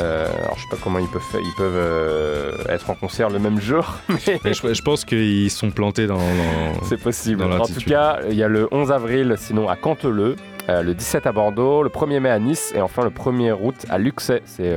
[0.00, 3.38] Euh, alors je sais pas comment ils peuvent, ils peuvent euh, être en concert le
[3.38, 6.16] même jour, mais Mais je, je pense qu'ils sont plantés dans.
[6.18, 7.40] dans- c'est possible.
[7.48, 10.34] dans En tout cas, il y a le 11 avril, sinon à Canteleu,
[10.68, 13.76] euh, le 17 à Bordeaux, le 1er mai à Nice et enfin le 1er août
[13.88, 14.42] à Luxay.
[14.46, 14.74] C'est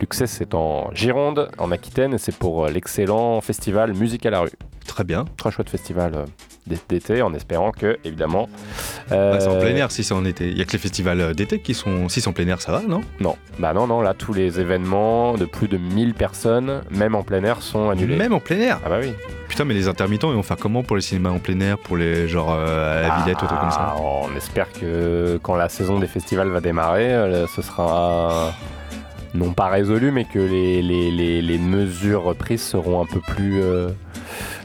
[0.00, 4.50] Luxay, c'est en Gironde, en Aquitaine, et c'est pour l'excellent festival Musique à la rue.
[4.86, 5.24] Très bien.
[5.38, 6.26] Très chouette festival
[6.66, 8.48] d'é- d'été, en espérant que, évidemment.
[9.10, 10.48] Bah, c'est en plein air si c'est en été.
[10.48, 12.08] Il y a que les festivals euh, d'été qui sont.
[12.08, 13.02] Si c'est en plein air, ça va, non?
[13.20, 17.22] Non, bah non, non, là tous les événements de plus de 1000 personnes, même en
[17.22, 18.16] plein air, sont annulés.
[18.16, 18.80] Même en plein air?
[18.84, 19.12] Ah bah oui.
[19.48, 21.96] Putain, mais les intermittents, ils vont faire comment pour les cinémas en plein air Pour
[21.96, 23.94] les genre euh, à la Villette ou truc comme ça?
[23.94, 28.52] Ah, On espère que quand la saison des festivals va démarrer, euh, ce sera
[29.34, 33.60] non pas résolu, mais que les, les, les, les mesures prises seront un peu plus,
[33.62, 33.88] euh,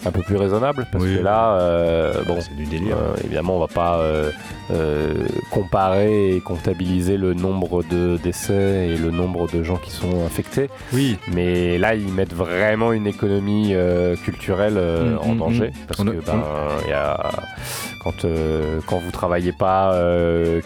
[0.05, 0.85] un peu plus raisonnables.
[0.91, 1.17] Parce Oui.
[1.17, 2.95] que là, euh, bon, C'est du délire.
[2.97, 4.31] euh, évidemment, on va pas euh,
[5.51, 10.69] comparer et comptabiliser le nombre de décès et le nombre de gens qui sont infectés.
[10.93, 11.17] Oui.
[11.34, 13.73] Mais là, ils mettent vraiment une économie
[14.23, 15.67] culturelle Mm, en mm, danger.
[15.69, 15.85] mm.
[15.88, 16.43] Parce que ben,
[16.85, 17.17] il y a,
[18.03, 18.26] quand,
[18.88, 19.93] quand vous travaillez pas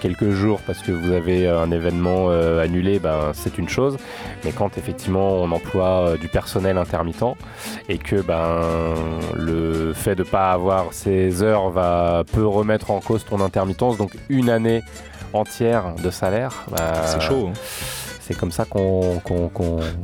[0.01, 2.29] quelques jours parce que vous avez un événement
[2.61, 3.97] annulé, ben, c'est une chose.
[4.43, 7.23] Mais quand effectivement on emploie du personnel intermittent
[7.89, 8.61] et que ben,
[9.35, 14.11] le fait de pas avoir ces heures va, peut remettre en cause ton intermittence, donc
[14.29, 14.83] une année
[15.33, 16.63] entière de salaire.
[16.71, 17.49] bah, C'est chaud.
[17.51, 17.59] Hein.
[18.25, 19.21] C'est comme ça qu'on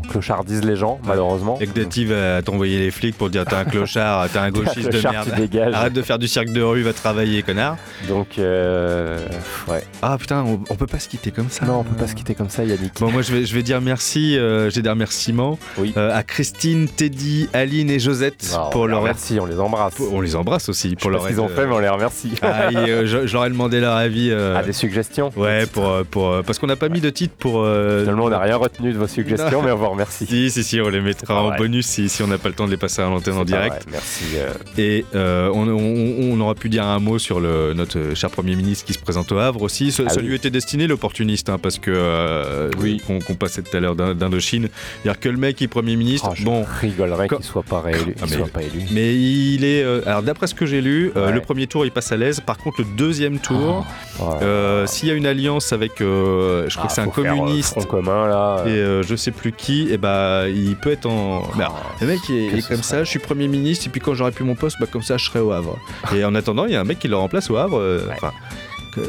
[0.09, 1.57] clochardise les gens, malheureusement.
[1.61, 4.89] Et que Dati va t'envoyer les flics pour dire t'es un clochard, t'es un gauchiste
[4.91, 5.29] de merde.
[5.73, 7.77] Arrête de faire du cirque de rue, va travailler, connard.
[8.07, 9.19] Donc, euh,
[9.67, 9.83] ouais.
[10.01, 11.65] Ah putain, on, on peut pas se quitter comme ça.
[11.65, 12.93] Non, on peut pas se quitter comme ça, Yannick.
[12.99, 15.93] Bon, moi je vais, je vais dire merci, euh, j'ai des remerciements Oui.
[15.97, 19.01] euh, à Christine, Teddy, Aline et Josette Non, pour on les leur.
[19.01, 19.95] remercie, on les embrasse.
[19.95, 21.23] pour- on les embrasse aussi pour Je leur.
[21.23, 22.31] ce qu'ils ont fait, mais on les remercie.
[22.41, 24.31] ah, et, je, je leur ai demandé leur avis.
[24.31, 27.63] Ah, des suggestions Ouais, pour, pour, parce qu'on n'a pas mis de titre pour.
[28.09, 30.25] Finalement, on n'a rien retenu de vos suggestions, mais on vous remercie.
[30.25, 31.57] Si, si, si, on les mettra en vrai.
[31.59, 33.83] bonus si, si on n'a pas le temps de les passer à l'antenne en direct.
[33.83, 34.23] vrai, Merci.
[34.37, 34.49] euh,
[34.79, 38.31] Et euh, on, on- on aura pu dire un mot sur le, notre euh, cher
[38.31, 39.91] Premier ministre qui se présente au Havre aussi.
[39.91, 40.27] Ce- Ah ça oui.
[40.27, 42.99] lui était destiné, l'opportuniste, hein, parce que euh, Oui.
[43.05, 44.69] qu'on passait tout à l'heure d'In- d'Indochine.
[45.03, 48.15] C'est-à-dire que le mec est Premier ministre, oh, je bon, rigolerais qu'il soit pas réélu.
[48.21, 48.81] Ah, mais- soit pas élu.
[48.91, 49.83] mais il est.
[50.07, 51.31] alors d'après ce que j'ai lu, Ouais.
[51.31, 52.39] le premier tour il passe à l'aise.
[52.39, 53.85] Par contre, le deuxième tour,
[54.21, 57.13] Oh, euh, s'il y a une alliance avec, je crois ah, que c'est un faire,
[57.13, 57.73] communiste.
[57.79, 58.63] Front commun, là.
[58.65, 61.43] Et euh, euh, je sais plus qui, et bah il peut être en.
[61.57, 61.71] Bah,
[62.01, 64.45] le mec il est, comme ça, je suis Premier ministre, et puis quand j'aurai plus
[64.45, 65.77] mon poste, bah comme ça je serai au Havre.
[66.15, 67.77] et en attendant, il y a un mec qui le remplace au Havre.
[67.79, 68.29] euh, Ouais.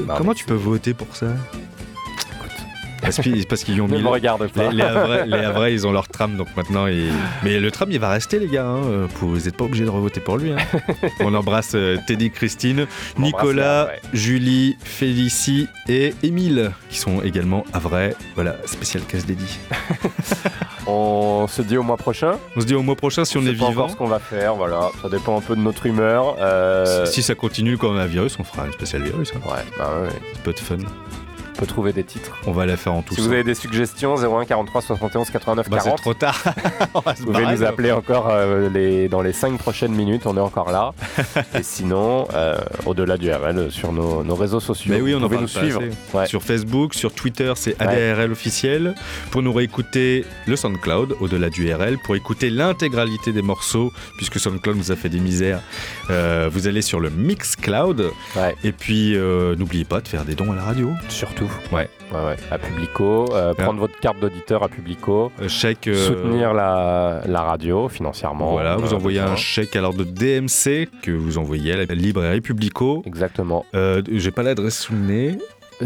[0.06, 1.26] Non, comment tu peux voter pour ça?
[3.00, 4.00] Parce qu'ils parce qu'ils y ont mis.
[4.00, 4.70] le- regarde pas.
[4.70, 6.86] Les, les, Havrais, les Havrais, ils ont leur tram, donc maintenant.
[6.86, 7.10] ils-
[7.42, 8.66] Mais le tram, il va rester, les gars.
[8.66, 9.08] hein.
[9.20, 10.52] Vous n'êtes pas obligés de revoter pour lui.
[10.52, 10.56] hein.
[11.20, 12.86] On embrasse euh, Teddy, Christine,
[13.16, 13.88] On Nicolas.
[14.12, 18.14] Julie, Félicie et Émile, qui sont également Havrais.
[18.34, 19.46] Voilà, spécial casse dédié.
[20.86, 22.32] On se dit au mois prochain.
[22.56, 23.88] On se dit au mois prochain si on, sait est vivant.
[23.88, 24.90] ce qu'on va faire, voilà.
[25.02, 26.36] Ça dépend un peu de notre humeur.
[26.40, 29.32] euh, Si ça continue comme un virus, on fera un spécial virus.
[29.36, 29.40] hein.
[29.48, 30.08] Ouais, bah ouais.
[30.08, 30.76] Ça peut être fun.
[31.60, 32.38] On peut trouver des titres.
[32.46, 35.68] On va la faire en tout Si vous avez des suggestions, 01 43 71 89
[35.68, 36.00] Bah, c'est 40.
[36.00, 36.42] trop tard.
[36.94, 40.22] On va se Vous pouvez nous appeler encore euh, les, dans les 5 prochaines minutes,
[40.24, 40.94] on est encore là.
[41.54, 42.56] Et sinon, euh,
[42.86, 45.82] au-delà du RL, sur nos, nos réseaux sociaux, Mais oui, on vous pouvez nous suivre.
[46.14, 46.26] Ouais.
[46.26, 48.94] Sur Facebook, sur Twitter, c'est ADRL officiel.
[49.30, 54.78] Pour nous réécouter le SoundCloud, au-delà du RL, pour écouter l'intégralité des morceaux, puisque SoundCloud
[54.78, 55.60] nous a fait des misères,
[56.08, 58.10] euh, vous allez sur le Mixcloud.
[58.34, 58.56] Ouais.
[58.64, 60.90] Et puis, euh, n'oubliez pas de faire des dons à la radio.
[61.10, 61.49] Surtout.
[61.72, 61.88] Ouais.
[62.12, 62.36] Ouais, ouais.
[62.50, 65.86] À Publico, euh, prendre votre carte d'auditeur à Publico, Euh, chèque.
[65.88, 68.50] euh, soutenir la, la radio financièrement.
[68.52, 73.02] Voilà, vous envoyez un chèque alors de DMC que vous envoyez à la librairie Publico.
[73.06, 73.64] Exactement.
[74.10, 75.38] J'ai pas l'adresse sous le nez.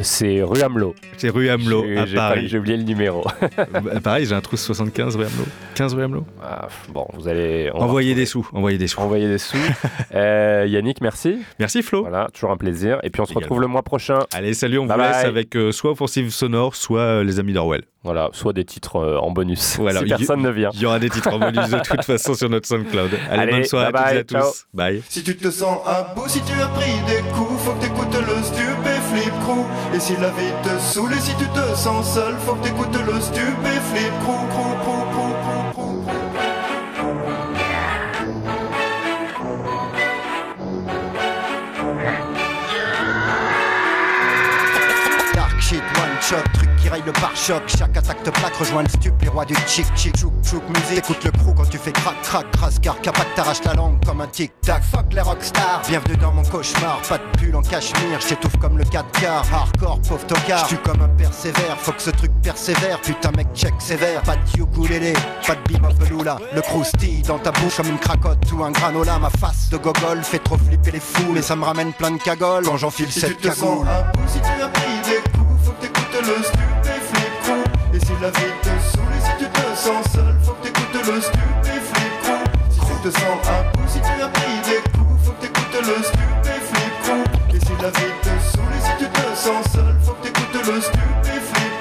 [0.02, 0.94] C'est rue Hamelot.
[1.16, 2.48] C'est rue Hamelot à Paris.
[2.48, 3.24] J'ai oublié le numéro.
[3.72, 5.44] Bah, pareil, j'ai un trou 75 rue Hamelot.
[5.74, 6.24] 15 rue Hamelot.
[6.42, 7.70] Ah, bon, vous allez.
[7.70, 8.14] retrouver.
[8.14, 9.00] des sous, envoyez des sous.
[9.00, 9.56] Envoyez des sous.
[10.14, 11.38] Euh, Yannick, merci.
[11.58, 12.02] Merci Flo.
[12.02, 12.98] Voilà, toujours un plaisir.
[13.02, 13.44] Et puis on se Également.
[13.44, 14.20] retrouve le mois prochain.
[14.32, 17.52] Allez, salut, on Bye vous laisse avec euh, soit Offensive Sonore, soit euh, Les Amis
[17.52, 17.82] d'Orwell.
[18.04, 20.70] Voilà, soit des titres euh, en bonus Voilà, si il- personne ne vient.
[20.74, 23.10] Il y aura des titres en bonus de toute façon sur notre SoundCloud.
[23.30, 24.66] Allez, bonne soirée bye à bye, toutes et à tous.
[24.74, 25.02] Bye.
[25.08, 28.14] Si tu te sens à bout, si tu as pris des coups, faut que t'écoutes
[28.14, 29.64] le stupéflip crew.
[29.94, 32.94] Et si la vie te saoule et si tu te sens seul, faut que t'écoutes
[33.06, 35.94] le stupéflip crew, crew, crew, crew, crew, crew.
[45.34, 46.44] Dark shit, one shot,
[47.02, 47.62] le pare-choc.
[47.66, 50.16] Chaque attaque te plaque, rejoins le stup, les rois du chic chic.
[50.16, 53.64] Chouk chouk musique, écoute le crew quand tu fais crac crac crasse car capac t'arrache
[53.64, 54.82] la langue comme un tic tac.
[54.82, 57.00] Fuck les rockstars, bienvenue dans mon cauchemar.
[57.08, 59.44] Pas de pull en cachemire, j'étouffe comme le 4 quarts.
[59.52, 61.76] Hardcore, pauvre tocard, j'tue comme un persévère.
[61.78, 64.22] Faut que ce truc persévère, putain mec check sévère.
[64.22, 65.14] Pas de ukulélé,
[65.46, 66.38] pas de veloula.
[66.54, 69.18] Le croustille dans ta bouche comme une cracotte ou un granola.
[69.18, 72.18] Ma face de gogol fait trop flipper les fous, mais ça me ramène plein de
[72.18, 73.86] cagoles quand j'enfile cette sens cagoule.
[74.26, 76.53] si tu as pris des coups, faut que t'écoutes le.
[77.94, 81.20] Et si la vie te saoule si tu te sens seul, faut que t'écoutes le
[81.20, 82.24] stupéflip.
[82.68, 85.80] Si tu te sens à bout, si tu as pris des coups, faut que t'écoutes
[85.80, 87.54] le stupéflip.
[87.54, 90.80] Et si la vie te saoule si tu te sens seul, faut que t'écoutes le
[90.80, 91.74] stupéflip.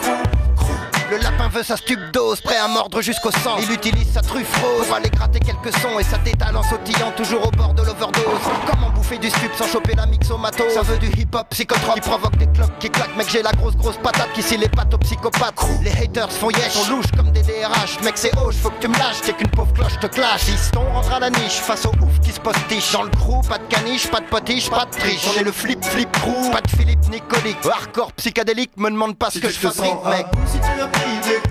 [1.09, 1.75] Le lapin veut sa
[2.11, 3.57] dose, prêt à mordre jusqu'au sang.
[3.61, 7.11] Il utilise sa truffe rose pour aller gratter quelques sons et sa détale en sautillant
[7.15, 8.41] toujours au bord de l'overdose.
[8.67, 12.37] Comment bouffer du stup sans choper la mixomato Ça veut du hip-hop psychotrope qui provoque
[12.37, 13.15] des cloques qui claquent.
[13.15, 15.53] Mec, j'ai la grosse grosse patate qui scie les pattes aux psychopathes.
[15.83, 17.99] Les haters font yesh, sont louches comme des DRH.
[18.03, 20.41] Mec, c'est hoche, faut que tu me lâches, t'es qu'une pauvre cloche te clash.
[20.41, 22.91] Fiston rentre à la niche face au ouf qui se postiche.
[22.93, 25.27] Dans le crew, pas de caniche, pas de potiche, pas de triche.
[25.35, 27.57] On est le flip flip crew, pas de Philippe Nicolique.
[27.71, 30.25] Hardcore psychédélique, me demande pas ce Si que je fabrique, mec.
[30.31, 31.42] bout, si tu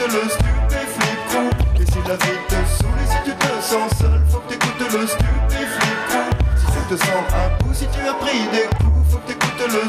[0.00, 1.82] t'écoutes le.
[1.82, 4.80] Et si la vie te saoule et si tu te sens seul, faut que t'écoutes
[4.80, 5.06] le crew.
[6.56, 9.58] Si tu te sens à bout, si tu as pris des coups, faut que t'écoutes
[9.58, 9.80] le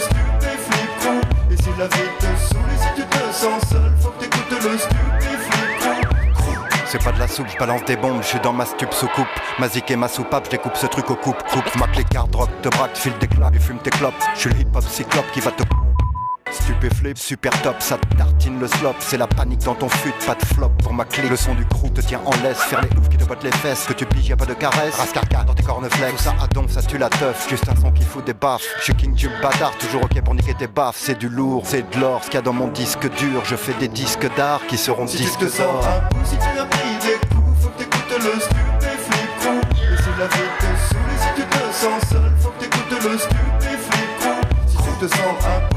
[0.99, 1.51] crew.
[1.51, 4.51] Et si la vie te saoule et si tu te sens seul, faut que t'écoutes
[4.51, 4.77] le crew.
[6.85, 9.27] C'est pas de la soupe, je des bombes, je suis dans ma stup sous coupe.
[9.59, 11.75] Ma zik et ma soupape, je découpe ce truc au coupe, coupe.
[11.79, 14.13] Ma clé carte rock, te braque, file des claques, et fume tes clopes.
[14.35, 15.63] Je suis le hip hop cyclope qui va te.
[16.51, 18.95] Stupéflip, super top, ça te tartine le slop.
[18.99, 21.29] C'est la panique dans ton fut, pas de flop pour ma clé.
[21.29, 23.51] Le son du crew te tient en laisse, faire les oufs qui te bottent les
[23.51, 23.85] fesses.
[23.85, 24.95] Que tu piges, y a pas de caresse.
[24.95, 26.17] Rascarca dans tes corneflex.
[26.17, 27.47] Tout ça à donf, ça tue la teuf.
[27.49, 28.63] Juste un son qui fout des baffes.
[28.79, 30.97] Je suis king du bâtard, toujours ok pour niquer tes baffes.
[30.99, 32.21] C'est du lourd, c'est de l'or.
[32.23, 35.07] Ce qu'il y a dans mon disque dur, je fais des disques d'art qui seront
[35.07, 35.83] Si disques d'or.
[36.25, 39.61] si tu as pris des coups, faut que t'écoutes le stupéflip crew.
[39.93, 43.03] Et si la vie te saoule et si tu te sens seul, faut que t'écoutes
[43.03, 44.41] le stupéflip crew.
[44.67, 45.70] Si tu te sens à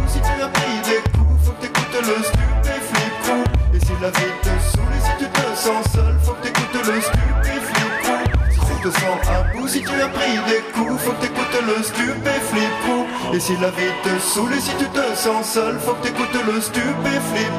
[4.04, 8.50] la vie te saoule si tu te sens seul, faut que t'écoutes le stupéflip crew.
[8.50, 11.58] Si tu te sens à bout, si tu as pris des coups, faut que t'écoutes
[11.66, 13.34] le stupéflip crew.
[13.34, 16.60] Et si la vie te saoule si tu te sens seul, faut que t'écoutes le
[16.60, 17.54] stupéflip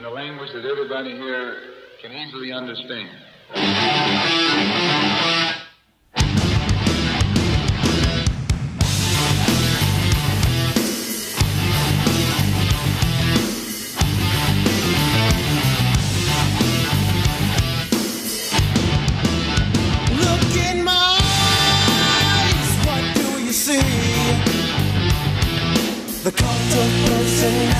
[0.00, 1.56] in a language that everybody here
[2.00, 3.10] can easily understand.
[20.16, 21.20] Look in my
[22.40, 23.82] eyes, what do you see?
[26.24, 27.79] The cult of personality.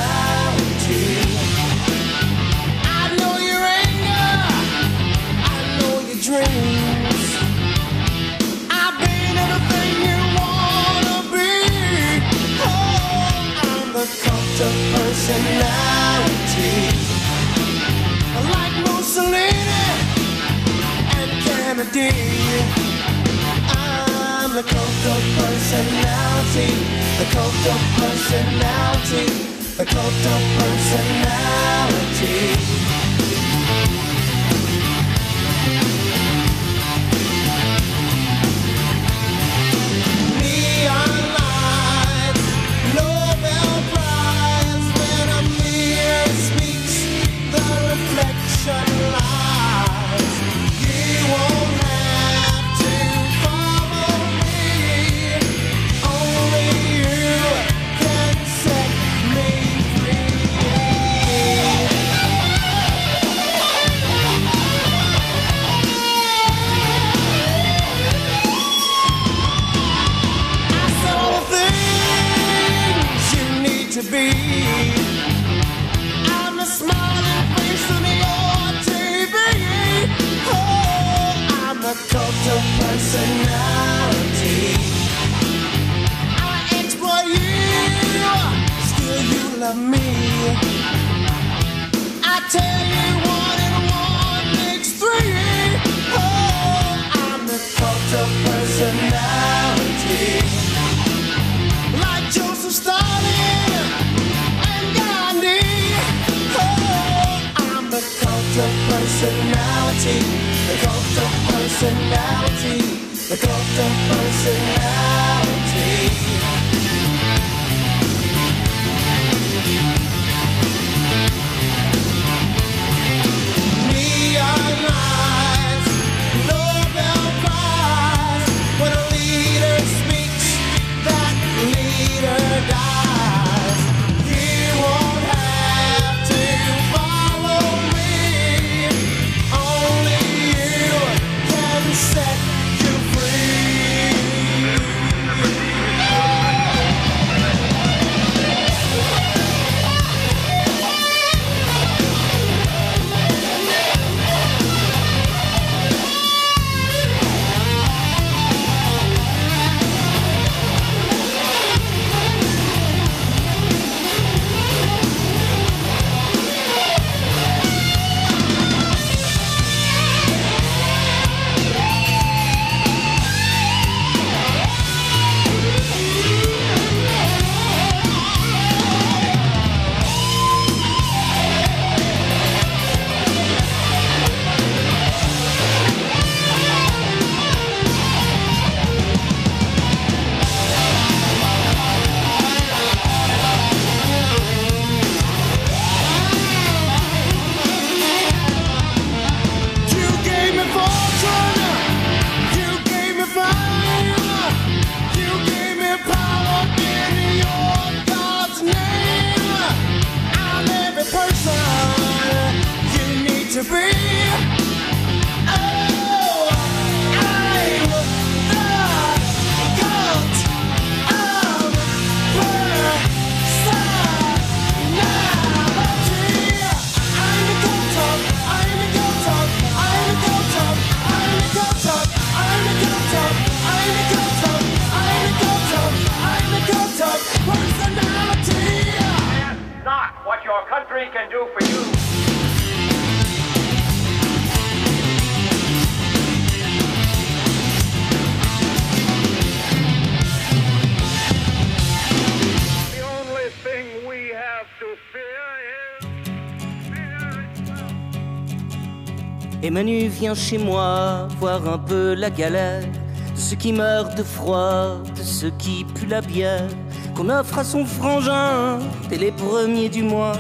[259.70, 259.70] Is.
[259.70, 264.22] Et Manu vient chez moi voir un peu la galère de ceux qui meurent de
[264.22, 266.68] froid, de ceux qui puent la bière
[267.14, 270.36] qu'on offre à son frangin dès les premiers du mois.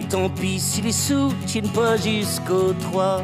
[0.00, 3.22] Et tant pis si les sous tiennent pas jusqu'au 3.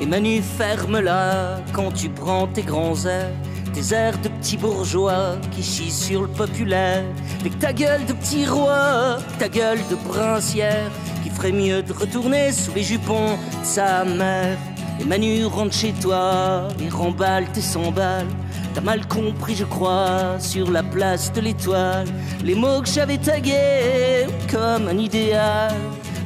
[0.00, 3.30] Et Manu ferme-la quand tu prends tes grands airs,
[3.72, 7.04] tes airs de petits bourgeois qui chient sur le populaire.
[7.40, 10.90] Avec ta gueule de petit roi, ta gueule de princière,
[11.22, 14.58] qui ferait mieux de retourner sous les jupons de sa mère.
[15.00, 18.26] Et Manu rentre chez toi et remballe tes 100 balles.
[18.74, 22.06] T'as mal compris, je crois, sur la place de l'étoile.
[22.44, 25.74] Les mots que j'avais tagués comme un idéal.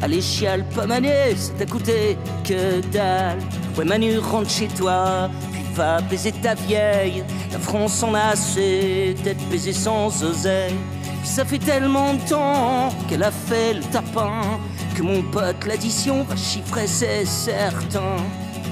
[0.03, 3.39] Allez, chiale, pas mané, ça t'a coûté que dalle.
[3.77, 7.23] Ouais, Manu rentre chez toi, puis va baiser ta vieille.
[7.53, 10.75] La France en a assez d'être baisée sans oseille.
[11.21, 14.41] Puis ça fait tellement de temps qu'elle a fait le tapin
[14.97, 18.17] que mon pote l'addition va chiffrer, c'est certain.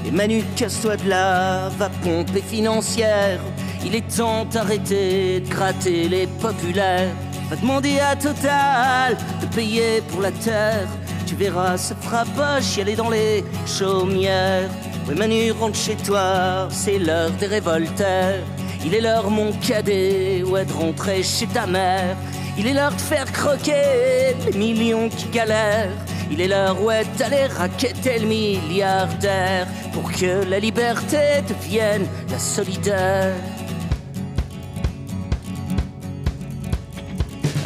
[0.05, 3.39] Et Manu, casse-toi de là, va pomper financière.
[3.85, 7.13] Il est temps d'arrêter de gratter les populaires.
[7.49, 10.87] Va demander à Total de payer pour la terre.
[11.25, 14.69] Tu verras, ça fera pas chialer dans les chaumières.
[15.07, 18.43] Oui, Manu, rentre chez toi, c'est l'heure des révolteurs.
[18.85, 22.15] Il est l'heure, mon cadet, ouais, de rentrer chez ta mère.
[22.57, 25.91] Il est l'heure de faire croquer les millions qui galèrent.
[26.31, 33.33] Il est l'heure, ouais, d'aller raqueter le milliardaire pour que la liberté devienne la solidaire.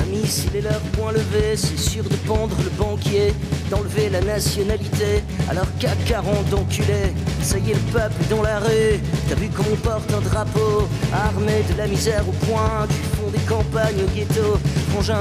[0.02, 3.34] Amis, s'il est l'heure, point levé, c'est sûr de pendre le banquier,
[3.70, 9.00] d'enlever la nationalité, alors qu'à 40 d'enculés, ça y est, le peuple dans la rue.
[9.28, 13.30] T'as vu comment on porte un drapeau, armé de la misère au point du fond
[13.30, 14.58] des campagnes au ghetto.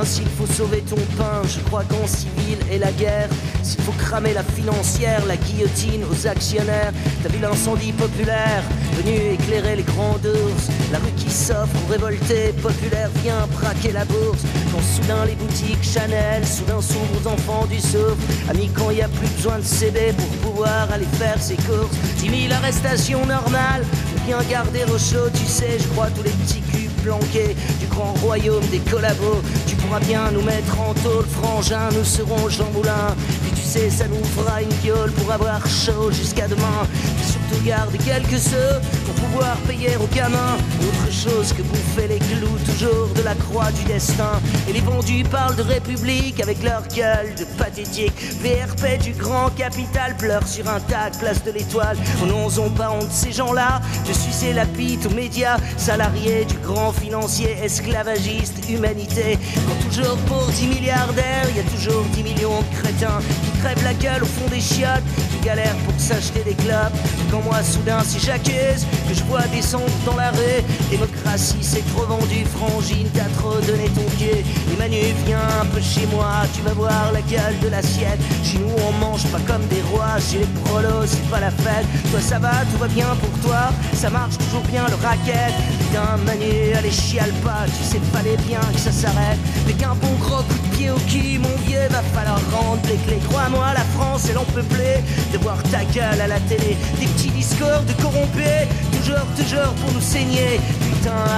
[0.05, 3.29] S'il faut sauver ton pain, je crois qu'en civil et la guerre,
[3.63, 6.93] s'il faut cramer la financière, la guillotine aux actionnaires,
[7.23, 8.63] t'as vu l'incendie populaire,
[8.97, 14.05] venu éclairer les grands ours, la rue qui s'offre aux révoltés populaires vient braquer la
[14.05, 14.43] bourse,
[14.73, 19.09] quand soudain les boutiques Chanel, soudain s'ouvrent aux enfants du souffle, amis quand y a
[19.09, 23.85] plus besoin de CD pour pouvoir aller faire ses courses, 10 000 arrestations normales,
[24.15, 27.87] pour bien garder au chaud, tu sais, je crois tous les petits culs planqués du
[27.87, 32.71] grand royaume des collabos, tu pourras bien nous mettre en tôle, frangin, nous serons Jean
[32.73, 33.15] Moulin,
[33.63, 36.87] tu sais, ça nous fera une gueule pour avoir chaud jusqu'à demain.
[37.21, 42.19] Et surtout garde quelques sous pour pouvoir payer aux gamins autre chose que bouffer les
[42.19, 44.41] clous, toujours de la croix du destin.
[44.69, 48.13] Et les vendus parlent de république avec leur gueule de pathétique.
[48.43, 51.97] VRP du grand capital pleure sur un de place de l'étoile.
[52.23, 56.93] Oh non, pas honte ces gens-là de sucer la bite aux médias, salariés du grand
[56.93, 59.39] financier, esclavagiste, humanité.
[59.55, 63.21] Quand toujours pour 10 milliardaires, il y a toujours 10 millions de crétins
[63.63, 66.97] crèvent la gueule au fond des chiottes, qui galèrent pour s'acheter des clopes.
[67.31, 72.05] Quand moi, soudain, si j'accuse que je vois descendre dans la rue, démocratie, c'est trop
[72.07, 74.45] vendu, frangine, t'as trop donné ton pied.
[74.73, 78.21] Et Manu, viens un peu chez moi, tu vas voir la gueule de l'assiette.
[78.45, 81.87] Chez nous, on mange pas comme des rois, chez les prolos, c'est pas la fête.
[82.11, 85.55] Toi, ça va, tout va bien pour toi, ça marche toujours bien le racket.
[85.93, 89.37] Putain, Manu, allez, chiale pas, tu sais, fallait bien que ça s'arrête.
[89.67, 92.97] Mais qu'un bon gros coup de pied au cul, mon vieux, va falloir rendre les
[92.97, 93.21] clés.
[93.29, 95.05] Crois-moi, la France est l'empeuplée
[95.35, 96.79] de voir ta gueule à la télé.
[96.99, 100.61] Des petits discours de corrompus, toujours, toujours pour nous saigner.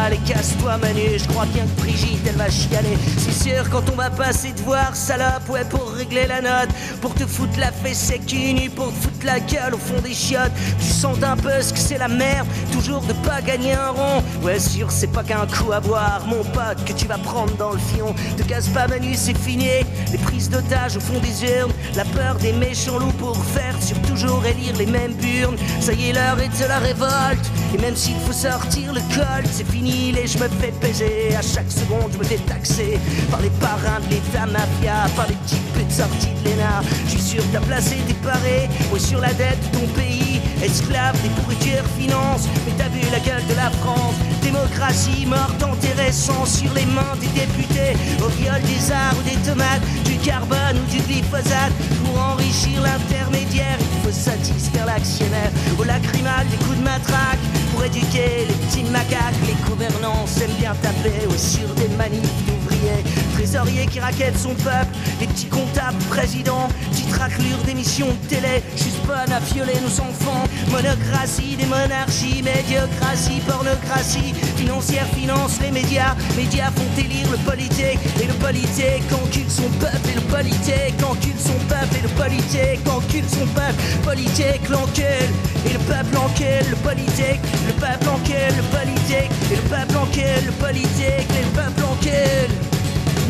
[0.05, 2.99] Allez, casse-toi, Manu, je crois bien que Brigitte, elle va chialer.
[3.17, 6.69] C'est sûr, quand on va passer te voir, salope, ouais, pour régler la note,
[7.01, 10.13] pour te foutre la fesse sec nu, pour te foutre la gueule au fond des
[10.13, 10.53] chiottes.
[10.79, 14.23] Tu sens un peu ce que c'est la merde, toujours de pas gagner un rond.
[14.43, 17.73] Ouais, sûr, c'est pas qu'un coup à boire, mon pote, que tu vas prendre dans
[17.73, 18.15] le fion.
[18.37, 19.69] Te casse pas, Manu, c'est fini.
[20.13, 24.01] Les prises d'otages au fond des urnes, la peur des méchants loups pour faire sur
[24.03, 25.57] toujours élire les mêmes burnes.
[25.81, 27.51] Ça y est, l'heure est de la révolte.
[27.75, 31.35] Et même s'il faut sortir le col, c'est fini, les je me fais baiser.
[31.39, 32.99] À chaque seconde, je me fais taxer
[33.31, 36.83] par les parrains de l'état mafia, par les petites putes sorties de l'ENA.
[37.07, 40.41] Je suis sûr t'as placé des parés, ouais, sur la dette de ton pays.
[40.63, 44.15] Esclave des pourritures finances, mais t'as vu la gueule de la France.
[44.43, 47.95] Démocratie morte, enterrée sans sur les mains des députés.
[48.25, 51.73] Au viol des arts ou des tomates, du carbone ou du glyphosate.
[52.05, 55.51] Pour enrichir l'intermédiaire, il faut satisfaire l'actionnaire.
[55.79, 57.39] Au lacrymal, des coups de matraque.
[57.75, 63.03] Pour éduquer les petits macaques, les gouvernants aiment bien taper sur des manifs d'ouvriers.
[63.35, 69.05] Trésorier qui raquette son peuple, les petits comptables présidents, petites raclures d'émissions de télé, juste
[69.07, 70.45] bonne à violer nos enfants.
[70.71, 78.27] Monocratie des monarchies, médiocratie, pornocratie, financière finance les médias, médias font élire le politique, et
[78.27, 83.29] le politique encule son peuple, et le politique encule son peuple, et le politique encule
[83.29, 85.31] son peuple, politique l'encule,
[85.67, 90.47] et le peuple encule le politique, le peuple encule le politique, et le peuple encule
[90.47, 92.74] le politique, et le peuple encule.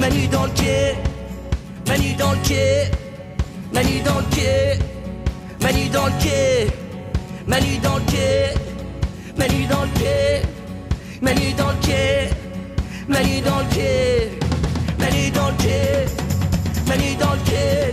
[0.00, 0.94] Manu dans le quai,
[1.86, 2.90] Manu dans le quai,
[3.72, 4.78] Manu dans le quai,
[5.62, 6.66] Manu dans le quai,
[7.46, 8.54] Manu dans le quai,
[9.38, 10.42] Manu dans le quai,
[11.22, 12.30] Manu dans le quai,
[13.08, 14.30] Manu dans le quai,
[14.98, 16.08] Manu dans le quai,
[16.86, 17.92] Manu dans le quai,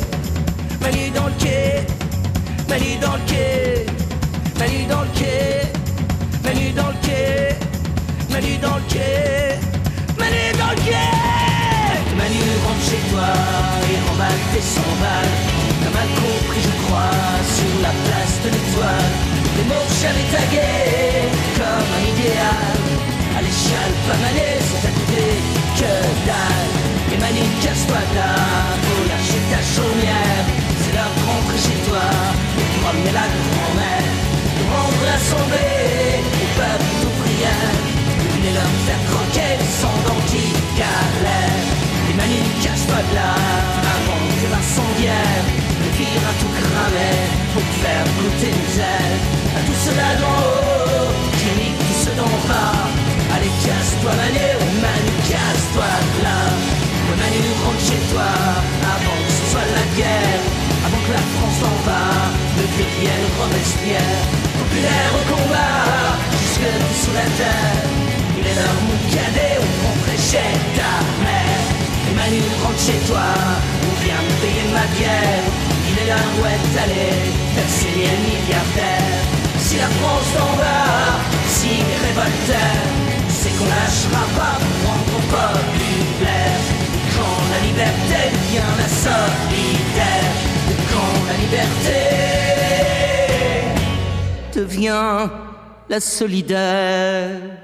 [0.81, 1.85] Manu dans le quai,
[2.69, 3.85] Manu dans le quai,
[4.59, 5.75] Manu dans le quai,
[6.43, 7.55] Manu dans le quai,
[8.29, 9.59] Manu dans le quai,
[10.17, 11.40] Manu dans le quai.
[12.81, 13.29] Chez toi
[13.91, 15.35] et remballe tes 100 balles.
[15.81, 17.13] T'as mal compris je crois
[17.45, 19.13] sur la place de l'étoile.
[19.57, 22.79] Les mots j'avais tagués comme un idéal.
[23.37, 25.25] À l'échelle pas mané c'est à côté
[25.77, 25.93] que
[26.25, 26.73] dalle.
[27.13, 28.33] Et Manu casse-toi là
[28.83, 30.45] Faut lâcher ta chaumière.
[30.81, 32.05] C'est l'heure de rentrer chez toi
[32.57, 34.09] Et de ramener la grand-mère.
[34.57, 37.77] De rendre l'assemblée Au peuple prières
[38.33, 41.81] Venez leur faire croquer sang dont ils galèrent
[42.11, 43.31] et Manu, casse-toi de là
[43.95, 45.43] avant que l'incendiaire
[45.81, 47.19] ne vire à tout cramer
[47.53, 49.19] pour faire goûter misère
[49.55, 52.83] à tout cela d'en haut qui nique tout ce d'en bas.
[53.33, 54.49] Allez, casse-toi Manu,
[54.83, 56.39] Manu, casse-toi de là.
[57.07, 58.29] Ouais, Manu, rentre chez toi
[58.95, 60.41] avant que ce soit la guerre,
[60.85, 62.27] avant que la France d'en bas
[62.57, 64.19] ne devienne Robespierre.
[64.59, 66.71] Populaire au combat, jusque
[67.01, 67.87] sous la terre.
[68.37, 70.93] Il est l'heure, mon cadet, on rentrait chez ta
[71.23, 71.80] mère.
[72.21, 73.27] Manu rentre chez toi,
[73.81, 75.43] on vient me payer ma bière.
[75.89, 77.09] Il est où est allé
[77.53, 79.17] faire saigner le milliardaire.
[79.57, 80.81] Si la France t'en va,
[81.47, 81.71] si
[82.03, 82.85] révoltaire,
[83.27, 86.61] c'est qu'on lâchera pas pour rendre au populaire.
[87.15, 90.31] Quand la liberté devient la solidaire,
[90.91, 92.01] quand la liberté
[94.53, 95.27] devient
[95.89, 97.60] la solidaire.